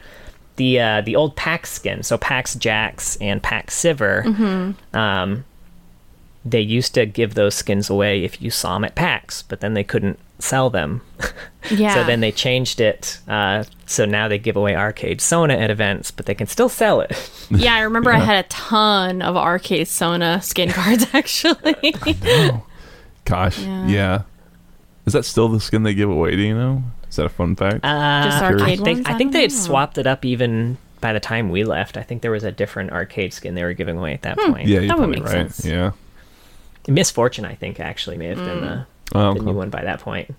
[0.56, 4.74] The uh, the old PAX skin, so PAX Jax and PAX Sivir.
[4.94, 5.44] Um,
[6.44, 9.74] they used to give those skins away if you saw them at PAX, but then
[9.74, 11.00] they couldn't sell them.
[11.70, 11.94] yeah.
[11.94, 13.18] So then they changed it.
[13.28, 17.00] Uh, so now they give away arcade Sona at events, but they can still sell
[17.00, 17.30] it.
[17.50, 21.94] yeah, I remember I had a ton of arcade Sona skin cards actually.
[23.24, 23.86] Gosh, Yeah.
[23.86, 24.22] yeah.
[25.06, 26.30] Is that still the skin they give away?
[26.36, 26.82] Do you know?
[27.08, 27.84] Is that a fun fact?
[27.84, 29.06] Uh, Just I arcade think ones?
[29.06, 31.96] I I think they had swapped it up even by the time we left.
[31.98, 34.52] I think there was a different arcade skin they were giving away at that Hmm.
[34.52, 34.68] point.
[34.68, 35.30] yeah, you're that would make right.
[35.52, 35.64] sense.
[35.64, 35.92] Yeah.
[36.88, 39.46] Misfortune, I think, actually may have been the, Oh, the okay.
[39.46, 40.34] new one by that point.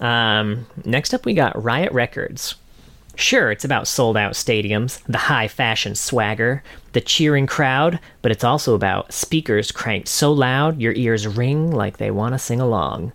[0.00, 2.56] Um, next up, we got Riot Records.
[3.14, 6.62] Sure, it's about sold out stadiums, the high fashion swagger,
[6.92, 11.98] the cheering crowd, but it's also about speakers cranked so loud your ears ring like
[11.98, 13.12] they want to sing along.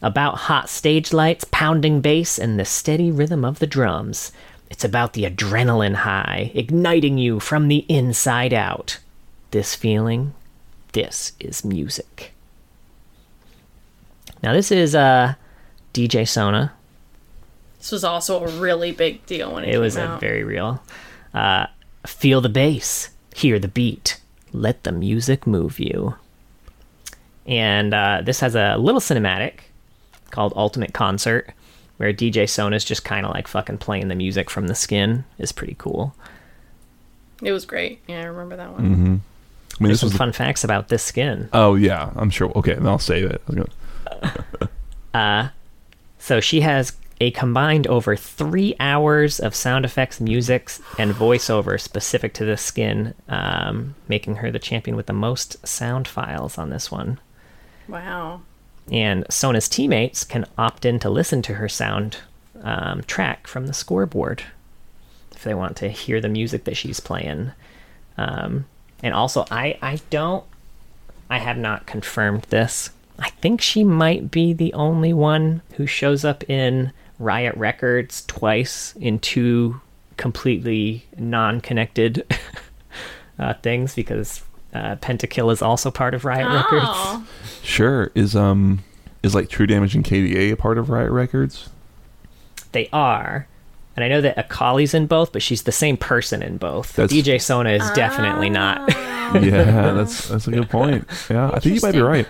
[0.00, 4.32] About hot stage lights, pounding bass, and the steady rhythm of the drums.
[4.70, 8.98] It's about the adrenaline high, igniting you from the inside out.
[9.50, 10.34] This feeling,
[10.92, 12.31] this is music.
[14.42, 15.34] Now, this is uh,
[15.94, 16.72] DJ Sona.
[17.78, 20.20] this was also a really big deal when it, It came was a out.
[20.20, 20.82] very real.
[21.32, 21.66] Uh,
[22.06, 24.20] feel the bass, hear the beat,
[24.52, 26.16] let the music move you.
[27.46, 29.60] And uh, this has a little cinematic
[30.30, 31.50] called Ultimate Concert,
[31.96, 35.24] where DJ Sona's just kind of like fucking playing the music from the skin.
[35.38, 36.14] is pretty cool.
[37.42, 38.00] It was great.
[38.06, 38.82] Yeah, I remember that one.
[38.82, 39.04] Mm-hmm.
[39.04, 39.20] I mean,
[39.80, 40.12] There's this some was.
[40.12, 41.48] the- fun facts about this skin.
[41.52, 42.52] oh yeah, I'm sure.
[42.56, 43.42] Okay, then I'll save it.
[43.48, 43.52] I
[45.12, 45.52] gonna-
[46.18, 52.32] So she has a combined over three hours of sound effects, music, and voiceover specific
[52.34, 56.90] to this skin, um, making her the champion with the most sound files on this
[56.90, 57.18] one.
[57.88, 58.42] Wow.
[58.90, 62.18] And Sona's teammates can opt in to listen to her sound
[62.62, 64.42] um, track from the scoreboard
[65.34, 67.52] if they want to hear the music that she's playing.
[68.16, 68.66] Um,
[69.02, 70.44] and also, I, I don't,
[71.30, 72.90] I have not confirmed this.
[73.22, 78.94] I think she might be the only one who shows up in Riot Records twice
[78.96, 79.80] in two
[80.16, 82.26] completely non connected
[83.38, 84.42] uh, things because
[84.74, 86.84] uh, Pentakill is also part of Riot Records.
[86.88, 87.26] Oh,
[87.62, 88.10] Sure.
[88.16, 88.82] Is um
[89.22, 91.68] is like True Damage and KDA a part of Riot Records?
[92.72, 93.46] They are.
[93.94, 96.94] And I know that Akali's in both, but she's the same person in both.
[96.94, 98.88] That's- DJ Sona is definitely not.
[99.40, 101.06] yeah, that's that's a good point.
[101.30, 102.26] Yeah, I think you might be right.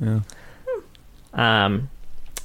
[0.00, 0.20] Yeah.
[1.32, 1.90] Um,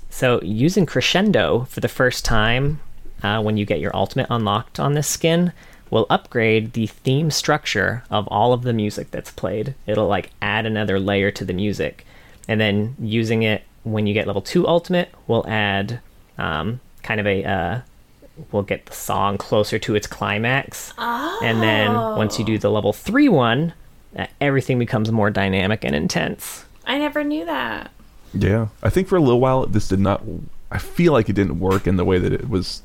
[0.09, 2.79] so using Crescendo for the first time
[3.23, 5.51] uh, when you get your ultimate unlocked on this skin
[5.89, 9.75] will upgrade the theme structure of all of the music that's played.
[9.85, 12.05] It'll like add another layer to the music,
[12.47, 15.99] and then using it when you get level two ultimate will add
[16.37, 17.79] um, kind of a uh,
[18.51, 22.91] will get the song closer to its climax, and then once you do the level
[22.91, 23.73] three one,
[24.17, 26.64] uh, everything becomes more dynamic and intense.
[26.85, 27.91] I never knew that.
[28.33, 28.67] Yeah.
[28.83, 30.23] I think for a little while this did not
[30.71, 32.81] I feel like it didn't work in the way that it was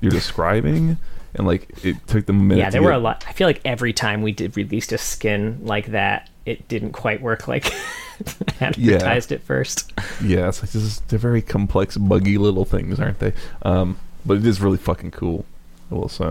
[0.00, 0.96] you're describing
[1.34, 3.24] and like it took them a minute Yeah, to there were get- a lot.
[3.28, 7.20] I feel like every time we did released a skin like that, it didn't quite
[7.20, 7.72] work like
[8.60, 9.92] advertised at first.
[10.22, 13.32] Yeah, it's like this is they're very complex, buggy little things, aren't they?
[13.62, 15.44] Um, but it is really fucking cool.
[15.90, 16.24] I will say.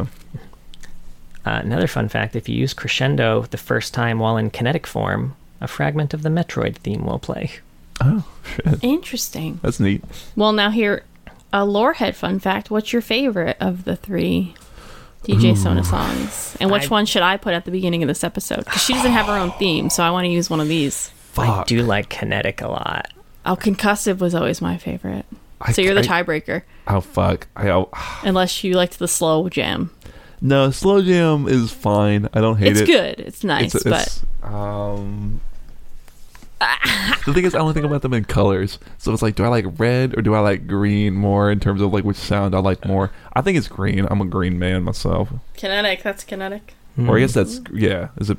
[1.46, 5.36] Uh, another fun fact: if you use crescendo the first time while in kinetic form,
[5.64, 7.52] a fragment of the Metroid theme will play.
[8.02, 9.60] Oh shit, Interesting.
[9.64, 10.04] that's neat.
[10.36, 11.04] Well, now here,
[11.52, 12.70] a lorehead fun fact.
[12.72, 14.56] What's your favorite of the three
[15.24, 16.58] DJ Sona songs?
[16.60, 18.66] And which I- one should I put at the beginning of this episode?
[18.66, 21.10] Because she doesn't have her own theme, so I want to use one of these.
[21.10, 21.48] Fuck.
[21.48, 23.08] I do like kinetic a lot.
[23.46, 25.26] Oh, Concussive was always my favorite.
[25.62, 27.48] I, So you're the I- tiebreaker, Oh fuck!
[27.56, 27.90] I oh,
[28.24, 29.92] unless you liked the slow jam.
[30.42, 32.28] no slow jam is fine.
[32.34, 32.90] I don't hate It's it.
[32.90, 33.20] It's good.
[33.28, 35.40] It's nice, It's, but it's, um.
[37.26, 38.80] The thing is, I only think about them in colors.
[38.98, 41.82] So it's like, do I like red or do I like green more in terms
[41.82, 43.12] of like which sound I like more?
[43.34, 44.06] I think it's green.
[44.10, 45.30] I'm a green man myself.
[45.56, 46.04] kinetic.
[46.04, 46.76] That's kinetic.
[46.96, 47.10] Hmm.
[47.10, 48.10] Or I guess that's yeah.
[48.18, 48.38] Is it?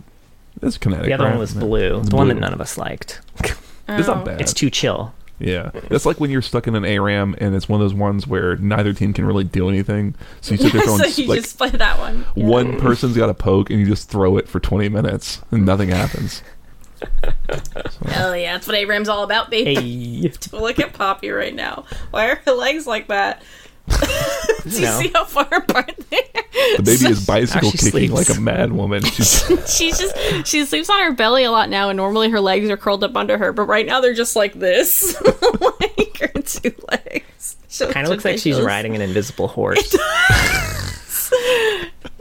[0.63, 1.07] It's kinetic.
[1.07, 1.31] the other right?
[1.31, 3.21] one was blue, It's the one that none of us liked.
[3.87, 4.15] It's Oh.
[4.15, 4.41] not bad.
[4.41, 5.13] It's too chill.
[5.39, 8.27] Yeah, that's like when you're stuck in an ARAM and it's one of those ones
[8.27, 10.15] where neither team can really do anything.
[10.41, 12.25] So you sit there throwing so you like just play that one.
[12.37, 12.47] Yeah.
[12.47, 15.91] one person's got a poke and you just throw it for 20 minutes and nothing
[15.91, 16.43] happens.
[18.07, 19.75] Hell yeah, that's what ARAM's all about, baby.
[20.23, 20.33] Hey.
[20.53, 21.85] Look at Poppy right now.
[22.11, 23.43] Why are her legs like that?
[23.89, 24.99] Do you No.
[24.99, 26.77] see how far apart they are?
[26.79, 28.13] The baby is bicycle she kicking sleeps.
[28.31, 29.03] like a mad woman.
[29.05, 29.45] She's,
[29.77, 32.77] She's just she sleeps on her belly a lot now, and normally her legs are
[32.79, 35.21] curled up under her, but right now they're just like this,
[35.61, 37.57] like her two legs.
[37.91, 39.95] Kind of looks like she's riding an invisible horse.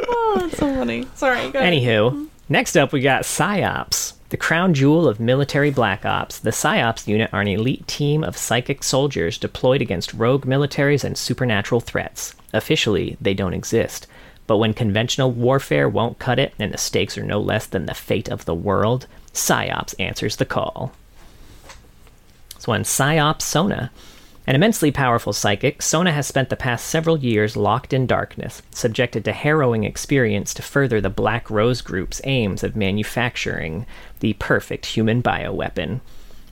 [0.05, 1.07] Oh, that's so funny.
[1.15, 1.49] Sorry.
[1.51, 1.73] Go ahead.
[1.73, 6.39] Anywho, next up we got PSYOPs, the crown jewel of military black ops.
[6.39, 11.15] The PSYOPs unit are an elite team of psychic soldiers deployed against rogue militaries and
[11.15, 12.33] supernatural threats.
[12.51, 14.07] Officially, they don't exist.
[14.47, 17.93] But when conventional warfare won't cut it and the stakes are no less than the
[17.93, 20.93] fate of the world, PSYOPs answers the call.
[22.57, 23.91] So when PSYOP Sona,
[24.45, 29.23] an immensely powerful psychic, Sona has spent the past several years locked in darkness, subjected
[29.25, 33.85] to harrowing experience to further the Black Rose Group's aims of manufacturing
[34.19, 36.01] the perfect human bioweapon.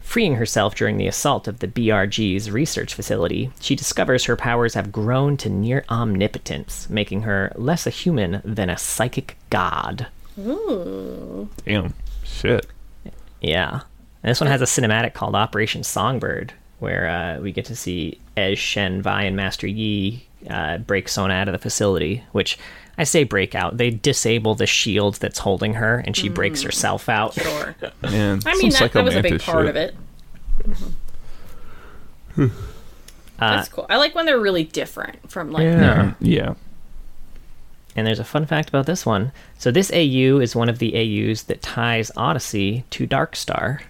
[0.02, 4.92] Freeing herself during the assault of the BRG's research facility, she discovers her powers have
[4.92, 10.08] grown to near omnipotence, making her less a human than a psychic god.
[11.66, 11.94] damn,
[12.24, 12.68] shit.
[13.42, 13.82] Yeah.
[14.24, 18.20] And this one has a cinematic called Operation Songbird, where uh, we get to see
[18.36, 22.58] Ez, Shen, Vi, and Master Yi uh, break Sona out of the facility, which
[22.98, 23.78] I say break out.
[23.78, 27.34] They disable the shield that's holding her, and she breaks herself out.
[27.36, 27.76] Sure.
[28.02, 29.76] Man, I mean, that, that was a big part shit.
[29.76, 29.96] of it.
[33.38, 33.86] That's cool.
[33.90, 35.64] I like when they're really different from like.
[35.64, 36.14] Yeah.
[36.20, 36.54] Yeah.
[37.96, 39.34] And there's a fun fact about this one.
[39.58, 43.82] So this AU is one of the AUs that ties Odyssey to Darkstar.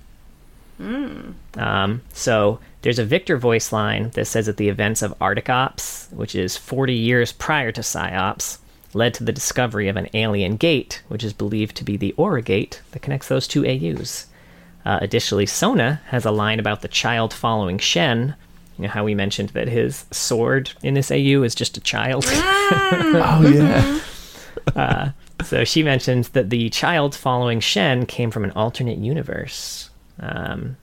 [0.79, 6.07] Um, so there's a Viktor voice line that says that the events of Arctic Ops,
[6.11, 8.57] which is 40 years prior to PsyOps,
[8.93, 12.41] led to the discovery of an alien gate, which is believed to be the Aura
[12.41, 14.25] Gate that connects those two AUs.
[14.83, 18.35] Uh, additionally, Sona has a line about the child following Shen.
[18.77, 22.25] You know how we mentioned that his sword in this AU is just a child?
[23.13, 23.99] Oh
[24.75, 25.11] yeah.
[25.43, 29.89] So she mentions that the child following Shen came from an alternate universe.
[30.19, 30.77] Um,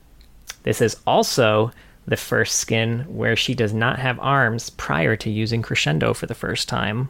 [0.63, 1.71] this is also
[2.09, 6.35] the first skin where she does not have arms prior to using Crescendo for the
[6.35, 7.09] first time.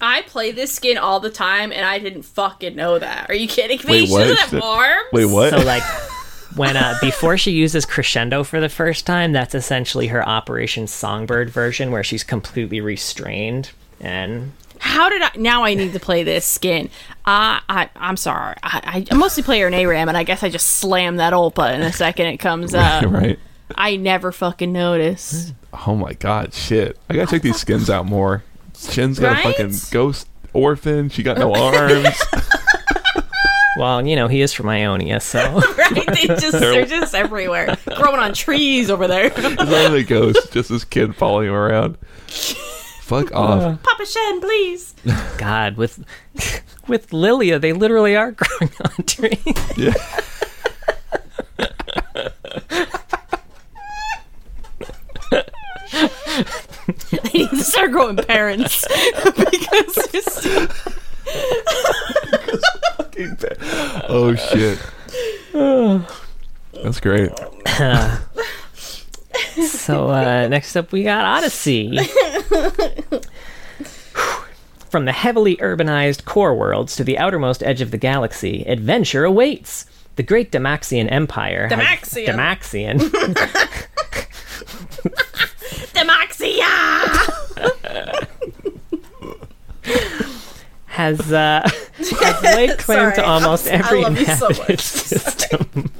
[0.00, 3.30] I play this skin all the time, and I didn't fucking know that.
[3.30, 4.02] Are you kidding me?
[4.02, 4.24] Wait, she what?
[4.26, 5.06] doesn't have arms.
[5.12, 5.50] Wait, what?
[5.50, 5.82] So like
[6.56, 11.48] when uh, before she uses Crescendo for the first time, that's essentially her Operation Songbird
[11.50, 13.70] version where she's completely restrained
[14.00, 15.30] and How did I?
[15.36, 16.90] Now I need to play this skin.
[17.24, 18.56] Uh, I I'm sorry.
[18.62, 21.72] I, I mostly play her in ARAM, and I guess I just slam that Olpa
[21.72, 23.04] in a second it comes up.
[23.04, 23.38] right.
[23.74, 25.54] I never fucking noticed.
[25.86, 26.98] Oh my god, shit.
[27.08, 28.44] I gotta check these skins out more.
[28.76, 29.46] Shen's got Right?
[29.46, 31.08] a fucking ghost orphan.
[31.08, 32.08] She got no arms.
[33.76, 35.38] well, you know, he is from Ionia, so
[35.78, 36.06] Right?
[36.06, 39.26] They just they're just everywhere, growing on trees over there.
[39.26, 41.96] It's not even a ghost, just this kid following him around.
[43.02, 43.82] Fuck off.
[43.82, 44.94] Papa Shen, please.
[45.38, 46.04] God, with
[46.88, 49.76] with Lilia, they literally are growing on trees.
[49.76, 49.92] Yeah.
[57.10, 58.84] They need to start growing parents
[59.24, 60.46] because it's
[64.08, 64.78] Oh shit.
[66.82, 67.30] That's great.
[69.68, 71.98] So uh, next up, we got Odyssey.
[74.90, 79.86] From the heavily urbanized core worlds to the outermost edge of the galaxy, adventure awaits.
[80.16, 81.68] The great Damaxian Empire.
[81.68, 82.26] has- Damaxian.
[82.28, 82.98] Damaxian.
[85.94, 86.70] Demaxia.
[90.94, 91.68] Has uh,
[91.98, 95.90] has laid claim Sorry, to almost I'm- every you so inhabited system.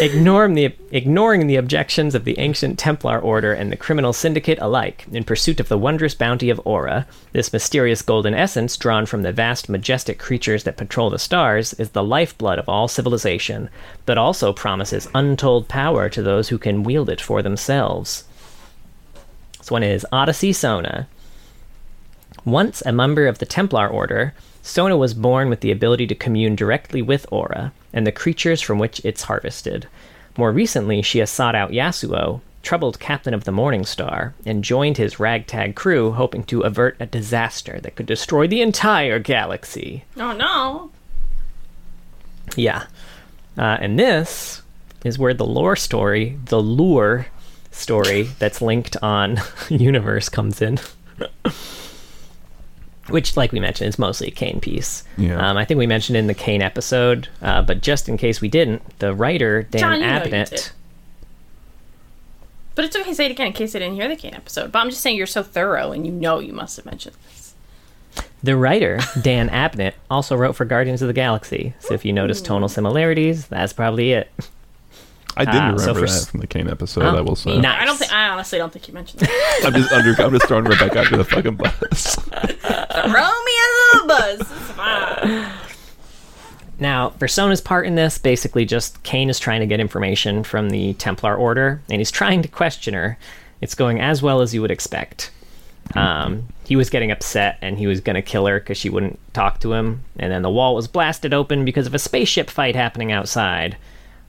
[0.00, 5.06] ignoring the ignoring the objections of the ancient Templar order and the criminal syndicate alike
[5.10, 7.06] in pursuit of the wondrous bounty of aura.
[7.32, 11.90] This mysterious golden essence, drawn from the vast majestic creatures that patrol the stars, is
[11.90, 13.70] the lifeblood of all civilization,
[14.06, 18.24] but also promises untold power to those who can wield it for themselves.
[19.58, 21.08] This one is Odyssey Sona.
[22.44, 26.56] Once a member of the Templar Order, Sona was born with the ability to commune
[26.56, 29.86] directly with Aura and the creatures from which it's harvested.
[30.36, 34.96] More recently, she has sought out Yasuo, troubled captain of the Morning Star, and joined
[34.96, 40.04] his ragtag crew, hoping to avert a disaster that could destroy the entire galaxy.
[40.16, 40.90] Oh no.
[42.56, 42.86] Yeah.
[43.58, 44.62] Uh, and this
[45.04, 47.26] is where the lore story, the lure
[47.70, 50.78] story that's linked on Universe comes in.
[53.08, 55.02] Which, like we mentioned, is mostly a Kayn piece.
[55.18, 55.36] Yeah.
[55.36, 58.48] Um, I think we mentioned in the Kayn episode, uh, but just in case we
[58.48, 60.72] didn't, the writer, Dan John, you know you Abnett.
[62.74, 64.72] But it's okay to say it again in case I didn't hear the Kayn episode.
[64.72, 67.54] But I'm just saying you're so thorough and you know you must have mentioned this.
[68.42, 71.74] The writer, Dan Abnett, also wrote for Guardians of the Galaxy.
[71.80, 74.30] So if you notice tonal similarities, that's probably it.
[75.36, 77.04] I didn't so remember for that from the Kayn episode.
[77.04, 77.58] Oh, I will say.
[77.58, 77.82] nice.
[77.82, 79.60] I don't think I honestly don't think you mentioned that.
[79.64, 80.22] I'm just under.
[80.22, 82.14] I'm just throwing Rebecca under the fucking bus.
[82.16, 83.10] Throw
[83.44, 84.40] me under the bus.
[84.40, 85.52] It's fine.
[86.78, 90.94] Now, Persona's part in this basically just Kayn is trying to get information from the
[90.94, 93.16] Templar Order, and he's trying to question her.
[93.60, 95.30] It's going as well as you would expect.
[95.94, 99.18] Um, he was getting upset and he was going to kill her because she wouldn't
[99.34, 102.74] talk to him, and then the wall was blasted open because of a spaceship fight
[102.74, 103.76] happening outside.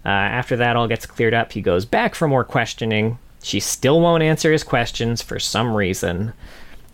[0.05, 3.17] Uh, after that all gets cleared up, he goes back for more questioning.
[3.41, 6.33] She still won't answer his questions for some reason.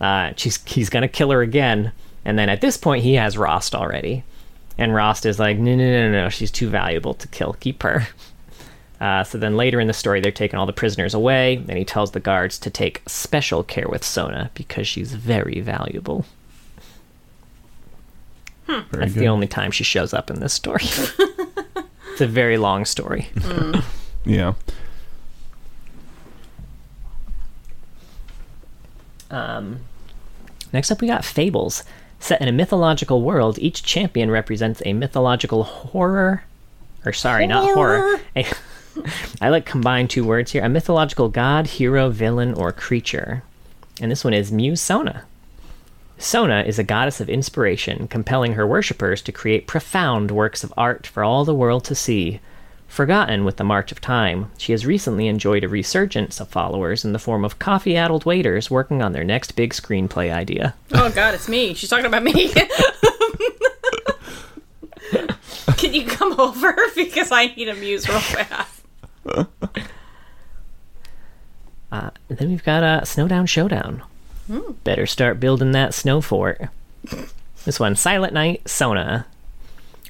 [0.00, 1.92] Uh, she's, he's going to kill her again,
[2.24, 4.24] and then at this point, he has Rhaast already.
[4.78, 7.54] And Rhaast is like, no, no, no, no, she's too valuable to kill.
[7.60, 8.08] Keep her.
[9.00, 11.86] Uh, so then later in the story, they're taking all the prisoners away, and he
[11.86, 16.26] tells the guards to take special care with Sona because she's very valuable.
[18.66, 19.20] Very That's good.
[19.20, 20.84] the only time she shows up in this story.
[22.20, 23.28] it's a very long story.
[24.26, 24.52] Yeah.
[29.30, 29.80] Um,
[30.74, 31.84] next up, we got Fables.
[32.18, 36.44] Set in a mythological world, each champion represents a mythological horror.
[37.06, 38.20] Or, sorry, not horror.
[38.36, 38.44] A,
[39.40, 43.42] I like combine two words here a mythological god, hero, villain, or creature.
[44.02, 45.24] And this one is Muse Sona.
[46.20, 51.06] Sona is a goddess of inspiration, compelling her worshippers to create profound works of art
[51.06, 52.40] for all the world to see.
[52.88, 57.14] Forgotten with the march of time, she has recently enjoyed a resurgence of followers in
[57.14, 60.74] the form of coffee addled waiters working on their next big screenplay idea.
[60.92, 61.72] Oh god, it's me.
[61.72, 62.52] She's talking about me.
[65.78, 68.82] Can you come over because I need a muse real fast?
[71.90, 74.02] Uh, then we've got a Snowdown Showdown.
[74.84, 76.60] Better start building that snow fort.
[77.64, 79.26] this one, Silent Night, Sona.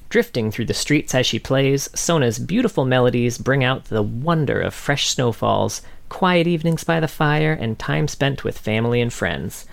[0.08, 4.74] Drifting through the streets as she plays, Sona's beautiful melodies bring out the wonder of
[4.74, 9.66] fresh snowfalls, quiet evenings by the fire, and time spent with family and friends.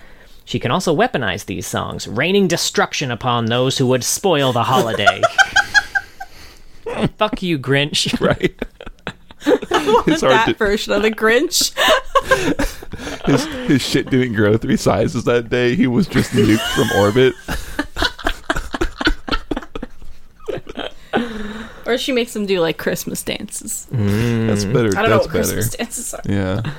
[0.45, 5.21] She can also weaponize these songs, raining destruction upon those who would spoil the holiday.
[7.17, 8.19] Fuck you, Grinch.
[8.21, 8.55] Right.
[10.07, 11.73] it's hard that to, version of the Grinch.
[13.25, 15.75] his, his shit didn't grow three sizes that day.
[15.75, 17.33] He was just nuked from orbit.
[21.85, 23.87] or she makes them do like Christmas dances.
[23.91, 24.89] That's better.
[24.97, 25.53] I don't know That's what better.
[25.53, 26.21] Christmas dances are.
[26.25, 26.73] Yeah.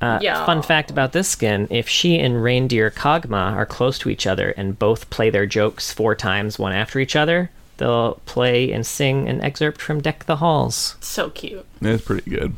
[0.00, 0.44] Uh, Yeah.
[0.44, 4.50] Fun fact about this skin if she and reindeer Kog'Maw are close to each other
[4.50, 9.28] and both play their jokes four times, one after each other, they'll play and sing
[9.28, 10.96] an excerpt from Deck the Halls.
[11.00, 11.64] So cute.
[11.80, 12.54] It's pretty good.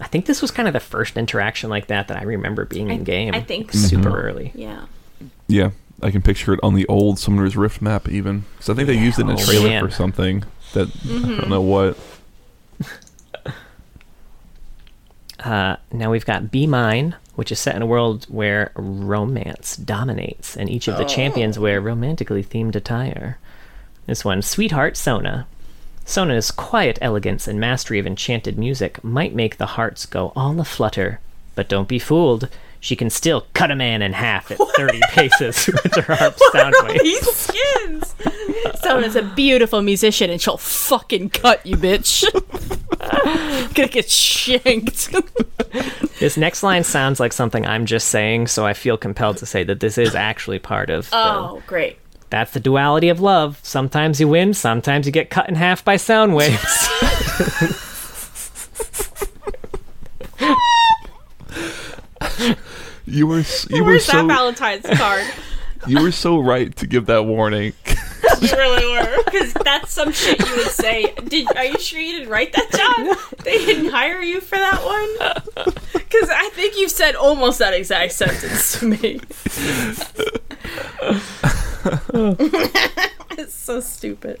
[0.00, 2.90] I think this was kind of the first interaction like that that I remember being
[2.90, 3.34] in game.
[3.34, 4.14] I think super so.
[4.16, 4.52] early.
[4.54, 4.86] Yeah.
[5.46, 5.70] Yeah.
[6.02, 8.44] I can picture it on the old Summoner's Rift map, even.
[8.52, 9.84] Because I think they used it in a Oh, trailer man.
[9.84, 11.36] for something that I Mm-hmm.
[11.40, 11.98] don't know what.
[15.40, 20.56] Uh, now we've got Be Mine, which is set in a world where romance dominates,
[20.56, 23.38] and each of the champions wear romantically themed attire.
[24.06, 25.46] This one, Sweetheart Sona.
[26.04, 31.20] Sona's quiet elegance and mastery of enchanted music might make the hearts go all aflutter,
[31.54, 32.48] but don't be fooled.
[32.80, 36.74] She can still cut a man in half at 30 paces with her harp sound
[36.82, 37.02] waves.
[37.02, 38.14] These skins.
[38.82, 42.24] Sona's a beautiful musician and she'll fucking cut you, bitch.
[43.74, 45.14] Gonna get shanked.
[46.18, 49.62] This next line sounds like something I'm just saying, so I feel compelled to say
[49.64, 51.98] that this is actually part of the oh, great.
[52.30, 53.58] That's the duality of love.
[53.62, 56.88] Sometimes you win, sometimes you get cut in half by sound waves.
[63.10, 65.24] You were s- you were Where's that so Valentine's card?
[65.86, 67.72] you were so right to give that warning.
[68.40, 69.24] you really were.
[69.24, 71.12] Because that's some shit you would say.
[71.26, 73.16] Did Are you sure you didn't write that, John?
[73.44, 75.74] They didn't hire you for that one?
[75.92, 79.20] Because I think you've said almost that exact sentence to me.
[83.38, 84.40] it's so stupid.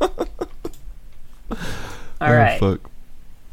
[0.00, 0.26] Oh,
[2.20, 2.62] All right.
[2.62, 2.90] Oh, fuck.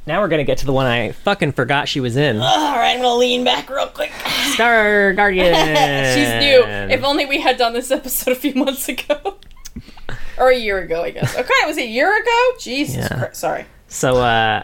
[0.10, 2.38] Now we're going to get to the one I fucking forgot she was in.
[2.38, 4.12] All right, I'm gonna lean back real quick.
[4.56, 5.46] Star Guardian.
[5.54, 6.64] She's new.
[6.92, 9.38] If only we had done this episode a few months ago.
[10.40, 11.36] or a year ago, I guess.
[11.38, 12.52] Okay, it was a year ago?
[12.60, 13.20] Jesus Yeah.
[13.20, 13.36] Christ.
[13.36, 13.66] Sorry.
[13.88, 14.64] So, uh,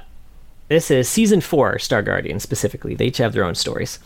[0.67, 2.95] this is season four, Star Guardian specifically.
[2.95, 3.99] They each have their own stories.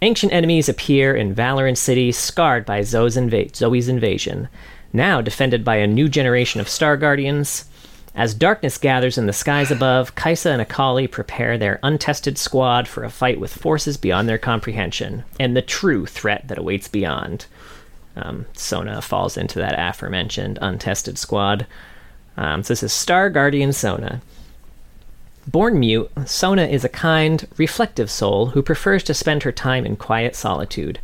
[0.00, 4.48] Ancient enemies appear in Valoran City, scarred by Zoe's, inva- Zoe's invasion.
[4.92, 7.64] Now defended by a new generation of Star Guardians.
[8.14, 13.04] As darkness gathers in the skies above, Kaisa and Akali prepare their untested squad for
[13.04, 17.46] a fight with forces beyond their comprehension and the true threat that awaits beyond.
[18.16, 21.66] Um, Sona falls into that aforementioned untested squad.
[22.36, 24.20] Um, so this is Star Guardian Sona.
[25.46, 29.96] Born mute, Sona is a kind, reflective soul who prefers to spend her time in
[29.96, 30.98] quiet solitude.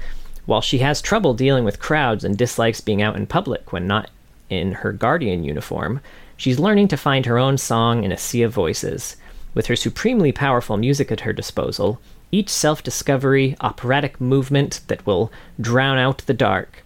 [0.46, 4.10] While she has trouble dealing with crowds and dislikes being out in public when not
[4.50, 6.00] in her guardian uniform,
[6.36, 9.16] she's learning to find her own song in a sea of voices.
[9.54, 12.00] With her supremely powerful music at her disposal,
[12.32, 15.30] each self discovery, operatic movement that will
[15.60, 16.84] drown out the dark.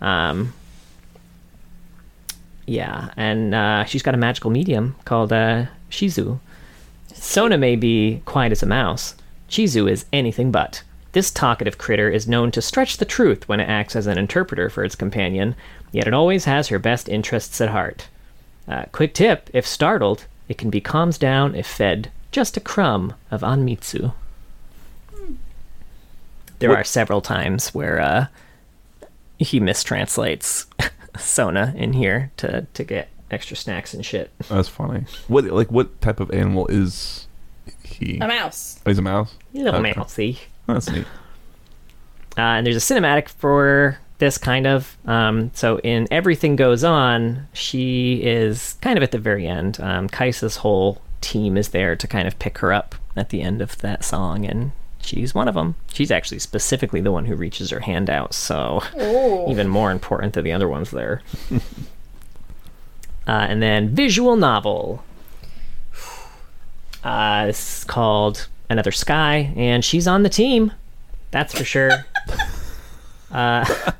[0.00, 0.52] Um,
[2.66, 6.40] yeah, and uh, she's got a magical medium called uh, Chizu.
[7.14, 9.14] Sona may be quiet as a mouse.
[9.48, 10.82] Chizu is anything but.
[11.12, 14.68] This talkative critter is known to stretch the truth when it acts as an interpreter
[14.68, 15.54] for its companion,
[15.90, 18.08] yet it always has her best interests at heart.
[18.68, 23.14] Uh, quick tip if startled, it can be calmed down if fed just a crumb
[23.30, 24.12] of Anmitsu.
[26.58, 28.26] There What- are several times where uh,
[29.38, 30.66] he mistranslates
[31.18, 34.30] Sona in here to, to get extra snacks and shit.
[34.48, 35.04] That's funny.
[35.28, 37.26] What like what type of animal is
[37.84, 38.18] he?
[38.20, 38.80] A mouse.
[38.84, 39.34] Oh, he's a mouse.
[39.52, 39.94] He's a Little Okay.
[39.96, 40.38] mousey.
[40.66, 41.06] That's neat.
[42.36, 44.96] Uh, and there's a cinematic for this kind of.
[45.06, 49.80] Um, so in Everything Goes On, she is kind of at the very end.
[49.80, 53.60] Um, Kaisa's whole team is there to kind of pick her up at the end
[53.62, 55.74] of that song, and she's one of them.
[55.92, 59.50] She's actually specifically the one who reaches her hand out, so Oh.
[59.50, 61.22] even more important than the other ones there.
[61.52, 61.58] uh,
[63.26, 65.04] and then visual novel.
[67.04, 70.72] Uh, is called Another Sky, and she's on the team.
[71.30, 71.90] That's for sure.
[73.32, 73.92] uh,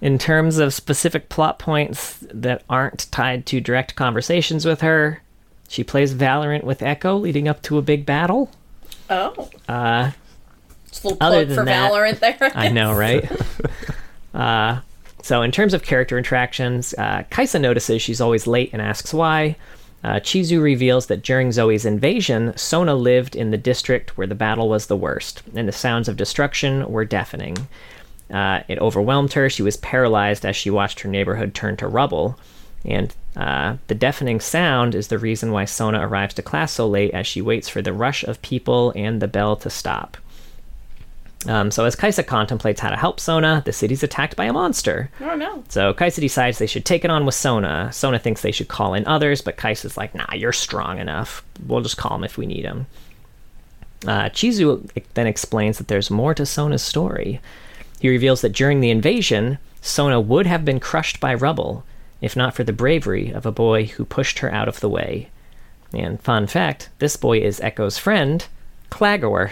[0.00, 5.22] in terms of specific plot points that aren't tied to direct conversations with her,
[5.68, 8.50] she plays Valorant with Ekko leading up to a big battle.
[9.08, 9.50] Oh.
[9.68, 10.12] Uh,
[10.88, 12.52] Just a little Other plug than for that, Valorant there.
[12.54, 13.30] I know, right?
[14.34, 14.80] uh,
[15.22, 19.56] so, in terms of character interactions, uh, Kaisa notices she's always late and asks why.
[20.04, 24.68] Uh, Chizu reveals that during Zoe's invasion, Sona lived in the district where the battle
[24.68, 27.56] was the worst, and the sounds of destruction were deafening.
[28.32, 29.48] Uh, it overwhelmed her.
[29.48, 32.38] She was paralyzed as she watched her neighborhood turn to rubble.
[32.84, 37.12] And uh, the deafening sound is the reason why Sona arrives to class so late
[37.12, 40.16] as she waits for the rush of people and the bell to stop.
[41.46, 45.10] Um, so, as Kaisa contemplates how to help Sona, the city's attacked by a monster.
[45.20, 45.62] Oh no.
[45.68, 47.90] So, Kaisa decides they should take it on with Sona.
[47.92, 51.44] Sona thinks they should call in others, but Kaisa's like, nah, you're strong enough.
[51.66, 52.86] We'll just call him if we need him.
[54.06, 57.40] Uh, Chizu then explains that there's more to Sona's story.
[58.00, 61.84] He reveals that during the invasion, Sona would have been crushed by rubble,
[62.20, 65.28] if not for the bravery of a boy who pushed her out of the way.
[65.94, 68.46] And fun fact this boy is Ekko's friend,
[68.90, 69.50] Clagor,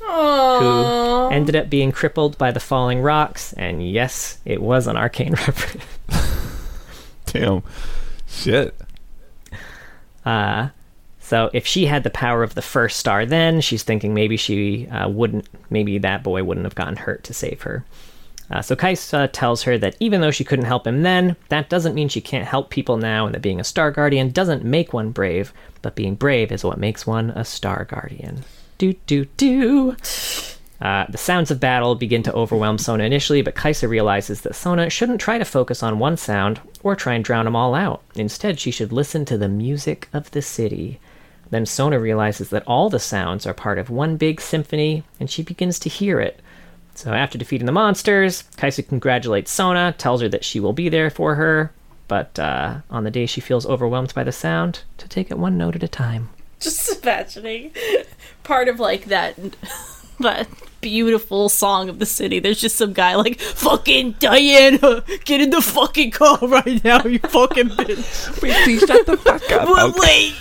[0.00, 1.28] who Oh.
[1.30, 3.52] ended up being crippled by the falling rocks.
[3.54, 5.84] And yes, it was an arcane reference.
[7.26, 7.62] Damn.
[8.26, 8.74] Shit.
[10.24, 10.68] Uh,
[11.28, 14.86] so if she had the power of the first star, then she's thinking maybe she
[14.86, 17.84] uh, wouldn't, maybe that boy wouldn't have gotten hurt to save her.
[18.50, 21.94] Uh, so Kaisa tells her that even though she couldn't help him then, that doesn't
[21.94, 25.10] mean she can't help people now, and that being a star guardian doesn't make one
[25.10, 25.52] brave,
[25.82, 28.42] but being brave is what makes one a star guardian.
[28.78, 29.96] Do do do.
[30.80, 34.88] Uh, the sounds of battle begin to overwhelm Sona initially, but Kaisa realizes that Sona
[34.88, 38.02] shouldn't try to focus on one sound or try and drown them all out.
[38.14, 40.98] Instead, she should listen to the music of the city.
[41.50, 45.42] Then Sona realizes that all the sounds are part of one big symphony, and she
[45.42, 46.40] begins to hear it.
[46.94, 51.10] So after defeating the monsters, Kaisa congratulates Sona, tells her that she will be there
[51.10, 51.72] for her,
[52.08, 55.56] but uh, on the day she feels overwhelmed by the sound, to take it one
[55.56, 56.28] note at a time.
[56.60, 57.70] Just imagining
[58.42, 59.36] part of like that
[60.20, 60.48] that
[60.80, 62.40] beautiful song of the city.
[62.40, 67.20] There's just some guy like fucking Diana, get in the fucking car right now, you
[67.20, 68.42] fucking bitch.
[68.42, 69.68] Wait, please shut the fuck up.
[69.68, 70.00] Well, Okay.
[70.00, 70.34] wait.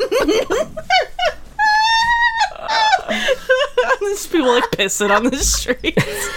[4.00, 6.30] There's people like pissing on the streets.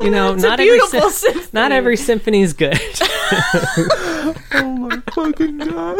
[0.00, 1.50] You know, It's not a every beautiful sym- symphony.
[1.52, 2.78] not every symphony's good.
[4.56, 5.98] Oh my fucking god.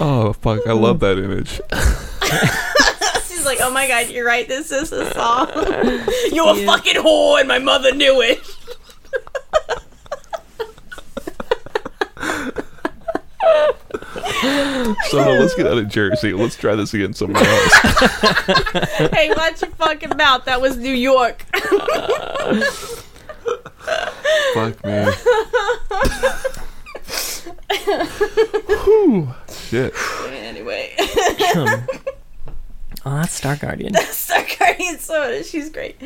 [0.00, 0.66] oh fuck!
[0.66, 1.60] I love that image.
[3.28, 4.46] She's like, oh my god, you're right.
[4.48, 5.48] This is a song.
[6.32, 8.40] You're a fucking whore, and my mother knew it.
[15.08, 16.32] So no, let's get out of Jersey.
[16.32, 17.72] Let's try this again somewhere else.
[19.12, 20.44] hey, watch your fucking mouth.
[20.44, 21.42] That was New York.
[24.54, 25.04] Fuck me.
[28.84, 29.28] Whew.
[29.50, 29.94] Shit.
[30.28, 30.94] anyway,
[33.06, 33.92] Oh, that's Star Guardian.
[33.92, 35.44] That's Star Guardian Sona.
[35.44, 35.96] She's great.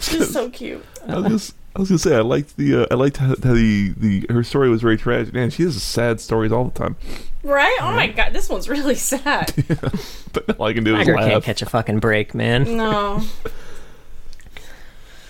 [0.00, 0.84] She's so cute.
[1.06, 3.54] I was, just, I was gonna say I liked the uh, I liked how, how
[3.54, 5.32] the, the her story was very tragic.
[5.32, 6.96] Man, she has sad stories all the time.
[7.44, 7.78] Right?
[7.80, 9.54] Oh my god, this one's really sad.
[10.32, 12.76] But all I can do is Tiger can't catch a fucking break, man.
[12.76, 13.22] No.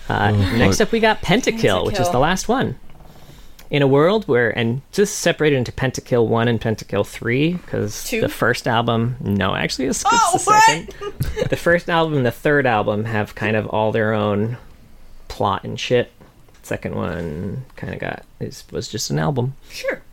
[0.09, 2.79] Uh, next up, we got Pentakill, which is the last one.
[3.69, 8.09] In a world where, and this is separated into Pentakill 1 and Pentakill 3, because
[8.09, 11.47] the first album, no, actually, it skips Oh, the second.
[11.51, 14.57] the first album and the third album have kind of all their own
[15.27, 16.11] plot and shit.
[16.69, 19.55] Second one kind of got, is, was just an album.
[19.71, 20.03] Sure.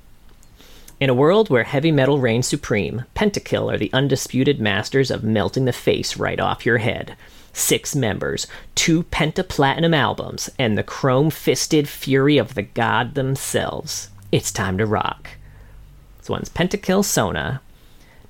[0.99, 5.67] In a world where heavy metal reigns supreme, Pentakill are the undisputed masters of melting
[5.67, 7.15] the face right off your head.
[7.53, 14.09] Six members, two pentaplatinum albums, and the chrome fisted fury of the god themselves.
[14.33, 15.29] It's time to rock.
[16.21, 17.61] This one's Pentakill Sona.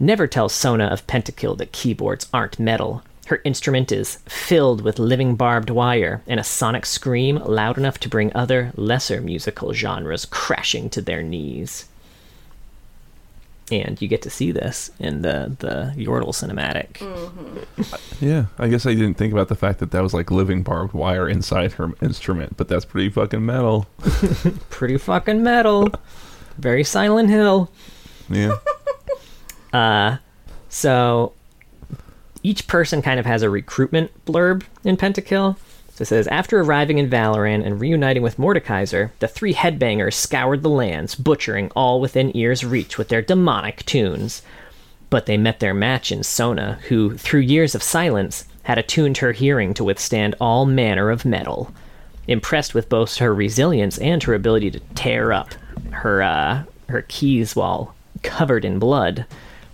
[0.00, 3.04] Never tell Sona of Pentakill that keyboards aren't metal.
[3.26, 8.08] Her instrument is filled with living barbed wire and a sonic scream loud enough to
[8.08, 11.86] bring other, lesser musical genres crashing to their knees
[13.70, 17.00] and you get to see this in the the Yordle cinematic.
[18.20, 20.92] Yeah, I guess I didn't think about the fact that that was like living barbed
[20.92, 23.86] wire inside her instrument, but that's pretty fucking metal.
[24.70, 25.90] Pretty fucking metal.
[26.58, 27.70] Very Silent Hill.
[28.28, 28.56] Yeah.
[29.72, 30.16] Uh,
[30.70, 31.34] so
[32.42, 35.56] each person kind of has a recruitment blurb in Pentakill.
[35.94, 40.62] So it says after arriving in Valoran and reuniting with Mordekaiser, the three headbangers scoured
[40.62, 44.42] the lands, butchering all within ear's reach with their demonic tunes.
[45.08, 49.32] But they met their match in Sona, who, through years of silence, had attuned her
[49.32, 51.72] hearing to withstand all manner of metal.
[52.28, 55.54] Impressed with both her resilience and her ability to tear up
[55.92, 59.24] her uh, her keys while covered in blood,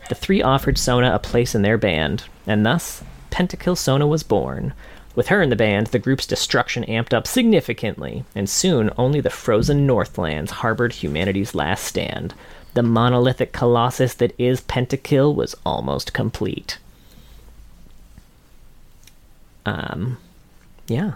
[0.08, 4.74] the three offered Sona a place in their band, and thus Pentakill Sona was born.
[5.14, 9.30] With her in the band, the group's destruction amped up significantly, and soon only the
[9.30, 12.34] frozen Northlands harbored humanity's last stand.
[12.74, 16.78] The monolithic colossus that is Pentakill was almost complete.
[19.66, 20.16] Um,
[20.86, 21.12] yeah.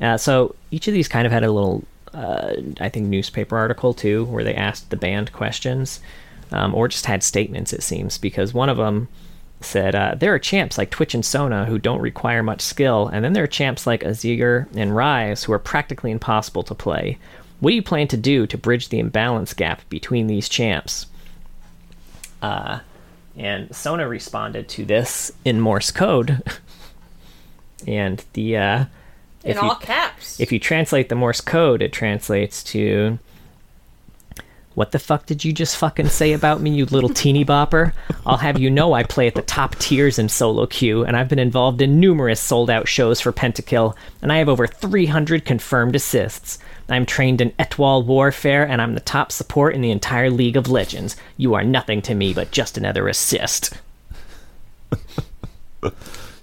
[0.00, 3.94] Uh, so each of these kind of had a little, uh, I think, newspaper article
[3.94, 6.00] too, where they asked the band questions,
[6.54, 7.72] um, or just had statements.
[7.72, 9.08] It seems because one of them
[9.60, 13.24] said uh, there are champs like Twitch and Sona who don't require much skill, and
[13.24, 17.18] then there are champs like Azir and Ryze who are practically impossible to play.
[17.60, 21.06] What do you plan to do to bridge the imbalance gap between these champs?
[22.42, 22.80] Uh,
[23.36, 26.42] and Sona responded to this in Morse code.
[27.86, 28.78] and the uh,
[29.44, 30.38] In if you- all caps.
[30.40, 33.18] if you translate the Morse code, it translates to
[34.74, 37.92] What the fuck did you just fucking say about me, you little teeny bopper?
[38.26, 41.28] I'll have you know I play at the top tiers in solo queue, and I've
[41.28, 45.94] been involved in numerous sold out shows for Pentakill, and I have over 300 confirmed
[45.94, 46.58] assists.
[46.88, 50.68] I'm trained in Etwahl warfare, and I'm the top support in the entire League of
[50.68, 51.16] Legends.
[51.36, 53.78] You are nothing to me but just another assist.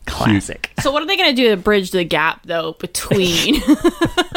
[0.06, 0.72] Classic.
[0.80, 3.62] So what are they going to do to bridge the gap though between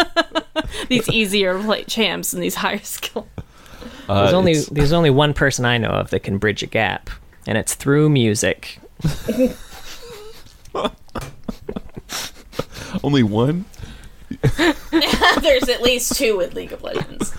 [0.89, 3.29] these easier play champs and these higher skill?
[4.09, 6.67] Uh, There's only it's- there's only one person I know of that can bridge a
[6.67, 7.09] gap,
[7.47, 8.79] and it's through music.
[13.03, 13.65] only one.
[15.41, 17.33] There's at least two with League of Legends.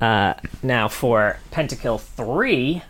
[0.00, 2.82] Uh, now for Pentakill three,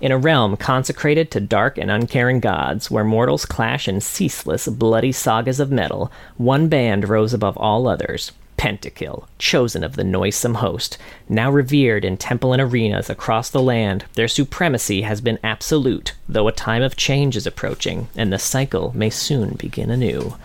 [0.00, 5.12] In a realm consecrated to dark and uncaring gods, where mortals clash in ceaseless, bloody
[5.12, 8.32] sagas of metal, one band rose above all others.
[8.56, 10.96] Pentakill, chosen of the noisome host,
[11.28, 16.48] now revered in temple and arenas across the land, their supremacy has been absolute, though
[16.48, 20.36] a time of change is approaching, and the cycle may soon begin anew.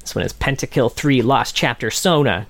[0.00, 2.46] This one is Pentakill 3 Lost Chapter Sona.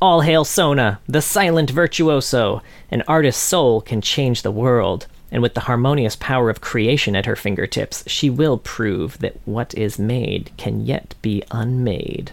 [0.00, 2.62] All hail Sona, the silent virtuoso.
[2.90, 7.26] An artist's soul can change the world, and with the harmonious power of creation at
[7.26, 12.32] her fingertips, she will prove that what is made can yet be unmade.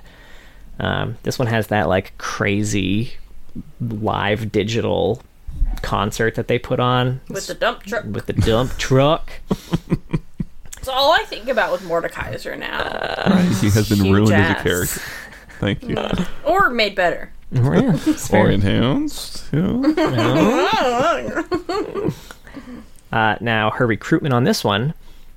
[0.83, 3.13] Um, this one has that like crazy
[3.79, 5.21] live digital
[5.81, 8.03] concert that they put on With the dump truck.
[8.05, 9.31] with the dump truck.
[10.75, 13.37] That's all I think about with Mordekaiser now.
[13.61, 15.01] he has been Huge ruined as a character.
[15.59, 15.95] Thank you.
[16.45, 17.31] or made better.
[17.51, 17.97] Yeah.
[18.33, 19.45] Or enhanced.
[19.53, 20.67] Yeah.
[23.11, 24.93] Uh, now, her recruitment on this one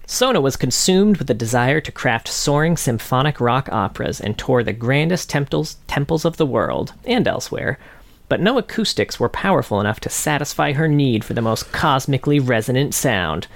[0.09, 4.73] Sona was consumed with the desire to craft soaring symphonic rock operas and tour the
[4.73, 7.77] grandest temples, temples of the world and elsewhere,
[8.28, 12.95] but no acoustics were powerful enough to satisfy her need for the most cosmically resonant
[12.95, 13.49] sound.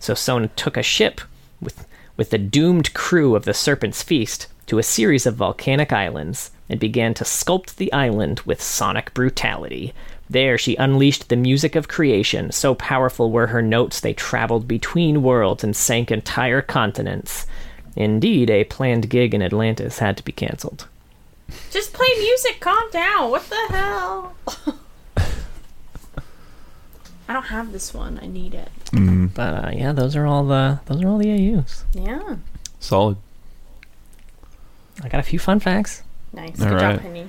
[0.00, 1.20] So Sona took a ship
[1.60, 6.50] with, with the doomed crew of the Serpent's Feast to a series of volcanic islands
[6.68, 9.92] and began to sculpt the island with sonic brutality.
[10.30, 15.22] There she unleashed the music of creation, so powerful were her notes they traveled between
[15.22, 17.46] worlds and sank entire continents.
[17.96, 20.86] Indeed, a planned gig in Atlantis had to be cancelled.
[21.70, 22.60] Just play music.
[22.60, 23.30] Calm down.
[23.30, 24.34] What the hell?
[27.28, 28.18] I don't have this one.
[28.22, 28.70] I need it.
[28.92, 29.32] Mm.
[29.34, 31.84] But uh, yeah, those are all the those are all the AUs.
[31.92, 32.36] Yeah.
[32.80, 33.16] Solid.
[35.02, 36.02] I got a few fun facts.
[36.32, 36.60] Nice.
[36.60, 36.94] All Good right.
[36.94, 37.28] job, Penny.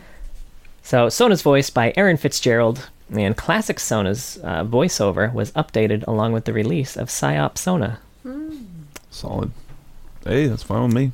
[0.84, 6.46] So Sona's voiced by Erin Fitzgerald, and classic Sona's uh, voiceover was updated along with
[6.46, 8.00] the release of Psyop Sona.
[9.10, 9.52] Solid.
[10.26, 11.12] Hey, that's fine with me.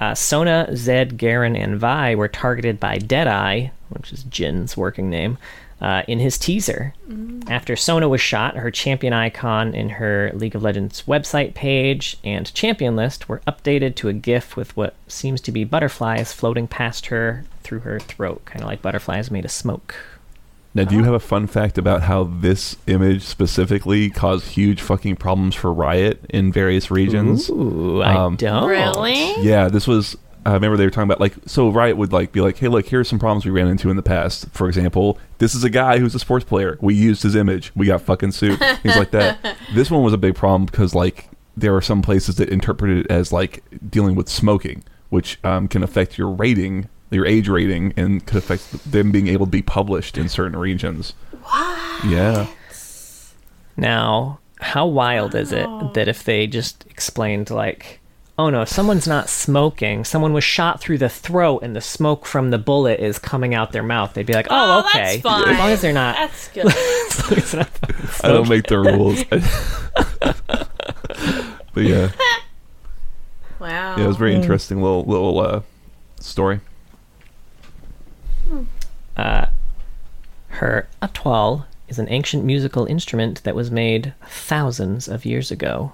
[0.00, 5.36] Uh, Sona, Zed, Garen, and Vi were targeted by Deadeye, which is Jhin's working name,
[5.80, 6.94] uh, in his teaser.
[7.48, 12.52] After Sona was shot, her champion icon in her League of Legends website page and
[12.54, 17.06] champion list were updated to a GIF with what seems to be butterflies floating past
[17.06, 19.94] her through her throat, kind of like butterflies made of smoke.
[20.72, 25.16] Now, do you have a fun fact about how this image specifically caused huge fucking
[25.16, 27.50] problems for Riot in various regions?
[27.50, 28.68] Ooh, I Um, don't.
[28.68, 29.34] Really?
[29.42, 30.16] Yeah, this was.
[30.46, 32.86] I remember they were talking about like so Riot would like be like, hey, look,
[32.86, 34.48] here's some problems we ran into in the past.
[34.52, 36.78] For example, this is a guy who's a sports player.
[36.80, 37.72] We used his image.
[37.74, 38.58] We got fucking sued.
[38.58, 39.56] Things like that.
[39.74, 43.06] This one was a big problem because like there are some places that interpret it
[43.10, 48.26] as like dealing with smoking, which um, can affect your rating, your age rating, and
[48.26, 51.14] could affect them being able to be published in certain regions.
[51.42, 52.04] What?
[52.04, 52.48] Yeah.
[53.76, 57.99] Now, how wild is it that if they just explained, like,
[58.40, 62.48] oh no, someone's not smoking, someone was shot through the throat and the smoke from
[62.50, 65.18] the bullet is coming out their mouth, they'd be like, oh, Oh, okay.
[65.18, 65.48] that's fine.
[65.48, 66.16] As long as they're not.
[66.16, 66.66] That's good.
[66.66, 67.68] as as not
[68.24, 69.22] I don't make the rules.
[71.74, 72.10] but yeah,
[73.58, 73.96] wow.
[73.96, 75.60] yeah, it was a very interesting little little uh,
[76.18, 76.60] story.
[80.48, 85.92] Her etwahl is an ancient musical instrument that was made thousands of years ago,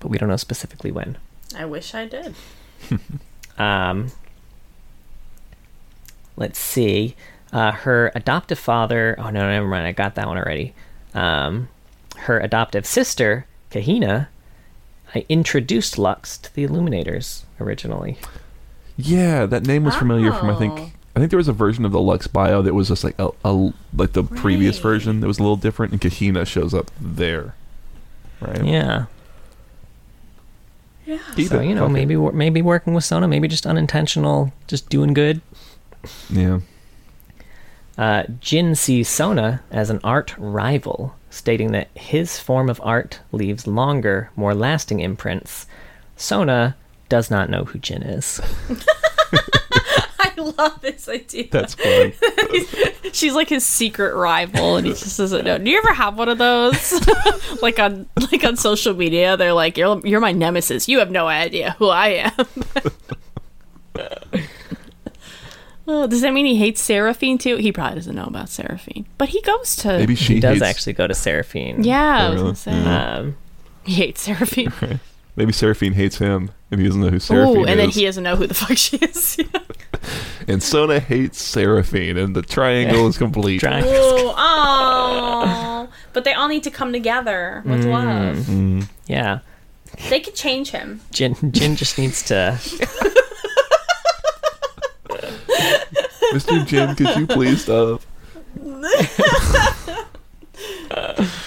[0.00, 1.18] but we don't know specifically when.
[1.56, 2.34] I wish I did.
[3.56, 4.10] Um,
[6.36, 7.14] let's see.
[7.52, 9.14] Uh, her adoptive father.
[9.18, 9.86] Oh no, never mind.
[9.86, 10.74] I got that one already.
[11.14, 11.68] Um,
[12.16, 14.26] her adoptive sister, Kahina,
[15.14, 18.18] I introduced Lux to the Illuminators originally.
[18.96, 20.58] Yeah, that name was familiar from I Oh.
[20.58, 23.14] think I think there was a version of the Lux bio that was just like
[23.20, 26.90] a, a like the previous version that was a little different, and Kahina shows up
[27.00, 27.54] there.
[28.40, 28.64] Right?
[28.64, 29.04] Yeah.
[31.36, 31.66] Keep So it.
[31.66, 35.40] you know, Fuck maybe wor- maybe working with Sona, maybe just unintentional, just doing good.
[36.30, 36.60] Yeah.
[37.96, 43.66] Uh, Jhin sees Sona as an art rival, stating that his form of art leaves
[43.66, 45.66] longer, more lasting imprints.
[46.16, 46.76] Sona
[47.08, 48.40] does not know who Jhin is.
[50.44, 51.48] I love this idea.
[51.50, 52.12] That's fun.
[53.12, 55.58] She's like his secret rival, and he just doesn't know.
[55.58, 56.92] Do you ever have one of those?
[57.62, 60.88] like on like on social media, they're like, "You're you're my nemesis.
[60.88, 62.46] You have no idea who I am."
[65.86, 67.56] Oh, does that mean he hates Seraphine too?
[67.56, 69.88] He probably doesn't know about Seraphine, but he goes to.
[69.98, 71.84] Maybe she He does hates, actually go to Seraphine.
[71.84, 72.82] Yeah, I was really?
[72.82, 73.36] gonna Um,
[73.84, 74.72] he hates Seraphine.
[75.36, 78.22] Maybe Seraphine hates him, and he doesn't know who Seraphine Ooh, and then he doesn't
[78.24, 79.36] know who the fuck she is.
[80.48, 83.58] and Sona hates Seraphine, and the triangle is complete.
[83.60, 83.84] trying.
[83.84, 83.88] Ooh,
[84.36, 85.88] oh.
[86.12, 87.70] But they all need to come together Mm.
[87.70, 88.88] with love.
[89.06, 89.38] Yeah.
[90.10, 91.00] They could change him.
[91.12, 92.58] Jhin Jhin just needs to
[96.32, 96.64] Mr.
[96.66, 98.00] Jhin, could you please stop?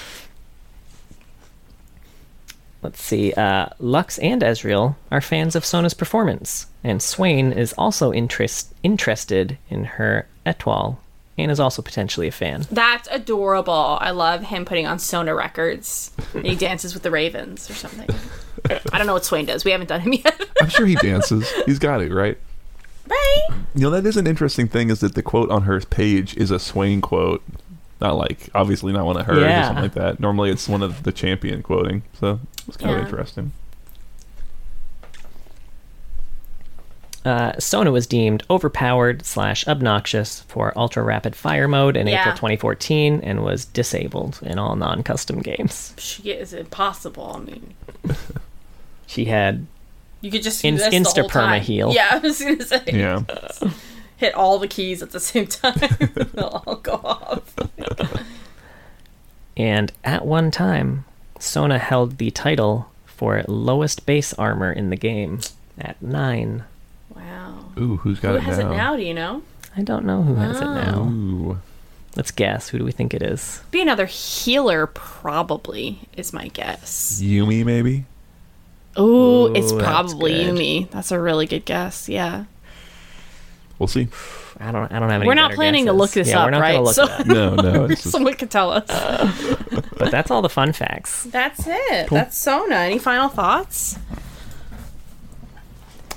[2.82, 3.34] Let's see.
[3.34, 9.58] Uh, Lux and Ezreal are fans of Sona's performance, and Swain is also interest interested
[9.70, 10.98] in her etwahl,
[11.38, 12.66] and is also potentially a fan.
[12.72, 13.98] That's adorable.
[14.00, 16.12] I love him putting on Sona records.
[16.34, 18.10] And he dances with the ravens or something.
[18.92, 19.66] I don't know what Swain does.
[19.66, 20.42] We haven't done him yet.
[20.62, 21.50] I'm sure he dances.
[21.66, 22.38] He's got it, right?
[23.08, 23.44] right?
[23.76, 26.52] You know, that is an interesting thing is that the quote on her page is
[26.52, 27.44] a Swain quote.
[28.00, 30.20] Not like, obviously not one of hers or something like that.
[30.20, 32.04] Normally it's one of the champion quoting.
[32.20, 32.98] So it's kind Yeah.
[33.00, 33.52] of interesting.
[37.26, 42.22] Uh, Sona was deemed overpowered slash obnoxious for ultra rapid fire mode in Yeah.
[42.22, 45.94] April 2014 and was disabled in all non custom games.
[45.98, 47.34] She is impossible.
[47.36, 47.74] I mean,
[49.08, 49.66] She had
[50.22, 51.94] you could just In- insta perma heal.
[51.94, 52.82] Yeah, I was gonna say.
[52.88, 53.22] Yeah.
[54.18, 55.74] Hit all the keys at the same time.
[56.34, 57.54] They'll all go off.
[59.56, 61.06] And at one time,
[61.40, 65.40] Sona held the title for lowest base armor in the game
[65.80, 66.64] at nine.
[67.16, 67.66] Wow.
[67.80, 68.72] Ooh, who's got Who it has now?
[68.72, 68.96] it now?
[68.96, 69.42] Do you know?
[69.76, 71.04] I don't know who has it now.
[71.04, 71.60] Ooh.
[72.16, 72.70] Let's guess.
[72.70, 73.62] Who do we think it is?
[73.70, 77.22] Be another healer, probably is my guess.
[77.22, 78.06] Yuumi, maybe?
[78.98, 80.56] Ooh, it's Ooh, that's probably good.
[80.56, 80.90] Yuumi.
[80.90, 82.10] That's a really good guess.
[82.10, 82.46] Yeah.
[83.80, 84.08] We'll see.
[84.60, 84.92] I don't.
[84.92, 85.28] I don't have any.
[85.28, 86.72] We're not better planning to look this yeah, up, we're not right?
[86.74, 87.28] Gonna look So- it up.
[87.28, 87.88] No, no.
[87.90, 88.88] Just, Someone could tell us.
[89.98, 91.24] But that's all the fun facts.
[91.24, 92.10] That's it.
[92.12, 92.76] That's Sona.
[92.76, 93.98] Any final thoughts?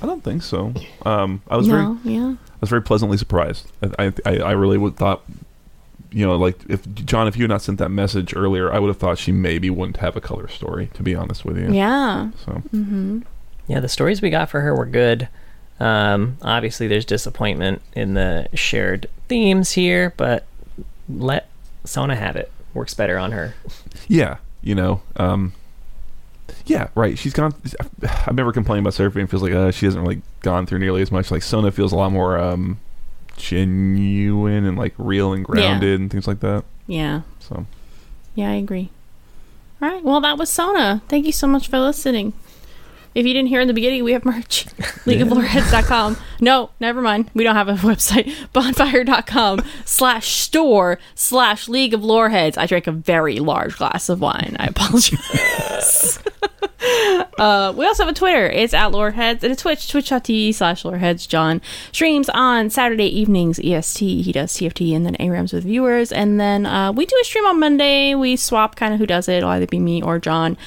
[0.01, 0.73] I don't think so.
[1.03, 2.35] Um, I was very Yeah.
[2.37, 3.71] I was very pleasantly surprised.
[3.99, 5.23] I I, I really would thought,
[6.11, 8.87] you know, like if John, if you had not sent that message earlier, I would
[8.87, 10.89] have thought she maybe wouldn't have a color story.
[10.93, 12.29] To be honest with you, Yeah.
[12.45, 12.61] So
[13.67, 15.27] Yeah, the stories we got for her were good.
[15.81, 20.45] Um, obviously, there's disappointment in the shared themes here, but
[21.09, 21.49] let
[21.85, 22.51] Sona have it.
[22.75, 23.55] Works better on her.
[24.07, 25.53] yeah, you know, um,
[26.65, 27.17] yeah, right.
[27.17, 27.55] She's gone.
[28.27, 29.25] I've never complained about Seraphine.
[29.27, 31.31] Feels like uh, she hasn't really gone through nearly as much.
[31.31, 32.79] Like Sona feels a lot more um,
[33.35, 36.63] genuine and like real and grounded and things like that.
[36.85, 37.21] Yeah.
[37.39, 37.65] So
[38.35, 38.89] Yeah, I agree.
[39.81, 40.03] All right.
[40.03, 41.01] Well, that was Sona.
[41.07, 42.33] Thank you so much for listening.
[43.13, 44.65] If you didn't hear in the beginning, we have merch.
[45.05, 46.17] LeagueofLoreheads.com.
[46.39, 47.29] No, never mind.
[47.33, 48.33] We don't have a website.
[48.53, 52.57] Bonfire.com slash store slash League of Loreheads.
[52.57, 54.55] I drank a very large glass of wine.
[54.59, 56.19] I apologize.
[57.37, 58.47] uh, we also have a Twitter.
[58.47, 61.27] It's at Loreheads and a Twitch, twitch.tv slash Loreheads.
[61.27, 61.61] John
[61.91, 64.21] streams on Saturday evenings EST.
[64.21, 66.13] He does TFT and then ARAMs with viewers.
[66.13, 68.15] And then uh, we do a stream on Monday.
[68.15, 69.37] We swap kind of who does it.
[69.37, 70.57] It'll either be me or John.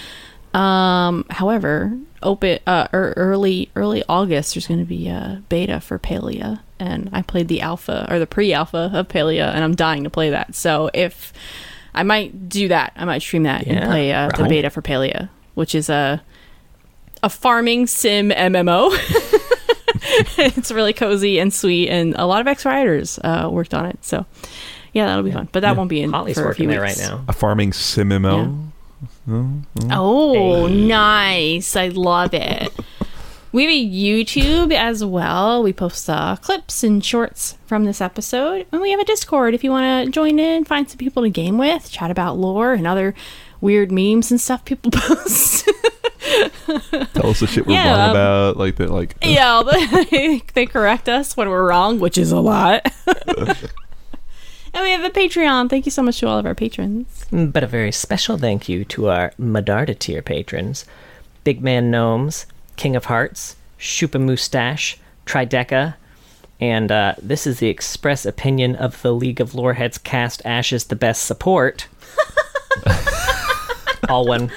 [0.55, 5.99] Um, however, open uh, er, early early August, there's going to be a beta for
[5.99, 10.11] Palia, and I played the alpha or the pre-alpha of Palia, and I'm dying to
[10.11, 10.55] play that.
[10.55, 11.33] So if
[11.93, 15.29] I might do that, I might stream that and play uh, the beta for Palia,
[15.55, 16.23] which is a
[17.25, 18.91] a farming sim MMO.
[20.39, 24.05] it's really cozy and sweet, and a lot of ex riders uh, worked on it.
[24.05, 24.25] So
[24.93, 25.49] yeah, that'll be fun.
[25.51, 27.01] But that won't be in Holly's for a few there weeks.
[27.01, 27.25] right now.
[27.27, 28.71] a farming sim MMO.
[29.29, 30.75] Oh, Hey.
[30.87, 31.77] nice.
[31.77, 32.73] I love it.
[33.53, 35.63] We have a YouTube as well.
[35.63, 38.67] We post uh, clips and shorts from this episode.
[38.73, 41.31] And we have a Discord if you want to join in, find some people to
[41.31, 43.15] game with, chat about lore and other
[43.61, 45.67] weird memes and stuff people post.
[47.15, 49.63] Tell us the shit we're Yeah, wrong um, about, like that, like yeah,
[50.11, 52.83] they, they correct us when we're wrong, which is a lot.
[54.75, 55.71] and we have a Patreon.
[55.71, 57.27] Thank you so much to all of our patrons.
[57.31, 60.85] But a very special thank you to our Medarda tier patrons
[61.45, 62.47] Big Man Gnomes,
[62.77, 65.95] King of Hearts, Shupa Moustache, Trideca,
[66.61, 70.85] and uh, this is the express opinion of the League of Loreheads cast Ashe is
[70.85, 71.87] the best support.
[74.09, 74.51] All one.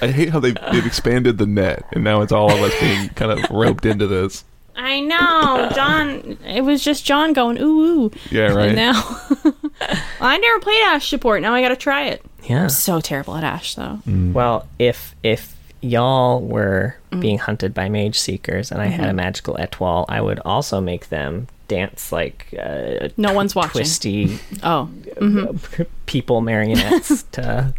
[0.00, 3.10] I hate how they've, they've expanded the net, and now it's all of us being
[3.10, 4.44] kind of roped into this.
[4.76, 6.38] I know, John.
[6.44, 8.10] It was just John going ooh ooh.
[8.30, 8.74] Yeah, And right.
[8.74, 8.92] now,
[10.20, 11.42] I never played Ashe support.
[11.42, 12.24] Now I got to try it.
[12.44, 12.66] Yeah.
[12.66, 14.00] So terrible at Ashe though.
[14.06, 14.32] Mm.
[14.32, 17.20] Well, if if y'all were mm.
[17.20, 19.16] being hunted by mage seekers and I had a mm-hmm.
[19.16, 23.72] magical etwahl, I would also make them dance like uh, No one's watching.
[23.72, 25.82] twisty Oh, mm-hmm.
[26.06, 27.74] people marionettes to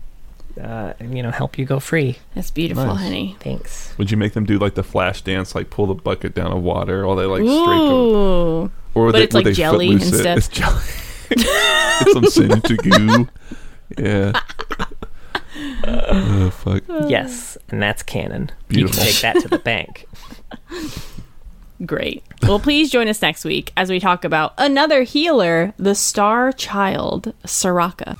[0.61, 2.18] uh, you know, help you go free.
[2.34, 3.02] That's beautiful, nice.
[3.02, 3.36] honey.
[3.40, 3.94] Thanks.
[3.98, 6.61] Would you make them do like the flash dance, like pull the bucket down of
[6.64, 7.52] water, or they like straight?
[7.52, 8.72] Ooh.
[8.94, 10.38] Or but they, it's like jelly instead.
[10.38, 10.38] It?
[10.38, 10.82] It's jelly.
[11.32, 13.27] it's some sin to goo.
[13.98, 14.40] Yeah.
[15.88, 16.84] oh fuck.
[17.10, 18.52] Yes, and that's canon.
[18.68, 19.03] Beautiful.
[19.03, 20.07] You can take that to the bank.
[21.86, 22.23] Great.
[22.44, 27.34] Well, please join us next week as we talk about another healer, the Star Child,
[27.44, 28.15] Soraka.